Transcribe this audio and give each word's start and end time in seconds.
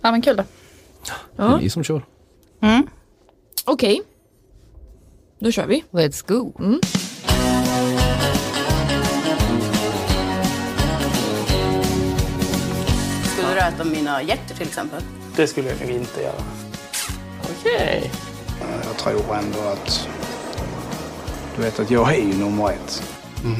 Ja 0.00 0.10
men 0.10 0.22
kul 0.22 0.36
då. 0.36 0.44
Det 1.36 1.42
är 1.42 1.58
vi 1.58 1.70
som 1.70 1.84
kör. 1.84 2.02
Okej. 3.64 4.02
Då 5.38 5.50
kör 5.50 5.66
vi. 5.66 5.84
Let's 5.90 6.26
go. 6.26 6.52
Skulle 13.24 13.54
du 13.54 13.60
äta 13.60 13.84
mina 13.84 14.22
hjärtor 14.22 14.54
till 14.54 14.66
exempel? 14.66 15.02
Det 15.36 15.46
skulle 15.46 15.68
jag 15.68 15.80
nog 15.80 15.90
inte 15.90 16.22
göra. 16.22 16.42
Okej. 17.42 18.10
Jag 18.84 18.96
tror 18.96 19.36
ändå 19.36 19.60
att... 19.60 20.08
Du 21.56 21.62
vet 21.62 21.80
att 21.80 21.90
jag 21.90 22.14
är 22.14 22.22
ju 22.22 22.34
nummer 22.34 22.70
ett. 22.70 23.02
Jag 23.44 23.52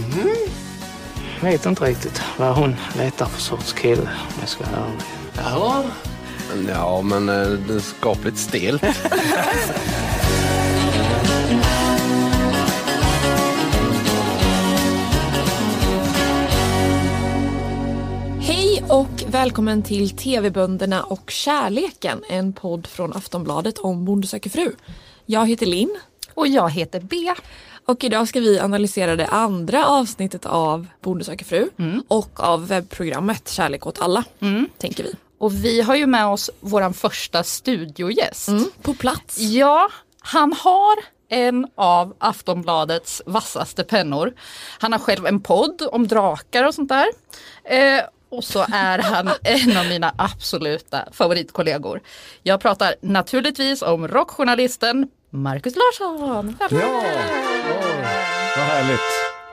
vet 1.43 1.67
inte 1.67 1.85
riktigt 1.85 2.23
vad 2.39 2.57
hon 2.57 2.77
letar 2.99 3.27
för 3.27 3.41
sorts 3.41 3.73
kille, 3.73 4.03
om 4.03 4.37
jag 4.41 4.49
ska 4.49 4.65
vara 4.65 4.77
ärlig. 4.87 5.03
Ja. 5.37 5.85
Ja, 6.69 7.03
men 7.03 7.29
eh, 7.29 7.49
det 7.51 7.75
är 7.75 7.79
skapligt 7.79 8.39
stelt. 8.39 8.83
Hej 18.41 18.83
och 18.89 19.25
välkommen 19.27 19.83
till 19.83 20.11
TV-bönderna 20.11 21.03
och 21.03 21.31
kärleken. 21.31 22.25
En 22.29 22.53
podd 22.53 22.87
från 22.87 23.13
Aftonbladet 23.13 23.79
om 23.79 24.05
Bonde 24.05 24.27
söker 24.27 24.51
fru. 24.51 24.73
Jag 25.27 25.49
heter 25.49 25.67
Linn 25.67 25.99
Och 26.35 26.49
jag 26.49 26.71
heter 26.71 27.01
B. 27.01 27.17
och 27.87 28.05
idag 28.05 28.29
ska 28.29 28.41
vi 28.41 28.59
analysera 28.59 29.17
det 29.17 29.27
andra 29.27 29.87
avsnittet 29.87 30.47
av 30.47 30.87
Bonde 31.01 31.25
söker 31.25 31.45
fru 31.45 31.69
och 32.09 32.41
av 32.41 32.69
webbprogrammet 32.69 33.49
Kärlek 33.49 33.87
åt 33.87 34.03
alla, 34.03 34.25
tänker 34.79 35.05
vi. 35.05 35.15
Och 35.39 35.65
vi 35.65 35.81
har 35.81 35.95
ju 35.97 36.07
med 36.07 36.27
oss 36.27 36.51
våran 36.61 36.95
första 36.95 37.43
studiogäst. 37.43 38.49
Mm, 38.49 38.65
på 38.83 38.95
plats. 38.95 39.39
Ja, 39.39 39.89
han 40.21 40.53
har 40.53 40.97
en 41.29 41.67
av 41.75 42.15
Aftonbladets 42.19 43.23
vassaste 43.27 43.85
pennor. 43.85 44.33
Han 44.79 44.93
har 44.93 44.99
själv 44.99 45.27
en 45.27 45.41
podd 45.41 45.83
om 45.93 46.09
drakar 46.09 46.65
och 46.65 46.75
sånt 46.75 46.89
där. 46.89 47.07
Eh, 47.65 48.05
och 48.29 48.45
så 48.45 48.67
är 48.73 48.99
han 48.99 49.31
en 49.43 49.77
av 49.77 49.87
mina 49.87 50.15
absoluta 50.19 51.09
favoritkollegor. 51.13 52.01
Jag 52.43 52.61
pratar 52.61 52.95
naturligtvis 53.01 53.83
om 53.83 54.09
rockjournalisten 54.09 55.09
Markus 55.35 55.75
Larsson. 55.77 56.57
Ja, 56.61 56.69
vad 58.57 58.65
härligt 58.67 59.01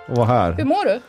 att 0.08 0.17
vara 0.17 0.27
Hur 0.27 0.53
här. 0.53 0.63
mår 0.63 0.86
du? 0.86 1.02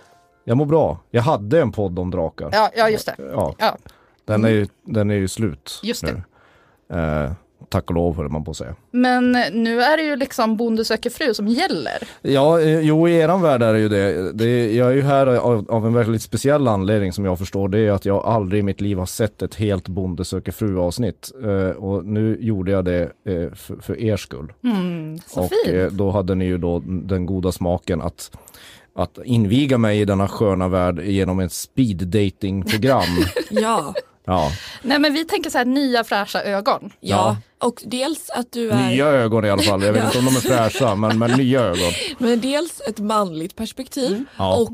Jag 0.44 0.56
mår 0.56 0.66
bra. 0.66 0.98
Jag 1.10 1.22
hade 1.22 1.60
en 1.60 1.72
podd 1.72 1.98
om 1.98 2.10
drakar. 2.10 2.48
Ja, 2.52 2.70
ja 2.76 2.88
just 2.90 3.06
det. 3.06 3.14
Ja, 3.18 3.54
Ja, 3.58 3.76
den, 4.24 4.44
är 4.44 4.48
ju, 4.48 4.66
den 4.84 5.10
är 5.10 5.14
ju 5.14 5.28
slut 5.28 5.80
Just 5.82 6.06
det. 6.06 6.22
nu. 6.88 7.34
Tack 7.72 7.88
och 7.90 7.94
lov 7.94 8.16
höll 8.16 8.28
man 8.28 8.44
på 8.44 8.50
att 8.50 8.56
säga. 8.56 8.74
men 8.90 9.32
nu 9.52 9.80
är 9.82 9.96
det 9.96 10.02
ju 10.02 10.16
liksom 10.16 10.56
Bonde 10.56 10.84
söker 10.84 11.10
fru 11.10 11.34
som 11.34 11.48
gäller. 11.48 11.98
Ja, 12.22 12.60
eh, 12.60 12.80
jo 12.80 13.08
i 13.08 13.16
eran 13.16 13.42
värld 13.42 13.62
är 13.62 13.72
det 13.72 13.78
ju 13.80 13.88
det. 13.88 14.32
det 14.32 14.74
jag 14.74 14.88
är 14.90 14.94
ju 14.94 15.02
här 15.02 15.26
av, 15.26 15.66
av 15.70 15.86
en 15.86 15.92
väldigt 15.94 16.22
speciell 16.22 16.68
anledning 16.68 17.12
som 17.12 17.24
jag 17.24 17.38
förstår. 17.38 17.68
Det 17.68 17.78
är 17.78 17.90
att 17.90 18.04
jag 18.04 18.24
aldrig 18.24 18.60
i 18.60 18.62
mitt 18.62 18.80
liv 18.80 18.98
har 18.98 19.06
sett 19.06 19.42
ett 19.42 19.54
helt 19.54 19.88
Bonde 19.88 20.24
söker 20.24 20.52
fru 20.52 20.78
avsnitt. 20.78 21.30
Eh, 21.44 21.76
och 21.76 22.04
nu 22.04 22.36
gjorde 22.40 22.70
jag 22.72 22.84
det 22.84 23.02
eh, 23.02 23.54
för, 23.54 23.76
för 23.82 24.00
er 24.00 24.16
skull. 24.16 24.52
Så 25.26 25.40
och 25.40 25.50
fint. 25.64 25.76
eh, 25.76 25.86
då 25.86 26.10
hade 26.10 26.34
ni 26.34 26.44
ju 26.44 26.58
då 26.58 26.82
den 26.86 27.26
goda 27.26 27.52
smaken 27.52 28.00
att 28.00 28.30
att 28.94 29.18
inviga 29.24 29.78
mig 29.78 30.00
i 30.00 30.04
denna 30.04 30.28
sköna 30.28 30.68
värld 30.68 31.00
genom 31.02 31.40
ett 31.40 31.52
speed 31.52 31.96
dating 32.06 32.62
program. 32.64 33.04
Ja. 33.50 33.94
Ja, 34.24 34.52
Nej 34.82 34.98
men 34.98 35.12
vi 35.12 35.24
tänker 35.24 35.50
så 35.50 35.58
här 35.58 35.64
nya 35.64 36.04
fräscha 36.04 36.42
ögon. 36.42 36.92
ja, 37.00 37.36
och 37.58 37.82
dels 37.86 38.30
att 38.30 38.52
du 38.52 38.70
är, 38.70 38.88
nya 38.88 39.06
ögon 39.06 39.44
i 39.44 39.50
alla 39.50 39.62
fall. 39.62 39.82
Jag 39.82 39.92
vet 39.92 40.04
inte 40.04 40.18
om 40.18 40.24
de 40.24 40.36
är 40.36 40.40
fräscha, 40.40 40.94
men, 40.94 41.18
men 41.18 41.30
nya 41.30 41.60
ögon. 41.60 41.92
men 42.18 42.40
dels 42.40 42.80
ett 42.88 42.98
manligt 42.98 43.56
perspektiv 43.56 44.24
Ja. 44.38 44.56
och 44.56 44.70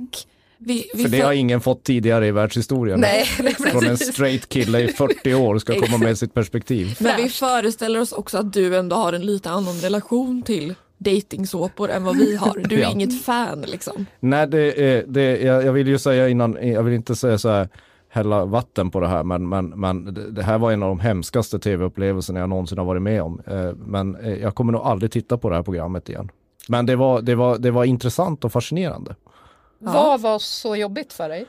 vi, 0.59 0.91
vi 0.94 1.03
För 1.03 1.10
det 1.10 1.20
har 1.20 1.32
ingen 1.32 1.60
fått 1.60 1.84
tidigare 1.84 2.26
i 2.26 2.31
världshistorien. 2.31 3.00
Nej, 3.00 3.25
Från 3.72 3.87
en 3.87 3.98
straight 3.98 4.48
kille 4.48 4.81
i 4.81 4.88
40 4.88 5.34
år 5.34 5.59
ska 5.59 5.81
komma 5.81 5.99
med 5.99 6.19
sitt 6.19 6.34
perspektiv. 6.34 6.97
Men 7.00 7.16
vi 7.22 7.28
föreställer 7.28 8.00
oss 8.00 8.12
också 8.12 8.38
att 8.38 8.53
du 8.53 8.76
ändå 8.76 8.97
har 8.97 9.12
en 9.12 9.26
lite 9.26 9.50
annan 9.50 9.81
relation 9.81 10.43
till 10.43 10.75
dejtingsåpor 10.99 11.91
än 11.91 12.04
vad 12.04 12.16
vi 12.16 12.37
har. 12.37 12.59
Du 12.69 12.76
är 12.76 12.81
Ja. 12.82 12.91
inget 12.91 13.25
fan 13.25 13.60
liksom. 13.62 14.06
Nej, 14.20 14.47
det, 14.47 15.04
det, 15.09 15.37
jag, 15.43 15.65
jag 15.65 15.72
vill 15.72 15.88
ju 15.88 15.99
säga 15.99 16.28
innan, 16.28 16.59
jag 16.72 16.82
vill 16.82 16.94
inte 16.94 17.16
säga 17.16 17.38
så 17.38 17.49
här 17.49 17.69
hälla 18.16 18.44
vatten 18.44 18.91
på 18.91 19.00
det 19.00 19.09
här, 19.09 19.22
men, 19.25 19.49
men, 19.49 19.69
men 19.69 20.19
det, 20.34 20.43
här 20.43 20.59
var 20.59 20.72
en 20.72 20.82
av 20.82 20.88
de 20.88 21.00
hemskaste 21.00 21.59
tv-upplevelserna 21.59 22.41
jag 22.41 22.49
någonsin 22.49 22.78
har 22.78 22.84
varit 22.84 23.03
med 23.03 23.22
om. 23.22 23.41
Eh, 23.47 23.72
Men 23.87 24.16
eh, 24.16 24.34
jag 24.34 24.54
kommer 24.54 24.72
nog 24.72 24.82
aldrig 24.82 25.10
titta 25.12 25.38
på 25.38 25.50
det 25.50 25.56
här 25.56 25.62
programmet 25.62 26.09
igen. 26.09 26.31
Men 26.69 26.87
det 26.87 26.97
var, 26.97 27.22
det 27.22 27.34
var, 27.34 27.59
det 27.59 27.71
var 27.71 27.84
intressant 27.84 28.44
och 28.44 28.53
fascinerande. 28.53 29.15
Vad 29.78 30.21
var 30.21 30.38
så 30.38 30.76
jobbigt 30.76 31.12
för 31.12 31.28
dig? 31.28 31.47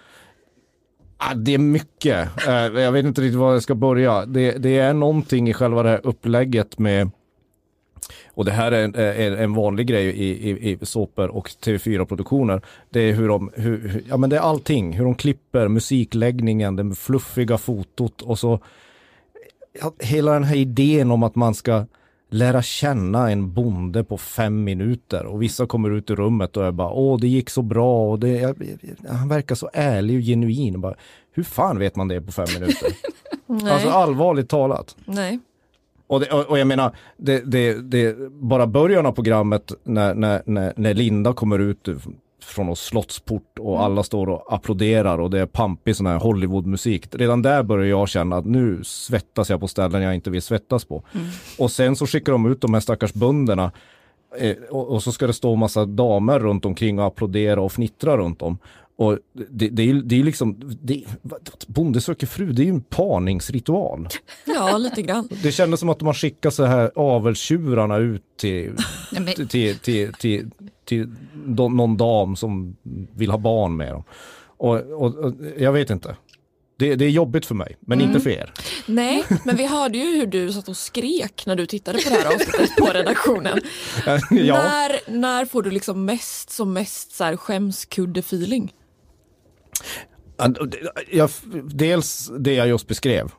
Ah, 1.17 1.33
det 1.33 1.53
är 1.53 1.57
mycket. 1.57 2.47
Eh, 2.47 2.53
jag 2.53 2.91
vet 2.91 3.05
inte 3.05 3.21
riktigt 3.21 3.39
var 3.39 3.53
jag 3.53 3.63
ska 3.63 3.75
börja. 3.75 4.25
Det, 4.25 4.51
det 4.51 4.79
är 4.79 4.93
någonting 4.93 5.49
i 5.49 5.53
själva 5.53 5.83
det 5.83 5.89
här 5.89 6.01
upplägget 6.03 6.79
med 6.79 7.11
och 8.33 8.45
det 8.45 8.51
här 8.51 8.71
är 8.71 8.83
en, 8.83 8.95
är 8.95 9.31
en 9.43 9.53
vanlig 9.53 9.87
grej 9.87 10.05
i, 10.07 10.49
i, 10.49 10.71
i 10.71 10.85
såpor 10.85 11.27
och 11.27 11.47
TV4-produktioner. 11.49 12.61
Det 12.89 12.99
är 12.99 13.13
hur 13.13 13.27
de, 13.27 13.51
hur, 13.55 13.87
hur- 13.87 14.03
ja 14.09 14.17
men 14.17 14.29
det 14.29 14.35
är 14.35 14.39
allting. 14.41 14.93
Hur 14.93 15.03
de 15.05 15.15
klipper, 15.15 15.67
musikläggningen, 15.67 16.75
det 16.75 16.95
fluffiga 16.95 17.57
fotot 17.57 18.21
och 18.21 18.39
så 18.39 18.59
ja, 19.81 19.93
hela 19.99 20.33
den 20.33 20.43
här 20.43 20.55
idén 20.55 21.11
om 21.11 21.23
att 21.23 21.35
man 21.35 21.53
ska 21.55 21.85
lära 22.29 22.61
känna 22.61 23.31
en 23.31 23.53
bonde 23.53 24.03
på 24.03 24.17
fem 24.17 24.63
minuter 24.63 25.25
och 25.25 25.41
vissa 25.41 25.65
kommer 25.67 25.89
ut 25.89 26.09
i 26.09 26.15
rummet 26.15 26.57
och 26.57 26.65
är 26.65 26.71
bara 26.71 26.89
åh 26.91 27.19
det 27.19 27.27
gick 27.27 27.49
så 27.49 27.61
bra 27.61 28.11
och 28.11 28.19
det, 28.19 28.27
jag, 28.29 28.55
jag- 29.03 29.09
han 29.13 29.29
verkar 29.29 29.55
så 29.55 29.69
ärlig 29.73 30.17
och 30.17 30.23
genuin. 30.23 30.81
Bara, 30.81 30.95
Hur 31.31 31.43
fan 31.43 31.79
vet 31.79 31.95
man 31.95 32.07
det 32.07 32.21
på 32.21 32.31
fem 32.31 32.47
minuter? 32.53 32.87
Alltså 33.71 33.89
allvarligt 33.89 34.49
talat. 34.49 34.95
Nej. 35.05 35.39
Och, 36.07 36.19
det, 36.19 36.31
och, 36.31 36.59
jag 36.59 36.67
menar, 36.67 36.95
det, 37.17 37.51
det, 37.51 37.73
det, 37.73 38.15
bara 38.29 38.67
början 38.67 39.05
av 39.05 39.11
programmet 39.11 39.71
när, 39.83 40.13
när, 40.13 40.41
när, 40.45 40.73
när 40.75 40.93
Linda 40.93 41.33
kommer 41.33 41.59
ut 41.59 41.87
från 42.47 42.65
någon 42.65 42.75
slottsport 42.75 43.59
och 43.59 43.83
alla 43.83 44.03
står 44.03 44.29
och 44.29 44.53
applåderar 44.53 45.19
och 45.19 45.29
det 45.29 45.39
är 45.39 45.45
pampig 45.45 45.95
sån 45.95 46.05
här 46.05 46.17
Hollywoodmusik. 46.17 47.07
Redan 47.11 47.41
där 47.41 47.63
börjar 47.63 47.85
jag 47.85 48.09
känna 48.09 48.37
att 48.37 48.45
nu 48.45 48.83
svettas 48.83 49.49
jag 49.49 49.59
på 49.59 49.67
ställen 49.67 50.01
jag 50.01 50.15
inte 50.15 50.29
vill 50.29 50.41
svettas 50.41 50.85
på. 50.85 51.03
Och 51.57 51.71
sen 51.71 51.95
så 51.95 52.07
skickar 52.07 52.31
de 52.31 52.51
ut 52.51 52.61
de 52.61 52.73
här 52.73 52.81
stackars 52.81 53.13
bönderna 53.13 53.71
eh, 54.39 54.55
och, 54.69 55.03
så 55.03 55.11
ska 55.11 55.27
det 55.27 55.33
stå 55.33 55.55
massa 55.55 55.85
damer 55.85 56.39
runt 56.39 56.65
omkring 56.65 56.99
och 56.99 57.05
applådera 57.05 57.61
och 57.61 57.71
fnittra 57.71 58.17
runt 58.17 58.41
om. 58.41 58.57
Och 58.99 59.17
det, 59.49 59.69
det, 59.69 59.81
är, 59.83 59.87
ju- 59.87 60.01
det 60.01 60.19
är 60.19 60.23
liksom, 60.23 60.77
det, 60.81 61.03
Bonde 61.67 62.01
söker 62.01 62.27
fru, 62.27 62.51
det 62.51 62.61
är 62.61 62.65
ju 62.65 62.69
en 62.69 62.81
parningsritual. 62.81 64.07
Ja, 64.45 64.77
lite 64.77 65.01
grann. 65.01 65.29
Det 65.43 65.51
kändes 65.51 65.79
som 65.79 65.89
att 65.89 66.01
man 66.01 66.13
skickade 66.13 66.55
så 66.55 66.63
här 66.65 66.91
avelstjurarna 66.95 67.97
ut 67.97 68.23
till, 68.37 68.73
Nej, 69.11 69.21
men- 69.21 69.33
till, 69.33 69.47
till, 69.47 69.77
till, 69.79 70.13
till, 70.13 70.49
till 70.85 71.09
någon 71.45 71.97
dam 71.97 72.35
som 72.35 72.75
vill 73.15 73.31
ha 73.31 73.37
barn 73.37 73.77
med 73.77 73.93
dem. 73.93 74.03
Och, 74.57 74.75
och, 74.75 75.15
och 75.15 75.33
jag 75.57 75.71
vet 75.71 75.89
inte. 75.89 76.15
Det, 76.79 76.95
det 76.95 77.05
är 77.05 77.09
jobbigt 77.09 77.45
för 77.45 77.55
mig, 77.55 77.77
men 77.79 78.01
inte 78.01 78.19
för 78.19 78.29
er. 78.29 78.53
Nej, 78.85 79.23
men 79.45 79.55
vi 79.55 79.65
hörde 79.67 79.97
ju 79.97 80.17
hur 80.19 80.25
du 80.27 80.51
satt 80.53 80.69
och 80.69 80.77
skrek 80.77 81.43
när 81.45 81.55
du 81.55 81.65
tittade 81.65 81.97
på 82.03 82.09
det 82.09 82.15
här 82.15 82.25
avsnittet 82.35 82.75
på 82.75 82.85
redaktionen. 82.85 83.59
ja. 84.31 84.63
När, 84.63 85.11
när 85.19 85.45
får 85.45 85.63
du 85.63 85.71
liksom 85.71 86.05
mest 86.05 86.49
som 86.49 86.73
mest 86.73 87.11
så 87.15 87.23
här 87.23 87.35
skämskudde-feeling? 87.35 88.73
Jag, 91.11 91.29
dels 91.63 92.31
det 92.39 92.53
jag 92.53 92.67
just 92.67 92.87
beskrev. 92.87 93.31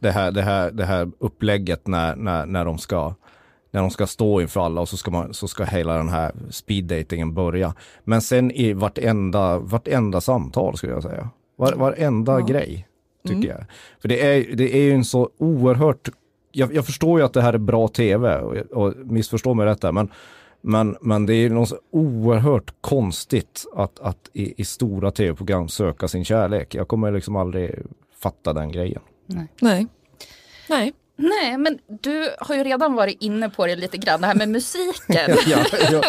Det, 0.00 0.10
här, 0.10 0.30
det, 0.30 0.42
här, 0.42 0.70
det 0.70 0.84
här 0.84 1.10
upplägget 1.18 1.86
när, 1.86 2.16
när, 2.16 2.46
när, 2.46 2.64
de 2.64 2.78
ska, 2.78 3.14
när 3.70 3.80
de 3.80 3.90
ska 3.90 4.06
stå 4.06 4.40
inför 4.40 4.60
alla 4.60 4.80
och 4.80 4.88
så 4.88 4.96
ska, 4.96 5.10
man, 5.10 5.34
så 5.34 5.48
ska 5.48 5.64
hela 5.64 5.96
den 5.96 6.08
här 6.08 6.32
speeddatingen 6.50 7.34
börja. 7.34 7.74
Men 8.04 8.22
sen 8.22 8.50
i 8.50 8.72
vartenda, 8.72 9.58
vartenda 9.58 10.20
samtal 10.20 10.76
skulle 10.76 10.92
jag 10.92 11.02
säga. 11.02 11.28
Var, 11.56 11.72
varenda 11.72 12.40
grej 12.40 12.88
tycker 13.28 13.48
jag. 13.48 13.64
För 14.00 14.08
det 14.08 14.26
är, 14.26 14.56
det 14.56 14.76
är 14.76 14.82
ju 14.82 14.92
en 14.92 15.04
så 15.04 15.30
oerhört 15.38 16.08
jag, 16.52 16.74
jag 16.74 16.86
förstår 16.86 17.20
ju 17.20 17.24
att 17.24 17.32
det 17.32 17.42
här 17.42 17.52
är 17.52 17.58
bra 17.58 17.88
tv 17.88 18.38
och, 18.40 18.56
och 18.56 18.94
missförstå 18.96 19.54
mig 19.54 19.66
rätt 19.66 19.80
där, 19.80 19.92
men, 19.92 20.08
men, 20.60 20.96
men 21.00 21.26
det 21.26 21.34
är 21.34 21.50
något 21.50 21.72
oerhört 21.90 22.74
konstigt 22.80 23.66
att, 23.74 24.00
att 24.00 24.30
i, 24.32 24.60
i 24.60 24.64
stora 24.64 25.10
tv-program 25.10 25.68
söka 25.68 26.08
sin 26.08 26.24
kärlek. 26.24 26.74
Jag 26.74 26.88
kommer 26.88 27.12
liksom 27.12 27.36
aldrig 27.36 27.74
fatta 28.22 28.52
den 28.52 28.72
grejen. 28.72 29.02
Nej. 29.60 29.86
Nej. 30.68 30.92
Nej, 31.20 31.58
men 31.58 31.78
du 32.00 32.30
har 32.38 32.54
ju 32.54 32.64
redan 32.64 32.94
varit 32.94 33.16
inne 33.22 33.50
på 33.50 33.66
det 33.66 33.76
lite 33.76 33.96
grann, 33.96 34.20
det 34.20 34.26
här 34.26 34.34
med 34.34 34.48
musiken. 34.48 35.36
ja, 35.46 35.64
ja. 35.90 36.02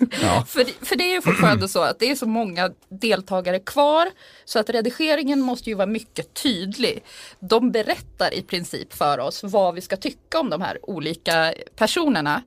ja. 0.22 0.44
För, 0.48 0.84
för 0.86 0.96
det 0.96 1.04
är 1.04 1.12
ju 1.12 1.22
fortfarande 1.22 1.68
så 1.68 1.82
att 1.82 1.98
det 1.98 2.10
är 2.10 2.14
så 2.14 2.26
många 2.26 2.70
deltagare 2.88 3.58
kvar 3.58 4.08
så 4.44 4.58
att 4.58 4.70
redigeringen 4.70 5.40
måste 5.40 5.70
ju 5.70 5.76
vara 5.76 5.86
mycket 5.86 6.34
tydlig. 6.34 7.04
De 7.40 7.70
berättar 7.70 8.34
i 8.34 8.42
princip 8.42 8.92
för 8.92 9.18
oss 9.18 9.44
vad 9.44 9.74
vi 9.74 9.80
ska 9.80 9.96
tycka 9.96 10.40
om 10.40 10.50
de 10.50 10.60
här 10.62 10.78
olika 10.82 11.54
personerna. 11.76 12.42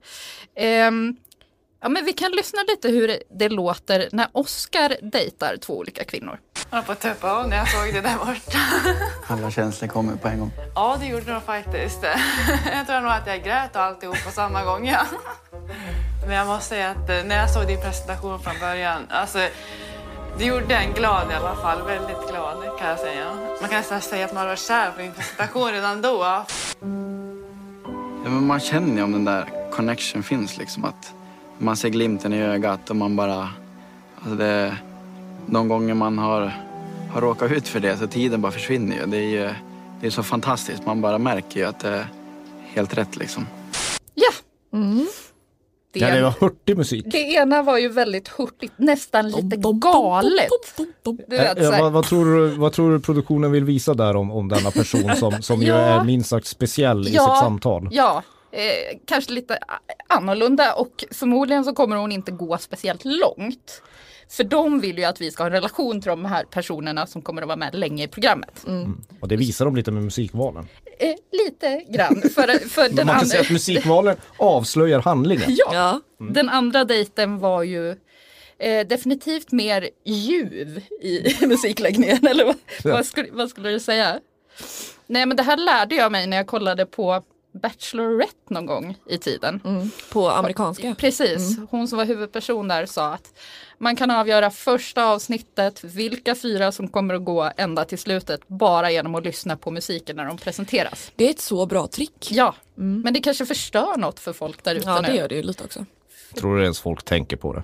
Ehm, 0.56 1.16
ja, 1.86 1.90
men 1.90 2.06
vi 2.06 2.14
kan 2.14 2.32
lyssna 2.32 2.60
lite 2.68 2.90
hur 2.90 3.20
det, 3.30 3.50
låter 3.50 4.10
när 4.12 4.28
Oscar 4.32 4.96
dejtar 5.02 5.58
två 5.58 5.78
olika 5.78 6.04
kvinnor. 6.04 6.40
Jag 6.70 6.78
höll 6.78 6.86
på 6.86 6.92
att 6.92 7.00
tuppa 7.00 7.32
av 7.32 7.50
när 7.50 7.58
jag 7.58 7.70
såg 7.70 7.94
det 7.94 8.02
där 8.02 8.18
borta. 8.18 8.60
Alla 9.28 9.52
känslor 9.52 9.88
kommer 9.88 10.16
på 10.16 10.28
en 10.28 10.40
gång. 10.40 10.52
Ja, 10.76 10.98
det 11.00 11.06
gjorde 11.06 11.32
de 11.32 11.42
faktiskt. 11.42 12.04
Jag 12.72 12.88
tror 12.88 13.02
nog 13.02 13.12
att 13.12 13.28
jag 13.28 13.44
grät 13.44 13.76
och 13.76 13.82
alltihop 13.82 14.24
på 14.26 14.32
samma 14.32 14.64
gång. 14.64 14.88
Ja. 14.88 15.06
Men 16.28 16.36
jag 16.36 16.48
måste 16.48 16.70
säga 16.70 16.90
att 16.90 17.10
eh, 17.10 17.24
när 17.26 17.38
jag 17.38 17.50
såg 17.50 17.68
din 17.68 17.82
presentation 17.82 18.40
från 18.40 18.60
början, 18.60 19.08
alltså 19.10 19.40
det 20.38 20.46
gjorde 20.46 20.76
en 20.76 20.94
glad 20.94 21.32
i 21.32 21.34
alla 21.34 21.56
fall. 21.56 21.82
Väldigt 21.88 22.30
glad 22.30 22.80
kan 22.80 22.90
jag 22.90 23.00
säga. 23.00 23.26
Man 23.62 23.70
kan 23.70 23.80
nästan 23.80 24.02
säga 24.02 24.26
att 24.26 24.34
man 24.34 24.48
var 24.48 24.56
kär 24.56 24.92
på 24.92 25.02
din 25.02 25.12
presentation 25.12 25.72
redan 25.72 26.02
då. 26.02 26.46
Ja, 28.24 28.30
men 28.30 28.48
man 28.48 28.60
känner 28.60 28.96
ju 28.96 29.04
om 29.04 29.12
den 29.12 29.26
där 29.26 29.72
connection 29.72 30.24
finns 30.24 30.58
liksom. 30.58 30.86
Att 30.86 31.14
man 31.58 31.78
ser 31.78 31.90
glimten 31.90 32.34
i 32.34 32.42
ögat 32.42 32.90
och 32.90 32.96
man 32.96 33.16
bara... 33.16 33.50
Alltså 34.16 34.36
det, 34.36 34.78
de 35.48 35.68
gånger 35.68 35.94
man 35.94 36.18
har, 36.18 36.52
har 37.14 37.22
råkat 37.22 37.52
ut 37.52 37.68
för 37.68 37.80
det 37.80 37.98
så 37.98 38.08
tiden 38.08 38.42
bara 38.42 38.52
försvinner 38.52 38.96
ju. 38.96 39.06
Det 39.06 39.18
är 39.18 39.30
ju 39.30 39.50
det 40.02 40.08
är 40.08 40.12
så 40.12 40.24
fantastiskt. 40.24 40.86
Man 40.86 41.02
bara 41.02 41.18
märker 41.18 41.60
ju 41.60 41.66
att 41.66 41.80
det 41.80 41.90
är 41.90 42.08
helt 42.66 42.98
rätt 42.98 43.16
liksom. 43.16 43.48
Ja! 44.14 44.30
Det, 45.94 46.00
ja, 46.00 46.16
det 46.16 46.22
var 46.22 46.34
hurtig 46.40 46.78
musik. 46.78 47.06
det 47.12 47.18
ena 47.18 47.64
var 47.64 47.78
ju 47.78 47.90
väldigt 47.90 48.28
hurtigt, 48.28 48.74
nästan 48.78 49.30
lite 49.32 49.58
galet. 49.82 50.50
Vet, 51.28 51.80
vad, 51.80 51.92
vad, 51.92 52.06
tror 52.06 52.26
du, 52.26 52.48
vad 52.48 52.74
tror 52.74 52.92
du 52.92 53.00
produktionen 53.00 53.52
vill 53.52 53.64
visa 53.64 53.94
där 53.94 54.16
om, 54.16 54.32
om 54.32 54.48
denna 54.48 54.72
person 54.72 55.16
som, 55.16 55.42
som 55.42 55.62
ju 55.62 55.68
Ja. 55.68 55.76
är 55.76 56.04
minst 56.04 56.30
sagt 56.30 56.48
speciell 56.48 57.08
i 57.08 57.14
Ja. 57.14 57.22
sitt 57.22 57.40
samtal? 57.40 57.88
Ja, 57.92 58.24
eh, 58.56 58.98
kanske 59.06 59.32
lite 59.34 59.60
annorlunda 60.08 60.74
och 60.74 61.04
förmodligen 61.12 61.64
så 61.66 61.74
kommer 61.74 61.96
hon 61.96 62.12
inte 62.12 62.32
gå 62.32 62.58
speciellt 62.58 63.06
långt. 63.06 63.82
För 64.30 64.44
de 64.44 64.80
vill 64.80 64.98
ju 64.98 65.04
att 65.04 65.22
vi 65.22 65.32
ska 65.32 65.44
ha 65.44 65.48
en 65.48 65.54
relation 65.54 66.02
till 66.02 66.10
de 66.10 66.26
här 66.26 66.44
personerna 66.44 67.08
som 67.08 67.22
kommer 67.22 67.42
att 67.42 67.48
vara 67.48 67.58
med 67.58 67.76
länge 67.76 68.04
i 68.04 68.08
programmet. 68.08 68.66
Och 69.20 69.28
det 69.28 69.36
visar 69.36 69.66
de 69.66 69.76
lite 69.76 69.92
med 69.92 70.04
musikvalen. 70.04 70.68
Eh, 71.00 71.16
lite 71.32 71.84
grann. 71.90 72.22
För, 72.22 72.70
för 72.70 72.82
den, 72.90 72.96
Man 72.96 73.06
kan 73.06 73.10
andra, 73.10 73.26
säga 73.26 73.42
att 73.42 73.50
musikvalen 73.50 74.18
avslöjar 74.38 75.00
handlingen. 75.02 75.46
ja, 75.48 75.70
Ja. 75.74 76.02
den 76.30 76.50
andra 76.50 76.84
dejten 76.86 77.40
var 77.40 77.64
ju 77.64 77.90
eh, 78.60 78.88
definitivt 78.88 79.52
mer 79.52 79.90
ljuv 80.06 80.82
i 81.02 81.36
musikläggningen. 81.48 82.28
Eller 82.28 82.46
vad, 82.46 82.56
Ja. 82.84 82.92
vad, 82.94 83.06
skulle, 83.06 83.28
vad 83.32 83.50
skulle 83.50 83.70
du 83.70 83.80
säga? 83.80 84.20
Nej 85.08 85.26
men 85.26 85.38
det 85.38 85.44
här 85.44 85.58
lärde 85.58 85.96
jag 85.96 86.12
mig 86.12 86.28
när 86.28 86.38
jag 86.38 86.48
kollade 86.48 86.86
på 86.86 87.24
Bachelorette 87.62 88.54
någon 88.54 88.66
gång 88.66 88.98
i 89.10 89.18
tiden. 89.18 89.62
Mm. 89.66 89.90
På 90.12 90.30
amerikanska. 90.30 90.96
Precis, 90.96 91.58
hon 91.70 91.88
som 91.88 91.98
var 91.98 92.06
huvudperson 92.06 92.68
där 92.68 92.86
sa 92.86 93.14
att 93.14 93.34
man 93.78 93.96
kan 93.96 94.12
avgöra 94.12 94.52
första 94.52 95.06
avsnittet, 95.06 95.84
vilka 95.84 96.36
fyra 96.36 96.72
som 96.72 96.88
kommer 96.88 97.14
att 97.14 97.26
gå 97.26 97.52
ända 97.58 97.86
till 97.86 97.98
slutet, 97.98 98.48
bara 98.48 98.92
genom 98.92 99.16
att 99.16 99.24
lyssna 99.24 99.58
på 99.58 99.72
musiken 99.72 100.16
när 100.16 100.26
de 100.26 100.38
presenteras. 100.38 101.12
Det 101.16 101.26
är 101.26 101.30
ett 101.30 101.40
så 101.42 101.66
bra 101.66 101.88
trick. 101.88 102.28
Ja, 102.32 102.56
men 102.76 103.14
det 103.14 103.20
kanske 103.20 103.46
förstör 103.46 103.98
något 103.98 104.20
för 104.20 104.34
folk 104.34 104.64
där 104.64 104.76
ute 104.76 104.90
Ja, 104.90 105.02
nu. 105.02 105.08
det 105.08 105.16
gör 105.16 105.28
det 105.28 105.36
ju 105.36 105.44
lite 105.44 105.64
också. 105.64 105.86
Tror 106.36 106.58
du 106.58 106.64
ens 106.64 106.80
folk 106.80 107.04
tänker 107.04 107.38
på 107.38 107.54
det? 107.54 107.64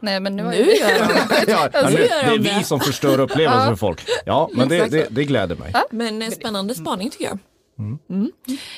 Nej, 0.00 0.20
men 0.20 0.36
nu, 0.36 0.42
Nu 0.50 0.56
gör 0.56 0.98
de 0.98 1.14
det. 1.14 1.52
Ja, 1.52 1.68
ja, 1.72 1.88
nu 1.90 1.96
det 1.96 2.10
är 2.10 2.38
vi 2.58 2.64
som 2.64 2.80
förstör 2.80 3.20
upplevelsen 3.20 3.68
för 3.68 3.76
folk. 3.76 4.04
Ja, 4.24 4.50
men 4.52 4.68
det, 4.68 4.86
det, 4.86 5.06
det 5.10 5.24
gläder 5.24 5.56
mig. 5.56 5.72
Men 5.90 6.22
eh, 6.22 6.30
spännande 6.30 6.74
spaning 6.74 7.10
tycker 7.10 7.24
jag. 7.24 7.38
Mm. 7.78 8.30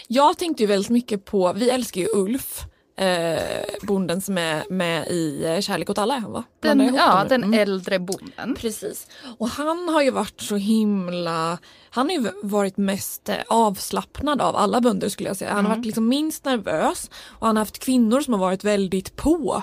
Jag 0.09 0.39
tänkte 0.39 0.63
ju 0.63 0.67
väldigt 0.67 0.91
mycket 0.91 1.25
på, 1.25 1.53
vi 1.53 1.71
älskar 1.71 2.01
ju 2.01 2.07
Ulf, 2.15 2.61
eh, 2.99 3.39
bonden 3.83 4.21
som 4.21 4.39
är 4.39 4.65
med 4.71 5.07
i 5.09 5.45
eh, 5.45 5.61
Kärlek 5.61 5.91
åt 5.91 5.99
alla 5.99 6.15
är 6.17 6.21
han 6.21 6.33
va? 6.33 6.45
den, 6.61 6.95
ja, 6.95 7.25
den 7.29 7.45
Mm. 7.45 7.61
äldre 7.61 7.99
bonden. 7.99 8.55
Precis. 8.59 9.07
Och 9.39 9.49
han 9.49 9.89
har 9.89 10.03
ju 10.03 10.11
varit 10.11 10.41
så 10.41 10.57
himla, 10.57 11.59
han 11.91 12.07
har 12.07 12.17
ju 12.17 12.31
varit 12.43 12.77
mest 12.77 13.29
eh, 13.29 13.37
avslappnad 13.49 14.41
av 14.41 14.57
alla 14.57 14.81
bönder 14.81 15.09
skulle 15.09 15.29
jag 15.29 15.37
säga. 15.37 15.53
Han 15.53 15.67
har 15.67 15.77
varit 15.77 15.87
liksom 15.87 16.09
minst 16.09 16.45
nervös 16.45 17.11
och 17.27 17.47
han 17.47 17.57
har 17.57 17.61
haft 17.61 17.79
kvinnor 17.79 18.21
som 18.21 18.35
har 18.35 18.41
varit 18.41 18.65
väldigt 18.65 19.17
på 19.17 19.63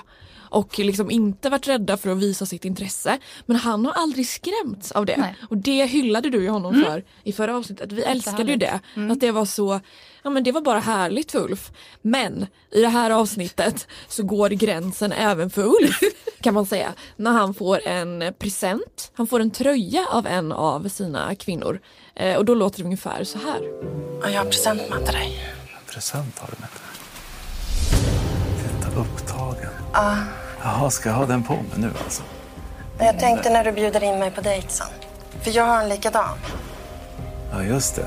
och 0.56 0.78
liksom 0.78 1.10
inte 1.10 1.50
varit 1.50 1.68
rädda 1.68 1.96
för 1.96 2.10
att 2.10 2.18
visa 2.18 2.46
sitt 2.46 2.64
intresse. 2.64 3.18
Men 3.46 3.56
han 3.56 3.86
har 3.86 3.92
aldrig 3.92 4.26
skrämts 4.28 4.92
av 4.92 5.06
det. 5.06 5.16
Nej. 5.16 5.34
Och 5.50 5.56
det 5.56 5.86
hyllade 5.86 6.30
du 6.30 6.42
ju 6.42 6.48
honom 6.48 6.84
för 6.84 7.04
i 7.24 7.32
förra 7.32 7.56
avsnittet. 7.56 7.92
Vi 7.92 8.02
älskade 8.02 8.52
ju 8.52 8.56
det. 8.56 8.80
Att 9.10 9.20
det 9.20 9.30
var 9.30 9.44
så, 9.44 9.80
ja 10.22 10.30
men 10.30 10.44
det 10.44 10.52
var 10.52 10.60
bara 10.60 10.78
härligt 10.78 11.32
för 11.32 11.38
Ulf. 11.38 11.70
Men 12.02 12.46
i 12.70 12.80
det 12.80 12.88
här 12.88 13.10
avsnittet 13.10 13.86
så 14.08 14.22
går 14.22 14.50
gränsen 14.50 15.12
även 15.12 15.50
för 15.50 15.62
Ulf 15.62 16.00
kan 16.40 16.54
man 16.54 16.66
säga. 16.66 16.92
När 17.16 17.32
han 17.32 17.54
får 17.54 17.88
en 17.88 18.34
present, 18.38 19.10
han 19.14 19.26
får 19.26 19.40
en 19.40 19.50
tröja 19.50 20.06
av 20.10 20.26
en 20.26 20.52
av 20.52 20.88
sina 20.88 21.34
kvinnor. 21.34 21.80
Eh, 22.14 22.36
och 22.36 22.44
då 22.44 22.54
låter 22.54 22.78
det 22.78 22.84
ungefär 22.84 23.24
så 23.24 23.38
här. 23.38 23.60
Ja, 24.22 24.30
jag 24.30 24.40
har 24.40 24.50
present 24.50 24.90
med 24.90 25.04
till 25.04 25.14
dig. 25.14 25.54
present 25.92 26.38
har 26.38 26.48
du 26.48 26.56
med 26.60 26.68
dig. 26.70 26.80
Titta, 28.80 29.00
upptagen. 29.00 30.45
Jaha, 30.66 30.90
ska 30.90 31.08
jag 31.08 31.16
ha 31.16 31.26
den 31.26 31.42
på 31.42 31.52
mig 31.54 31.64
nu 31.76 31.90
alltså? 32.04 32.22
Jag 32.98 33.18
tänkte 33.18 33.50
när 33.50 33.64
du 33.64 33.72
bjuder 33.72 34.04
in 34.04 34.18
mig 34.18 34.30
på 34.30 34.40
dejt 34.40 34.68
sen. 34.68 34.86
För 35.42 35.50
jag 35.56 35.64
har 35.64 35.82
en 35.82 35.88
likadan. 35.88 36.38
Ja, 37.52 37.62
just 37.64 37.96
det. 37.96 38.06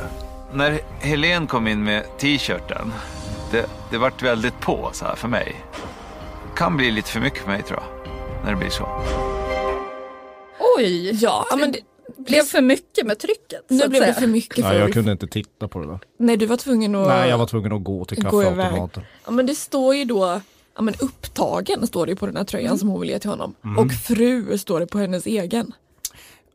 När 0.54 0.80
Helen 1.00 1.48
kom 1.48 1.68
in 1.68 1.84
med 1.84 2.04
t-shirten, 2.18 2.94
det, 3.52 3.66
det 3.92 3.98
vart 3.98 4.24
väldigt 4.24 4.60
på 4.60 4.90
så 4.94 5.06
här 5.06 5.16
för 5.16 5.28
mig. 5.28 5.56
Kan 6.56 6.78
bli 6.78 6.92
lite 6.92 7.10
för 7.12 7.20
mycket 7.20 7.40
för 7.40 7.48
mig 7.52 7.64
tror 7.64 7.80
jag, 7.80 8.14
när 8.44 8.52
det 8.52 8.58
blir 8.58 8.70
så. 8.70 8.88
Oj, 10.78 11.10
Ja, 11.24 11.46
ja 11.50 11.56
men 11.56 11.72
det, 11.72 11.80
blev 12.18 12.44
för 12.44 12.62
mycket 12.62 13.06
med 13.08 13.20
trycket. 13.20 13.62
nu 13.70 13.88
blev 13.88 14.02
det 14.02 14.14
för 14.14 14.28
mycket 14.28 14.66
för 14.66 14.74
jag 14.74 14.84
Ulf. 14.86 14.94
kunde 14.94 15.12
inte 15.12 15.28
titta 15.28 15.68
på 15.68 15.80
det 15.80 15.88
där. 15.88 16.00
Nej, 16.20 16.38
du 16.38 16.46
var 16.46 16.58
tvungen 16.58 16.96
att 16.96 17.08
Nej, 17.08 17.30
jag 17.30 17.38
var 17.38 17.46
tvungen 17.48 17.74
att 17.74 17.84
gå 17.84 18.06
till 18.06 18.24
gå 18.24 18.44
iväg. 18.44 18.56
kaffeautomaten. 18.56 19.04
Ja 19.26 19.32
men 19.32 19.46
det 19.46 19.56
står 19.56 19.96
ju 19.96 20.06
då 20.06 20.42
Ja 20.80 20.84
men 20.84 20.94
upptagen 21.00 21.88
står 21.88 22.06
det 22.06 22.16
på 22.16 22.26
den 22.26 22.36
här 22.38 22.44
tröjan 22.44 22.68
Mm. 22.68 22.78
som 22.78 22.90
hon 22.90 23.02
vill 23.02 23.10
ge 23.10 23.20
till 23.20 23.30
honom. 23.30 23.56
Mm. 23.64 23.78
Och 23.78 23.92
fru 23.92 24.58
står 24.58 24.80
det 24.80 24.88
på 24.88 24.98
hennes 24.98 25.26
egen. 25.26 25.74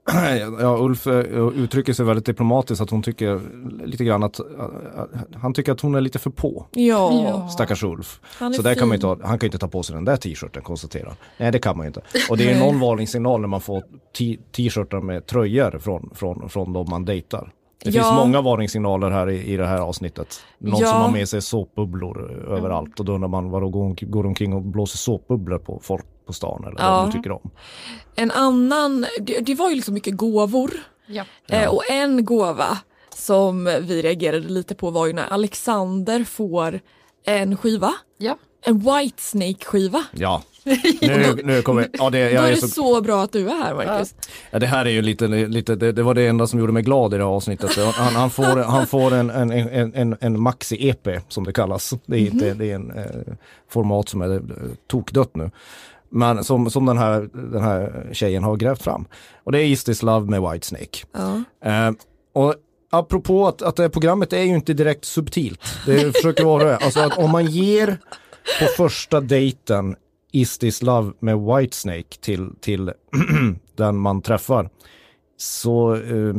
Ja, 0.61 0.77
Ulf 0.81 1.07
eh, 1.07 1.49
uttrycker 1.57 1.93
sig 1.93 2.05
väldigt 2.05 2.27
diplomatiskt 2.27 2.83
att 2.83 2.91
hon 2.91 3.03
tycker 3.03 3.41
lite 3.85 4.05
grann 4.05 4.23
att 4.23 4.39
eh, 4.39 4.45
han 5.35 5.55
tycker 5.55 5.73
att 5.73 5.81
hon 5.81 5.95
är 5.95 6.01
lite 6.01 6.19
för 6.19 6.31
på. 6.31 6.67
Ja. 6.71 7.49
Stackars 7.53 7.83
Ulf. 7.85 8.21
Så 8.57 8.63
där 8.63 8.75
kan 8.75 8.89
man 8.89 8.95
inte 8.95 9.07
ha, 9.07 9.19
han 9.23 9.39
kan 9.39 9.47
inte 9.47 9.59
ta 9.59 9.69
på 9.69 9.83
sig 9.83 9.95
den 9.95 10.05
där 10.05 10.17
t-shirten 10.17 10.63
konstaterar 10.63 11.07
han. 11.07 11.17
Nej 11.37 11.53
det 11.53 11.59
kan 11.59 11.77
man 11.77 11.87
inte. 11.87 12.01
Och 12.31 12.37
det 12.37 12.51
är 12.51 12.59
någon 12.59 12.81
varningssignal 12.81 13.41
när 13.41 13.49
man 13.49 13.61
får 13.61 13.83
t-shirtar 14.57 15.01
med 15.01 15.27
tröjor 15.27 15.79
från, 15.79 16.11
från, 16.15 16.49
från 16.49 16.73
de 16.73 16.91
man 16.91 17.05
dejtar. 17.05 17.53
Det 17.79 17.91
Ja. 17.91 18.03
finns 18.03 18.13
många 18.15 18.41
varningssignaler 18.41 19.11
här 19.11 19.31
i, 19.31 19.53
i 19.53 19.57
det 19.57 19.67
här 19.67 19.79
avsnittet. 19.79 20.41
Någon 20.59 20.81
Ja. 20.81 20.87
som 20.87 21.01
har 21.01 21.11
med 21.11 21.29
sig 21.29 21.43
såpbubblor 21.43 22.31
överallt 22.49 23.01
och 23.01 23.05
då 23.07 23.13
undrar 23.13 23.29
man 23.29 23.51
vadå 23.51 23.69
går, 23.69 24.07
går 24.11 24.27
omkring 24.27 24.53
och 24.53 24.63
blåser 24.63 24.99
såpbubblor 24.99 25.59
på 25.59 25.81
folk 25.83 26.05
på 26.27 26.33
stan 26.33 26.65
eller 26.65 26.81
Ja. 26.81 26.91
vad 26.97 27.07
de 27.07 27.13
tycker 27.13 27.33
om. 27.33 27.51
En 28.15 28.31
annan, 28.31 29.07
det, 29.21 29.41
det 29.41 29.55
var 29.55 29.69
ju 29.69 29.75
liksom 29.75 29.95
mycket 29.95 30.17
gåvor. 30.17 30.71
Ja. 31.07 31.25
Eh, 31.49 31.69
och 31.69 31.91
en 31.91 32.25
gåva 32.25 32.79
som 33.17 33.65
vi 33.65 34.03
reagerade 34.03 34.49
lite 34.49 34.75
på 34.75 34.91
var 34.91 35.07
ju 35.07 35.13
när 35.13 35.33
Alexander 35.33 36.25
får 36.25 36.81
en 37.27 37.57
skiva. 37.57 37.93
Ja. 38.19 38.37
En 38.67 38.79
Whitesnake 38.79 39.65
skiva. 39.65 40.05
Ja, 40.13 40.43
nu, 41.01 41.41
nu 41.45 41.63
kommer, 41.63 41.89
ja 41.93 42.11
det, 42.11 42.29
Då 42.29 42.35
jag 42.35 42.45
är 42.45 42.49
är 42.49 42.51
det 42.51 42.57
så 42.57 42.69
så 42.69 43.01
bra 43.01 43.23
att 43.23 43.33
du 43.33 43.51
är 43.51 43.55
här 43.55 43.75
Marcus. 43.75 44.15
Ja, 44.51 44.59
det 44.59 44.67
här 44.67 44.87
är 44.87 44.91
ju 44.91 45.03
lite, 45.03 45.27
lite 45.29 45.77
det, 45.77 45.93
det 45.93 46.03
var 46.03 46.15
det 46.15 46.27
enda 46.27 46.47
som 46.47 46.59
gjorde 46.59 46.73
mig 46.73 46.83
glad 46.83 47.15
i 47.15 47.17
det 47.17 47.25
här 47.25 47.31
avsnittet. 47.31 47.77
Han, 47.77 48.15
han 48.15 48.31
får, 48.31 48.63
han 48.63 48.87
får 48.87 49.15
en, 49.15 49.31
en, 49.31 49.51
en, 49.51 49.95
en, 49.95 50.17
en 50.21 50.37
maxi-EP 50.41 51.21
som 51.29 51.45
det 51.45 51.53
kallas. 51.53 51.95
Det 52.07 52.17
är, 52.17 52.21
inte, 52.21 52.55
det 52.55 52.71
är 52.71 52.75
en 52.75 52.91
eh, 52.91 53.05
format 53.71 54.09
som 54.09 54.23
är 54.23 54.35
eh, 54.35 54.41
tokdött 54.87 55.37
nu. 55.37 55.51
Men 56.09 56.45
som, 56.45 56.71
som 56.71 56.87
den, 56.87 56.99
här, 56.99 57.29
den 57.33 57.63
här 57.63 58.09
tjejen 58.13 58.45
har 58.45 58.57
grävt 58.57 58.83
fram. 58.83 59.07
Och 59.45 59.53
det 59.53 59.59
är 59.59 59.65
Is 59.65 59.85
This 59.85 60.03
Love 60.03 60.31
med 60.31 60.53
Whitesnake. 60.53 60.99
Ja. 61.13 61.43
Eh, 61.71 61.93
och 62.33 62.55
apropå 62.91 63.47
att, 63.47 63.63
att 63.63 63.77
det 63.77 63.83
här 63.83 63.91
programmet 63.91 64.33
är 64.33 64.43
ju 64.43 64.55
inte 64.55 64.75
direkt 64.75 65.05
subtilt. 65.05 65.61
Det 65.87 66.17
försöker 66.17 66.45
vara 66.45 66.65
det. 66.65 66.77
Alltså 66.77 67.01
att 67.01 67.19
om 67.19 67.31
man 67.31 67.47
ger 67.47 67.99
på 68.61 68.67
första 68.77 69.21
dejten 69.21 69.97
Is 70.35 70.59
This 70.59 70.83
Love 70.83 71.13
med 71.21 71.39
Whitesnake 71.39 72.17
till, 72.21 72.51
till 72.61 72.93
den 73.77 73.97
man 73.97 74.23
träffar. 74.23 74.71
Så 75.37 75.95
eh, 75.95 76.35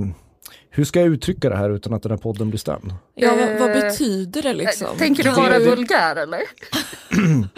hur 0.69 0.83
ska 0.83 0.99
jag 0.99 1.09
uttrycka 1.09 1.49
det 1.49 1.55
här 1.55 1.69
utan 1.69 1.93
att 1.93 2.03
den 2.03 2.11
här 2.11 2.17
podden 2.17 2.49
blir 2.49 2.59
stämd? 2.59 2.93
Ja, 3.15 3.29
vad, 3.37 3.59
vad 3.59 3.69
Eh, 3.77 3.81
betyder 3.81 4.41
det 4.41 4.53
liksom? 4.53 4.87
Tänker 4.97 5.23
du 5.23 5.31
vara 5.31 5.59
det- 5.59 5.65
vulgär 5.69 6.15
eller? 6.15 6.39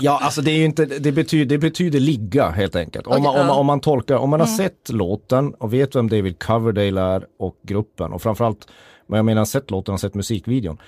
Ja, 0.00 0.20
alltså 0.22 0.42
det 0.42 0.50
är 0.50 0.56
ju 0.56 0.64
inte, 0.64 0.84
det 0.86 1.12
betyder, 1.12 1.44
det 1.44 1.58
betyder 1.58 2.00
ligga 2.00 2.50
helt 2.50 2.76
enkelt. 2.76 3.06
Om, 3.06 3.12
Okej, 3.12 3.22
man, 3.22 3.40
om, 3.40 3.46
man, 3.46 3.56
om 3.58 3.66
man 3.66 3.80
tolkar, 3.80 4.16
om 4.16 4.30
man 4.30 4.40
har 4.40 4.46
Mm. 4.46 4.56
sett 4.56 4.88
låten 4.92 5.54
och 5.54 5.72
vet 5.72 5.96
vem 5.96 6.08
David 6.08 6.38
Coverdale 6.42 7.00
är 7.00 7.26
och 7.38 7.56
gruppen 7.62 8.12
och 8.12 8.22
framförallt, 8.22 8.68
men 9.06 9.16
jag 9.16 9.24
menar 9.24 9.44
sett 9.44 9.70
låten 9.70 9.94
och 9.94 10.00
sett 10.00 10.14
musikvideon. 10.14 10.78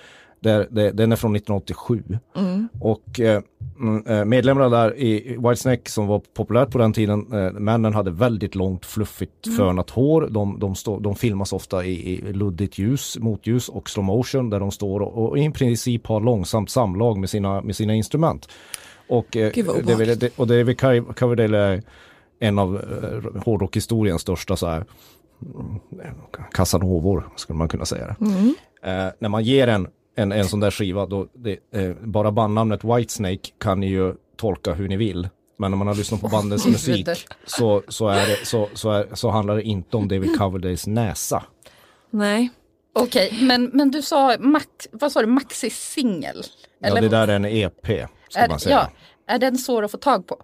Där, 0.43 0.67
det, 0.71 0.91
den 0.91 1.13
är 1.13 1.17
från 1.17 1.37
1987 1.37 2.03
Mm. 2.37 2.69
och 2.81 3.21
eh, 3.21 3.43
mm, 3.81 4.07
eh, 4.07 4.25
medlemmarna 4.25 4.69
där 4.69 4.97
i 4.99 5.37
Whitesnake 5.39 5.91
som 5.91 6.07
var 6.07 6.19
populärt 6.35 6.71
på 6.71 6.79
den 6.79 6.93
tiden, 6.93 7.33
eh, 7.33 7.53
männen 7.53 7.95
hade 7.95 8.11
väldigt 8.11 8.55
långt 8.55 8.87
fluffigt 8.87 9.47
Mm. 9.47 9.57
fönat 9.59 9.91
hår. 9.91 10.29
De, 10.31 10.59
de, 10.59 10.75
stå, 10.75 10.99
de 11.01 11.15
filmas 11.17 11.53
ofta 11.53 11.85
i, 11.85 12.13
i 12.15 12.33
luddigt 12.33 12.79
ljus, 12.79 13.19
motljus 13.21 13.69
och 13.69 13.91
slow 13.91 14.05
motion 14.05 14.51
där 14.51 14.61
de 14.61 14.71
står 14.71 15.01
och, 15.01 15.29
och 15.29 15.39
i 15.39 15.51
princip 15.51 16.07
har 16.07 16.21
långsamt 16.21 16.71
samlag 16.71 17.19
med 17.19 17.31
sina, 17.31 17.61
med 17.63 17.77
sina 17.77 17.95
instrument. 17.95 18.49
Och, 19.09 19.37
eh, 19.37 19.53
Gud, 19.55 19.67
David, 19.67 19.83
obehagligt. 19.85 20.21
det- 20.21 20.39
och 20.39 20.47
David 20.47 20.77
Co- 20.81 21.13
Coverdale 21.17 21.59
är 21.59 21.83
en 22.39 22.59
av 22.59 22.77
eh, 22.77 23.43
hårdrockhistoriens 23.45 24.23
största 24.23 24.57
så 24.57 24.67
här, 24.67 24.85
mm, 25.55 25.81
casanovor, 26.53 27.29
skulle 27.37 27.57
man 27.59 27.69
kunna 27.69 27.85
säga 27.85 28.07
det. 28.07 28.25
Mm. 28.25 28.55
Eh, 28.83 29.13
när 29.19 29.29
man 29.29 29.45
ger 29.45 29.69
en, 29.69 29.89
en, 30.15 30.33
en 30.33 30.49
sån 30.49 30.61
där 30.61 30.71
skiva, 30.71 31.07
då, 31.07 31.27
det, 31.35 31.59
eh, 31.75 31.93
bara 32.01 32.33
bandnamnet 32.33 32.85
Whitesnake 32.85 33.51
kan 33.59 33.81
ni 33.81 33.87
ju 33.87 34.15
tolka 34.37 34.73
hur 34.73 34.89
ni 34.89 34.97
vill. 34.97 35.29
Men 35.59 35.71
när 35.71 35.79
man 35.79 35.87
har 35.87 35.95
lyssnat 35.95 36.21
på 36.21 36.29
bandets 36.29 36.67
musik 36.67 37.09
så, 37.47 37.83
så, 37.89 38.09
är 38.09 38.27
det, 38.27 38.47
så, 38.47 38.69
så, 38.75 38.91
är, 38.91 39.07
så 39.13 39.31
handlar 39.31 39.57
det 39.57 39.63
inte 39.63 39.97
om 39.97 40.09
David 40.09 40.39
Coverdales 40.39 40.87
näsa. 40.87 41.43
Nej. 42.11 42.51
Okej, 42.95 43.39
men, 43.43 43.71
men 43.73 43.91
du 43.91 44.03
sa, 44.03 44.37
max, 44.39 44.69
vad 44.93 45.13
sa 45.13 45.21
du, 45.21 45.27
maxi 45.27 45.71
singel? 45.71 46.43
Ja, 46.79 46.95
det 46.95 47.09
där 47.09 47.29
är 47.29 47.37
en 47.37 47.45
EP, 47.45 47.87
ska 48.29 48.41
är, 48.41 48.49
man 48.49 48.61
säga. 48.61 48.89
ja, 49.27 49.35
är 49.35 49.39
den 49.39 49.59
svår 49.59 49.83
att 49.83 49.91
få 49.91 49.97
tag 49.97 50.27
på? 50.27 50.37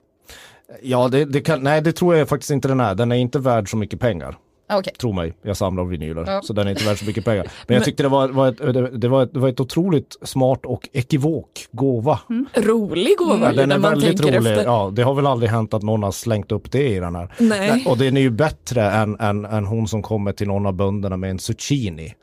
Ja, 0.83 1.09
det, 1.09 1.25
det 1.25 1.41
kan, 1.41 1.63
nej 1.63 1.81
det 1.81 1.93
tror 1.93 2.17
jag 2.17 2.29
faktiskt 2.29 2.51
inte 2.51 2.69
den 2.69 2.81
är. 2.81 2.95
Den 2.95 3.13
är 3.13 3.17
inte 3.17 3.39
värd 3.39 3.71
så 3.71 3.77
mycket 3.77 4.01
pengar. 4.01 4.39
Okej. 4.71 4.93
Tro 5.01 5.13
mig, 5.13 5.35
jag 5.43 5.57
samlar 5.57 5.85
vinyler. 5.85 6.25
Ja. 6.27 6.43
Så 6.43 6.53
den 6.53 6.67
är 6.67 6.71
inte 6.71 6.85
värd 6.85 6.99
så 6.99 7.05
mycket 7.05 7.25
pengar. 7.25 7.51
Men 7.67 7.77
jag 7.77 7.85
tyckte 7.85 8.03
det 8.03 8.09
var, 8.09 8.29
var, 8.29 8.49
ett, 8.49 9.01
det, 9.01 9.09
var 9.09 9.23
ett, 9.23 9.35
det 9.35 9.39
var 9.41 9.49
ett 9.49 9.61
otroligt 9.61 10.17
smart 10.23 10.67
och 10.67 10.89
ekivok 10.93 11.67
gåva. 11.73 12.21
Rolig 12.55 13.17
gåva 13.19 13.51
ju, 13.51 13.57
den 13.57 13.73
är 13.73 13.79
väldigt 13.79 14.21
rolig. 14.21 14.37
efter. 14.37 14.65
Ja, 14.65 14.91
det 14.95 15.03
har 15.03 15.15
väl 15.15 15.27
aldrig 15.27 15.51
hänt 15.51 15.75
att 15.75 15.83
någon 15.83 16.03
har 16.03 16.13
slängt 16.13 16.53
upp 16.53 16.73
det 16.73 16.89
i 16.89 17.01
den 17.01 17.15
här. 17.17 17.35
Nej. 17.39 17.85
Och 17.87 17.99
den 17.99 18.17
är 18.17 18.21
ju 18.21 18.31
bättre 18.31 18.91
än, 18.91 19.21
än, 19.21 19.45
än 19.45 19.65
hon 19.65 19.89
som 19.89 20.03
kommer 20.03 20.33
till 20.33 20.47
någon 20.47 20.67
av 20.67 20.73
bönderna 20.73 21.17
med 21.17 21.31
en 21.31 21.39
zucchini. 21.39 22.15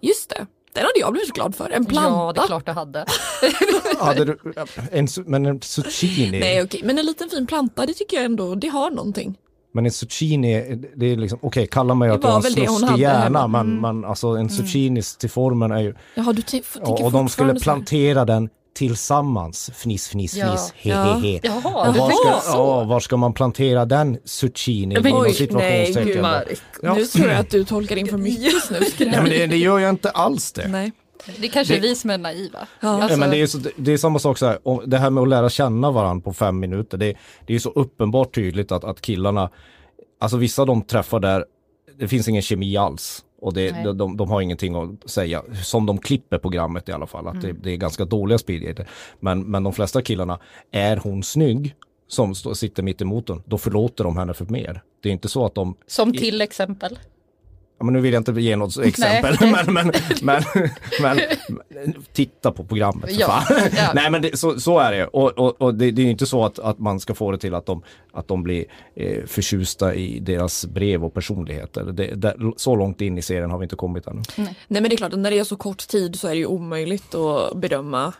Just 0.00 0.30
det. 0.30 0.46
Den 0.72 0.82
hade 0.82 0.98
jag 0.98 1.12
blivit 1.12 1.32
glad 1.32 1.54
för. 1.54 1.70
En 1.70 1.84
planta. 1.84 2.10
Ja, 2.10 2.32
det 2.32 2.40
är 2.40 2.46
klart 2.46 2.66
du 2.66 2.72
hade. 2.72 3.04
Hade 3.98 4.24
du, 4.24 4.38
en, 4.92 5.08
men 5.26 5.46
en 5.46 5.60
zucchini, 5.60 6.40
Nej 6.40 6.62
okej, 6.62 6.80
men 6.84 6.98
en 6.98 7.06
liten 7.06 7.30
fin 7.30 7.46
planta 7.46 7.86
det 7.86 7.94
tycker 7.94 8.16
jag 8.16 8.24
ändå, 8.24 8.54
det 8.54 8.68
har 8.68 8.90
någonting. 8.90 9.36
Men 9.74 9.86
en 9.86 9.92
zucchini, 9.92 10.78
det 10.96 11.06
är 11.06 11.16
liksom, 11.16 11.38
okej 11.42 11.66
kalla 11.66 11.94
mig 11.94 12.10
att 12.10 12.22
jag 12.22 12.30
har 12.30 12.36
en 12.36 12.42
snuskig 12.42 12.98
hjärna, 12.98 13.48
men, 13.48 13.80
men 13.80 14.04
alltså 14.04 14.28
en 14.28 14.50
zucchini 14.50 15.02
till 15.18 15.30
formen 15.30 15.72
är 15.72 15.80
ju, 15.80 15.94
Jaha, 16.14 16.32
du 16.32 16.42
och, 16.80 17.04
och 17.04 17.12
de 17.12 17.28
skulle 17.28 17.54
plantera 17.54 18.24
den 18.24 18.48
tillsammans, 18.74 19.70
fniss, 19.74 20.08
fniss, 20.08 20.36
Ja. 20.36 20.46
fniss, 20.46 20.72
he, 20.76 20.90
Ja. 20.90 21.02
he, 21.02 21.32
he. 21.32 21.40
Jaha, 21.42 21.92
var 21.92 22.10
ska, 22.10 22.50
så. 22.50 22.56
ja, 22.56 22.84
var 22.84 23.00
ska 23.00 23.16
man 23.16 23.32
plantera 23.32 23.84
den 23.84 24.18
zucchini? 24.24 25.00
Men 25.00 25.12
oj, 25.14 25.48
nej, 25.50 26.14
då? 26.16 26.22
Mark. 26.22 26.58
Ja. 26.82 26.94
Nu 26.94 27.04
tror 27.04 27.28
jag 27.28 27.40
att 27.40 27.50
du 27.50 27.64
tolkar 27.64 27.96
in 27.96 28.06
för 28.06 28.16
mycket 28.18 28.62
snusk 28.62 29.00
Nej, 29.00 29.10
men 29.12 29.24
det, 29.24 29.46
det 29.46 29.56
gör 29.56 29.78
jag 29.78 29.90
inte 29.90 30.10
alls 30.10 30.52
det. 30.52 30.68
Nej. 30.68 30.92
Det 31.38 31.48
kanske 31.48 31.74
är 31.76 31.80
Det- 31.80 31.88
vi 31.88 31.94
som 31.94 32.10
är 32.10 32.18
naiva. 32.18 32.68
Ja. 32.80 33.02
Alltså, 33.02 33.18
men 33.18 33.30
det, 33.30 33.36
är 33.36 33.46
så, 33.46 33.58
det 33.76 33.92
är 33.92 33.96
samma 33.96 34.18
sak 34.18 34.38
så 34.38 34.46
här, 34.46 34.58
om 34.62 34.82
det 34.86 34.98
här 34.98 35.10
med 35.10 35.22
att 35.22 35.28
lära 35.28 35.50
känna 35.50 35.90
varandra 35.90 36.24
på 36.24 36.32
fem 36.32 36.60
minuter. 36.60 36.98
Det, 36.98 37.14
det 37.46 37.54
är 37.54 37.58
så 37.58 37.70
uppenbart 37.70 38.34
tydligt 38.34 38.72
att, 38.72 38.84
att 38.84 39.00
killarna, 39.00 39.50
alltså 40.20 40.36
vissa 40.36 40.64
de 40.64 40.82
träffar 40.82 41.20
där, 41.20 41.44
det 41.98 42.08
finns 42.08 42.28
ingen 42.28 42.42
kemi 42.42 42.76
alls. 42.76 43.24
Och 43.40 43.54
det, 43.54 43.70
de, 43.84 43.98
de, 43.98 44.16
de 44.16 44.30
har 44.30 44.40
ingenting 44.40 44.74
att 44.76 45.10
säga, 45.10 45.42
som 45.64 45.86
de 45.86 45.98
klipper 45.98 46.38
programmet 46.38 46.88
i 46.88 46.92
alla 46.92 47.06
fall, 47.06 47.28
att 47.28 47.40
det, 47.40 47.52
det 47.52 47.70
är 47.70 47.76
ganska 47.76 48.04
dåliga 48.04 48.38
speedgater. 48.38 48.88
Men, 49.20 49.42
men 49.42 49.64
de 49.64 49.72
flesta 49.72 50.02
killarna, 50.02 50.38
är 50.70 50.96
hon 50.96 51.22
snygg, 51.22 51.74
som 52.08 52.34
sitter 52.34 52.82
mitt 52.82 53.02
emot 53.02 53.26
den, 53.26 53.42
då 53.46 53.58
förlåter 53.58 54.04
de 54.04 54.16
henne 54.16 54.34
för 54.34 54.44
mer. 54.44 54.82
Det 55.02 55.08
är 55.08 55.12
inte 55.12 55.28
så 55.28 55.46
att 55.46 55.54
de, 55.54 55.76
Som 55.86 56.12
till 56.12 56.40
exempel. 56.40 56.98
Ja, 57.78 57.84
men 57.84 57.94
nu 57.94 58.00
vill 58.00 58.12
jag 58.12 58.20
inte 58.20 58.40
ge 58.40 58.56
något 58.56 58.78
exempel, 58.78 59.36
Nej. 59.40 59.50
men, 59.66 59.74
men, 59.74 59.92
men, 60.22 60.42
men, 61.02 61.20
men 61.68 61.94
titta 62.12 62.52
på 62.52 62.64
programmet 62.64 63.10
för 63.10 63.20
Ja, 63.20 63.26
fan. 63.26 63.58
ja. 63.76 63.90
Nej 63.94 64.10
men 64.10 64.22
det, 64.22 64.38
så, 64.38 64.60
så 64.60 64.78
är 64.78 64.92
det 64.92 65.06
och, 65.06 65.38
och, 65.38 65.62
och 65.62 65.74
det, 65.74 65.90
det 65.90 66.02
är 66.02 66.06
inte 66.06 66.26
så 66.26 66.44
att, 66.44 66.58
att 66.58 66.78
man 66.78 67.00
ska 67.00 67.14
få 67.14 67.30
det 67.30 67.38
till 67.38 67.54
att 67.54 67.66
de, 67.66 67.82
att 68.12 68.28
de 68.28 68.42
blir 68.42 68.64
eh, 68.96 69.24
förtjusta 69.26 69.94
i 69.94 70.20
deras 70.20 70.66
brev 70.66 71.04
och 71.04 71.14
personligheter. 71.14 71.84
Det, 71.84 72.14
det, 72.14 72.36
så 72.56 72.76
långt 72.76 73.00
in 73.00 73.18
i 73.18 73.22
serien 73.22 73.50
har 73.50 73.58
vi 73.58 73.64
inte 73.64 73.76
kommit 73.76 74.06
ännu. 74.06 74.22
Nej 74.36 74.54
men 74.68 74.82
det 74.82 74.92
är 74.92 74.96
klart 74.96 75.16
när 75.16 75.30
det 75.30 75.38
är 75.38 75.44
så 75.44 75.56
kort 75.56 75.88
tid 75.88 76.18
så 76.18 76.28
är 76.28 76.32
det 76.32 76.38
ju 76.38 76.46
omöjligt 76.46 77.14
att 77.14 77.56
bedöma 77.56 78.12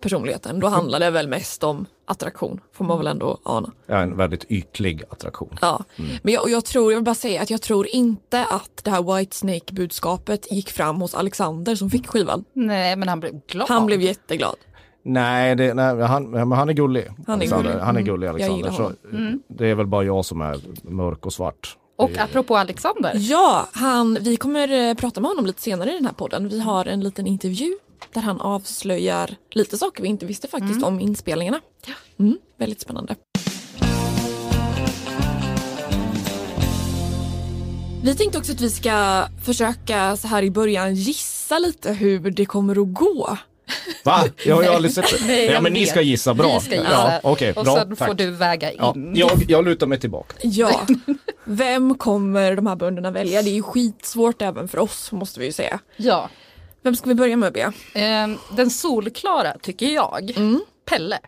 personligheten. 0.00 0.60
Då 0.60 0.66
handlar 0.66 1.00
det 1.00 1.10
väl 1.10 1.28
mest 1.28 1.64
om 1.64 1.86
attraktion, 2.04 2.60
får 2.72 2.84
man 2.84 2.98
väl 2.98 3.06
ändå 3.06 3.38
ana. 3.42 3.72
Ja, 3.86 3.96
en 4.00 4.16
väldigt 4.16 4.44
ytlig 4.50 5.02
attraktion. 5.10 5.56
Ja. 5.60 5.84
Men 6.22 6.34
jag, 6.34 6.42
och 6.42 6.50
jag 6.50 6.64
tror, 6.64 6.92
jag 6.92 6.98
vill 6.98 7.04
bara 7.04 7.14
säga 7.14 7.42
att 7.42 7.50
jag 7.50 7.62
tror 7.62 7.86
inte 7.86 8.44
att 8.44 8.80
det 8.84 8.90
här 8.90 9.16
White 9.16 9.36
Snake 9.36 9.72
budskapet 9.72 10.52
gick 10.52 10.70
fram 10.70 11.00
hos 11.00 11.14
Alexander 11.14 11.74
som 11.74 11.90
fick 11.90 12.06
skivan. 12.06 12.44
Nej, 12.52 12.96
men 12.96 13.08
han 13.08 13.20
blev 13.20 13.40
glad. 13.46 13.68
Han 13.68 13.86
blev 13.86 14.00
jätteglad. 14.02 14.56
Nej, 15.02 15.54
det, 15.56 15.74
nej 15.74 16.00
han, 16.02 16.30
men 16.30 16.52
han 16.52 16.68
är 16.68 16.72
gullig. 16.72 17.08
Han 17.26 17.42
är 17.42 17.46
gullig. 17.46 17.70
Han 17.70 17.96
är 17.96 18.00
Mm. 18.00 18.04
gullig 18.04 18.26
Alexander. 18.28 18.70
Så. 18.70 18.92
Mm. 19.12 19.42
Det 19.48 19.66
är 19.66 19.74
väl 19.74 19.86
bara 19.86 20.04
jag 20.04 20.24
som 20.24 20.40
är 20.40 20.60
mörk 20.82 21.26
och 21.26 21.32
svart. 21.32 21.76
Och 21.96 22.18
apropå 22.18 22.56
Alexander. 22.56 23.12
Ja, 23.14 23.68
han, 23.72 24.18
vi 24.20 24.36
kommer 24.36 24.88
eh, 24.88 24.94
prata 24.94 25.20
med 25.20 25.28
honom 25.30 25.46
lite 25.46 25.62
senare 25.62 25.90
i 25.90 25.94
den 25.94 26.06
här 26.06 26.12
podden. 26.12 26.48
Vi 26.48 26.60
har 26.60 26.84
en 26.86 27.00
liten 27.00 27.26
intervju 27.26 27.74
där 28.12 28.20
han 28.20 28.40
avslöjar 28.40 29.36
lite 29.50 29.78
saker 29.78 30.02
vi 30.02 30.08
inte 30.08 30.26
visste 30.26 30.48
faktiskt 30.48 30.82
om 30.82 31.00
inspelningarna. 31.00 31.60
Mm, 32.18 32.38
väldigt 32.56 32.80
spännande. 32.80 33.16
Vi 38.02 38.14
tänkte 38.14 38.38
också 38.38 38.52
att 38.52 38.60
vi 38.60 38.70
ska 38.70 39.24
försöka 39.44 40.16
så 40.16 40.28
här 40.28 40.42
i 40.42 40.50
början 40.50 40.94
gissa 40.94 41.58
lite 41.58 41.92
hur 41.92 42.30
det 42.30 42.46
kommer 42.46 42.82
att 42.82 42.94
gå. 42.94 43.38
Va? 44.04 44.24
Jag 44.46 44.56
har 44.56 44.62
ju 44.62 44.68
aldrig 44.68 44.94
sett 44.94 45.04
det. 45.18 45.26
Nej, 45.26 45.46
ja 45.46 45.60
men 45.60 45.72
ni 45.72 45.86
ska 45.86 46.00
gissa, 46.00 46.34
bra. 46.34 46.54
Vi 46.58 46.64
ska 46.66 46.74
gissa. 46.74 46.90
Ja, 46.90 47.20
Okej, 47.22 47.52
och 47.52 47.64
bra. 47.64 47.76
sen 47.76 47.96
tack. 47.96 48.08
får 48.08 48.14
du 48.14 48.30
väga 48.30 48.70
in. 48.70 48.78
Ja, 48.80 48.94
jag, 49.14 49.30
jag 49.48 49.64
lutar 49.64 49.86
mig 49.86 50.00
tillbaka. 50.00 50.34
Ja, 50.42 50.86
vem 51.44 51.94
kommer 51.94 52.56
de 52.56 52.66
här 52.66 52.76
bönderna 52.76 53.10
välja? 53.10 53.42
Det 53.42 53.50
är 53.50 53.54
ju 53.54 53.62
skitsvårt 53.62 54.42
även 54.42 54.68
för 54.68 54.78
oss 54.78 55.12
måste 55.12 55.40
vi 55.40 55.46
ju 55.46 55.52
säga. 55.52 55.80
Ja. 55.96 56.28
Vem 56.82 56.96
ska 56.96 57.08
vi 57.08 57.14
börja 57.14 57.36
med 57.36 57.52
Bea? 57.52 57.72
Ehm, 57.94 58.36
den 58.56 58.70
solklara 58.70 59.56
tycker 59.62 59.86
jag. 59.86 60.30
Mm. 60.36 60.60
Pelle. 60.84 61.18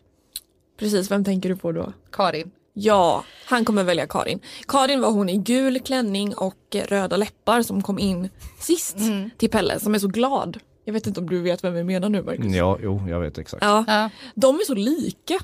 Precis, 0.78 1.10
vem 1.10 1.24
tänker 1.24 1.48
du 1.48 1.56
på 1.56 1.72
då? 1.72 1.92
Karin. 2.12 2.50
Ja, 2.74 3.24
han 3.46 3.64
kommer 3.64 3.84
välja 3.84 4.06
Karin. 4.06 4.40
Karin 4.68 5.00
var 5.00 5.10
hon 5.10 5.28
i 5.28 5.36
gul 5.36 5.80
klänning 5.80 6.34
och 6.34 6.76
röda 6.88 7.16
läppar 7.16 7.62
som 7.62 7.82
kom 7.82 7.98
in 7.98 8.28
sist 8.60 8.96
till 9.38 9.50
Pelle 9.50 9.80
som 9.80 9.94
är 9.94 9.98
så 9.98 10.08
glad. 10.08 10.58
Jag 10.84 10.92
vet 10.92 11.06
inte 11.06 11.20
om 11.20 11.28
du 11.30 11.42
vet 11.42 11.64
vem 11.64 11.74
vi 11.74 11.84
menar 11.84 12.08
nu 12.08 12.22
Marcus? 12.22 12.54
Ja, 12.54 12.78
jo, 12.82 13.08
jag 13.08 13.20
vet 13.20 13.38
exakt. 13.38 13.64
Ja, 13.64 13.84
Ja. 13.86 14.10
de 14.34 14.56
är 14.56 14.64
så 14.64 14.74
lika. 14.74 15.38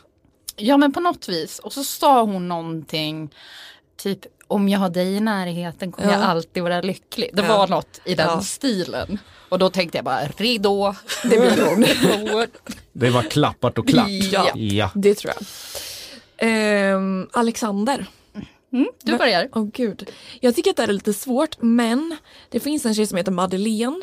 ja 0.57 0.77
men 0.77 0.93
på 0.93 1.01
något 1.01 1.29
vis. 1.29 1.59
Och 1.59 1.73
så 1.73 1.85
sa 1.85 2.23
hon 2.23 2.49
någonting 2.49 3.31
typ 3.99 4.19
om 4.47 4.69
jag 4.69 4.79
har 4.79 4.91
dig 4.91 5.15
i 5.15 5.21
närheten 5.21 5.93
kommer 5.93 6.09
Ja. 6.13 6.15
jag 6.21 6.23
alltid 6.23 6.63
vara 6.63 6.81
lycklig. 6.81 7.31
Det 7.35 7.43
Ja. 7.43 7.57
var 7.59 7.69
något 7.69 8.01
i 8.05 8.15
den 8.15 8.27
Ja. 8.27 8.41
stilen. 8.41 9.19
Och 9.49 9.59
då 9.59 9.71
tänkte 9.71 9.99
jag 9.99 10.05
bara 10.05 10.21
ridå, 10.37 10.95
det 11.23 11.29
blir 11.41 11.65
hon. 11.67 12.47
Det 12.93 13.11
var 13.11 13.23
klappat 13.23 13.79
och 13.79 13.89
klart. 13.89 14.09
Ja. 14.09 14.51
ja. 14.55 14.91
Det 14.95 15.15
tror 15.15 15.33
jag. 15.37 15.45
Ehm, 16.49 17.29
Alexander. 17.33 18.07
du 19.03 19.17
börjar. 19.19 19.49
Åh 19.55 19.65
gud. 19.73 20.11
Jag 20.41 20.55
tycker 20.55 20.71
att 20.71 20.77
det 20.77 20.83
här 20.83 20.89
är 20.89 20.93
lite 20.93 21.13
svårt 21.15 21.57
men 21.63 22.17
det 22.49 22.61
finns 22.61 22.87
en 22.87 22.95
tjej 22.95 23.07
som 23.07 23.19
heter 23.19 23.33
Madeleine 23.33 24.01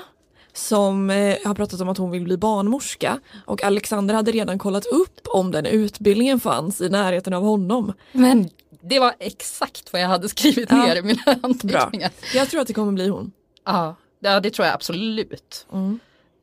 som 0.53 1.09
eh, 1.09 1.35
har 1.45 1.53
pratat 1.55 1.81
om 1.81 1.89
att 1.89 1.97
hon 1.97 2.11
vill 2.11 2.23
bli 2.23 2.37
barnmorska 2.37 3.19
och 3.45 3.63
Alexander 3.63 4.13
hade 4.15 4.31
redan 4.31 4.59
kollat 4.59 4.85
upp 4.85 5.19
om 5.27 5.51
den 5.51 5.65
utbildningen 5.65 6.39
fanns 6.39 6.81
i 6.81 6.89
närheten 6.89 7.33
av 7.33 7.43
honom. 7.43 7.93
Men 8.11 8.49
det 8.89 8.99
var 8.99 9.13
exakt 9.19 9.93
vad 9.93 10.01
jag 10.01 10.07
hade 10.07 10.29
skrivit 10.29 10.71
Ja. 10.71 10.85
ner 10.85 10.95
i 10.95 11.01
mina 11.01 11.21
Bra. 11.25 11.35
anteckningar. 11.43 12.11
Jag 12.33 12.49
tror 12.49 12.61
att 12.61 12.67
det 12.67 12.73
kommer 12.73 12.91
bli 12.91 13.07
hon. 13.07 13.31
Ja, 13.65 13.95
ja 14.19 14.39
det 14.39 14.49
tror 14.51 14.65
jag 14.65 14.75
absolut. 14.75 15.67
Mm. 15.73 15.99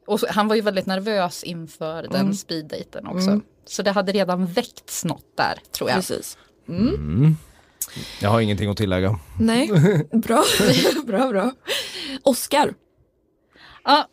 Och 0.07 0.21
så, 0.21 0.27
han 0.31 0.49
var 0.49 0.55
ju 0.57 0.63
väldigt 0.63 0.87
nervös 0.87 1.43
inför 1.45 2.03
den 2.11 2.35
speeddaten 2.35 3.07
också. 3.07 3.29
Mm. 3.29 3.43
Så 3.65 3.83
det 3.83 3.91
hade 3.91 4.13
redan 4.13 4.47
väckts 4.47 5.05
något 5.05 5.37
där 5.37 5.59
tror 5.73 5.91
jag. 5.91 5.97
Precis. 5.97 6.39
Jag 8.21 8.31
har 8.31 8.41
ingenting 8.41 8.71
att 8.71 8.77
tillägga. 8.77 9.19
Nej, 9.41 9.69
bra, 10.13 10.45
bra, 11.07 11.29
bra. 11.29 11.53
Oscar. 12.23 12.75
Ja, 13.85 14.09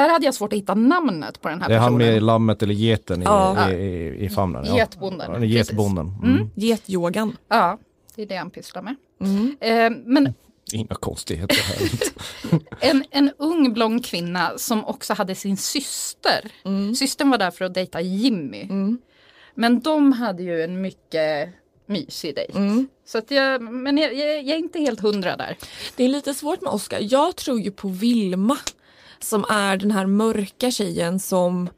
där 0.00 0.08
hade 0.08 0.24
jag 0.24 0.34
svårt 0.34 0.52
att 0.52 0.58
hitta 0.58 0.74
namnet 0.74 1.40
på 1.40 1.48
den 1.48 1.60
här 1.62 1.68
Det 1.68 1.74
är 1.74 1.78
han 1.78 1.98
personen. 1.98 2.14
med 2.14 2.22
lammet 2.22 2.62
eller 2.62 2.74
geten 2.74 3.22
i, 3.22 3.24
Ja. 3.24 3.70
i, 3.70 3.74
i, 3.74 4.24
i 4.24 4.28
famnen. 4.28 4.64
Ja. 4.66 4.76
Getbonden, 4.76 5.32
Ja, 5.32 5.44
Getbonden. 5.44 6.06
Mm. 6.22 6.34
Mm. 6.36 6.50
Getyogan. 6.54 7.36
Ja, 7.48 7.78
det 8.14 8.22
är 8.22 8.26
det 8.26 8.36
han 8.36 8.50
pysslar 8.50 8.82
med. 8.82 8.94
Mm. 9.20 9.56
Eh, 9.60 10.02
men 10.06 10.34
Inga 10.72 10.94
konstigheter 10.94 11.56
här. 11.62 11.88
en, 12.90 13.04
en 13.10 13.30
ung 13.38 13.72
blond 13.72 14.04
kvinna 14.04 14.52
som 14.56 14.84
också 14.84 15.14
hade 15.14 15.34
sin 15.34 15.56
syster. 15.56 16.50
Systern 16.96 17.30
var 17.30 17.38
där 17.38 17.50
för 17.50 17.64
att 17.64 17.74
dejta 17.74 18.00
Jimmy. 18.00 18.68
Men 19.54 19.80
de 19.80 20.12
hade 20.12 20.42
ju 20.42 20.62
en 20.62 20.80
mycket 20.80 21.48
mysig 21.86 22.34
dejt. 22.34 22.52
Så 23.06 23.18
att 23.18 23.30
jag, 23.30 23.62
men 23.62 23.98
jag, 23.98 24.14
jag, 24.14 24.28
jag 24.42 24.48
är 24.54 24.58
inte 24.58 24.78
helt 24.80 25.00
hundra 25.00 25.36
där. 25.36 25.56
Det 25.96 26.04
är 26.04 26.08
lite 26.08 26.34
svårt 26.34 26.60
med 26.62 26.72
Oscar. 26.72 26.98
Jag 27.02 27.36
tror 27.36 27.60
ju 27.60 27.70
på 27.70 27.88
Vilma 27.88 28.56
som 29.20 29.44
är 29.48 29.76
den 29.76 29.90
här 29.90 30.06
mörka 30.06 30.70
tjejen 30.70 31.20
som 31.20 31.68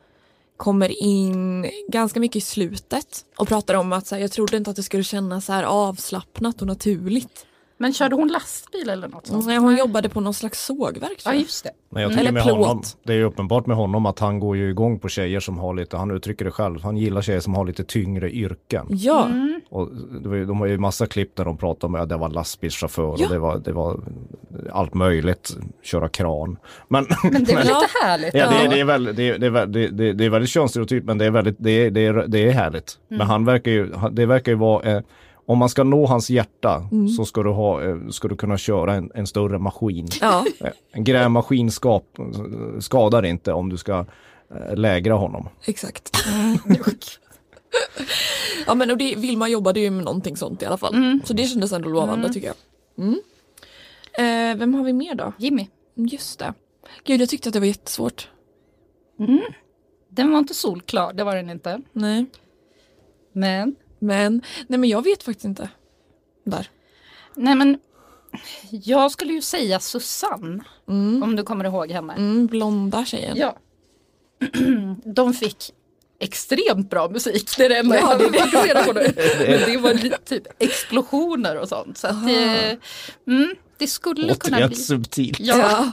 kommer 0.57 1.03
in 1.03 1.71
ganska 1.89 2.21
mycket 2.21 2.37
i 2.37 2.41
slutet 2.41 3.25
och 3.37 3.49
pratar 3.49 3.75
om 3.75 3.93
att 3.93 4.07
så 4.07 4.15
här, 4.15 4.23
jag 4.23 4.33
trodde 4.33 4.57
inte 4.57 4.71
att 4.71 4.77
det 4.77 4.83
skulle 4.83 5.05
kännas 5.05 5.45
så 5.45 5.53
här 5.53 5.63
avslappnat 5.63 6.61
och 6.61 6.67
naturligt. 6.67 7.47
Men 7.81 7.93
körde 7.93 8.15
hon 8.17 8.29
lastbil 8.29 8.89
eller 8.89 9.09
något 9.09 9.27
sånt? 9.27 9.47
Nej, 9.47 9.57
hon 9.57 9.77
jobbade 9.77 10.09
på 10.09 10.21
någon 10.21 10.35
slags 10.35 10.65
sågverk 10.67 11.23
Ja 11.25 11.35
just 11.35 11.65
det. 11.65 11.71
Men 11.91 12.03
jag 12.03 12.11
Eller 12.13 12.21
tycker 12.21 12.33
med 12.33 12.43
plåt. 12.43 12.57
honom, 12.67 12.83
det 13.05 13.13
är 13.13 13.17
ju 13.17 13.23
uppenbart 13.25 13.67
med 13.67 13.77
honom 13.77 14.07
att 14.07 14.19
han 14.19 14.41
går 14.41 14.57
ju 14.57 14.71
igång 14.71 14.99
på 14.99 15.09
tjejer 15.09 15.41
som 15.41 15.59
har 15.59 15.75
lite, 15.75 15.97
han 15.97 16.11
uttrycker 16.11 16.45
det 16.45 16.51
själv, 16.51 16.83
han 16.83 16.97
gillar 16.97 17.23
tjejer 17.23 17.41
som 17.41 17.55
har 17.55 17.65
lite 17.67 17.85
tyngre 17.85 18.31
yrken. 18.31 18.87
Ja, 18.91 19.25
Mm. 19.27 19.61
Och 19.71 19.89
de 20.47 20.61
har 20.61 20.67
ju 20.67 20.79
massa 20.79 21.07
klipp 21.07 21.37
där 21.37 21.45
de 21.45 21.57
pratar 21.57 21.89
om 21.89 21.95
att 21.95 22.09
det 22.09 22.17
var 22.17 22.29
lastbilschaufför 22.29 23.03
Ja. 23.19 23.25
och 23.27 23.33
det 23.33 23.39
var, 23.39 23.59
det 23.59 23.73
var 23.73 24.01
allt 24.73 24.95
möjligt, 24.95 25.57
köra 25.83 26.09
kran. 26.09 26.57
Men, 26.89 27.07
Men 27.23 27.45
det 27.45 27.53
är 27.53 27.57
väl 27.57 27.67
lite 27.67 27.87
härligt? 28.05 28.35
Ja, 28.35 28.51
det, 28.51 28.57
är- 28.57 28.69
det, 28.71 28.81
är 28.81 28.85
väldigt, 28.85 29.17
det, 29.17 29.29
är- 29.29 29.39
det, 29.39 29.47
är 29.47 29.51
väl- 29.51 29.73
det, 29.73 29.89
det, 29.89 30.13
det 30.13 30.25
är 30.25 30.31
väldigt 30.31 30.51
könsstereotypt 30.51 31.07
men 31.07 31.19
det 31.19 31.25
är 31.25 31.31
väldigt, 31.31 31.57
det 31.59 31.71
är, 31.71 31.91
det 31.91 32.07
är, 32.07 32.25
det 32.29 32.39
är 32.49 32.51
härligt. 32.53 32.99
Men 33.09 33.27
han 33.27 33.45
verkar 33.45 33.71
ju, 33.71 33.93
det 34.13 34.27
verkar 34.27 34.53
ju 34.53 34.59
vara, 34.59 34.83
eh, 34.97 35.03
om 35.49 35.59
man 35.59 35.69
ska 35.69 35.85
nå 35.85 36.07
hans 36.07 36.31
hjärta 36.31 36.83
så 37.17 37.25
ska 37.25 37.43
du, 37.43 37.51
ha, 37.51 37.83
eh, 37.85 38.09
ska 38.09 38.29
du 38.29 38.37
kunna 38.37 38.59
köra 38.59 38.95
en, 38.95 39.11
en 39.15 39.27
större 39.27 39.59
maskin. 39.59 40.09
ja. 40.21 40.45
Eh, 40.61 40.71
En 40.93 41.05
grävmaskin 41.05 41.71
skap, 41.71 42.19
skadar 42.81 43.25
inte 43.25 43.53
om 43.53 43.69
du 43.69 43.77
ska 43.77 44.05
eh, 44.55 44.77
lägra 44.77 45.15
honom. 45.15 45.49
exakt. 45.65 46.17
ja 48.67 48.75
men 48.75 48.91
och 48.91 48.97
det, 48.99 49.15
Vilma 49.17 49.49
jobbade 49.49 49.81
ju 49.81 49.91
med 49.91 50.05
någonting 50.05 50.37
sånt 50.37 50.63
i 50.63 50.67
alla 50.67 50.77
fall. 50.77 50.95
Mm. 50.95 51.21
Så 51.25 51.33
det 51.33 51.45
kändes 51.45 51.73
ändå 51.73 51.89
lovande 51.89 52.33
tycker 52.33 52.47
jag. 52.47 52.57
Mm. 53.07 53.21
Eh, 54.13 54.59
vem 54.59 54.75
har 54.75 54.85
vi 54.85 54.93
mer 54.93 55.15
då? 55.15 55.33
Jimmy. 55.39 55.69
Just 55.95 56.39
det. 56.39 56.55
Gud 57.05 57.21
jag 57.21 57.29
tyckte 57.29 57.49
att 57.49 57.53
det 57.53 57.59
var 57.61 57.67
jättesvårt. 57.67 58.29
Den 60.09 60.31
var 60.33 60.39
inte 60.39 60.55
solklar, 60.55 61.13
det 61.13 61.25
var 61.25 61.37
den 61.37 61.51
inte. 61.51 61.81
Nej. 61.93 62.27
Men, 63.33 63.77
Men, 63.99 64.43
nej 64.67 64.79
men 64.79 64.89
jag 64.91 65.05
vet 65.05 65.23
faktiskt 65.23 65.45
inte. 65.45 65.69
Där. 66.45 66.71
nej 67.35 67.55
men, 67.55 67.79
jag 68.71 69.11
skulle 69.11 69.33
ju 69.33 69.43
säga 69.43 69.81
Susanne. 69.81 70.65
Om 71.23 71.37
du 71.37 71.43
kommer 71.43 71.65
ihåg 71.65 71.91
henne. 71.91 72.13
Mm, 72.15 72.47
blonda 72.47 73.05
tjejen. 73.05 73.37
Ja. 73.37 73.57
De 75.05 75.35
fick 75.35 75.73
extremt 76.21 76.91
bra 76.91 77.09
musik. 77.09 77.51
Det 77.57 77.65
är 77.65 77.69
det 77.69 77.77
enda 77.79 77.97
jag 77.97 78.05
Ja, 78.05 78.07
hade 78.09 78.25
fokuserat 78.25 78.87
på 78.87 78.93
nu. 78.93 79.01
Men 79.49 79.71
det 79.71 79.77
var 79.77 79.95
lite 79.95 80.19
typ 80.25 80.43
explosioner 80.59 81.57
och 81.59 81.69
sånt. 81.69 81.99
Så 81.99 82.07
att 82.07 82.27
det, 82.27 82.79
mm, 83.27 83.55
det 83.79 83.87
skulle 83.87 84.35
kunna 84.35 84.57
Återigen 84.57 84.69
bli. 84.69 84.77
subtilt. 84.77 85.41
Ja, 85.41 85.93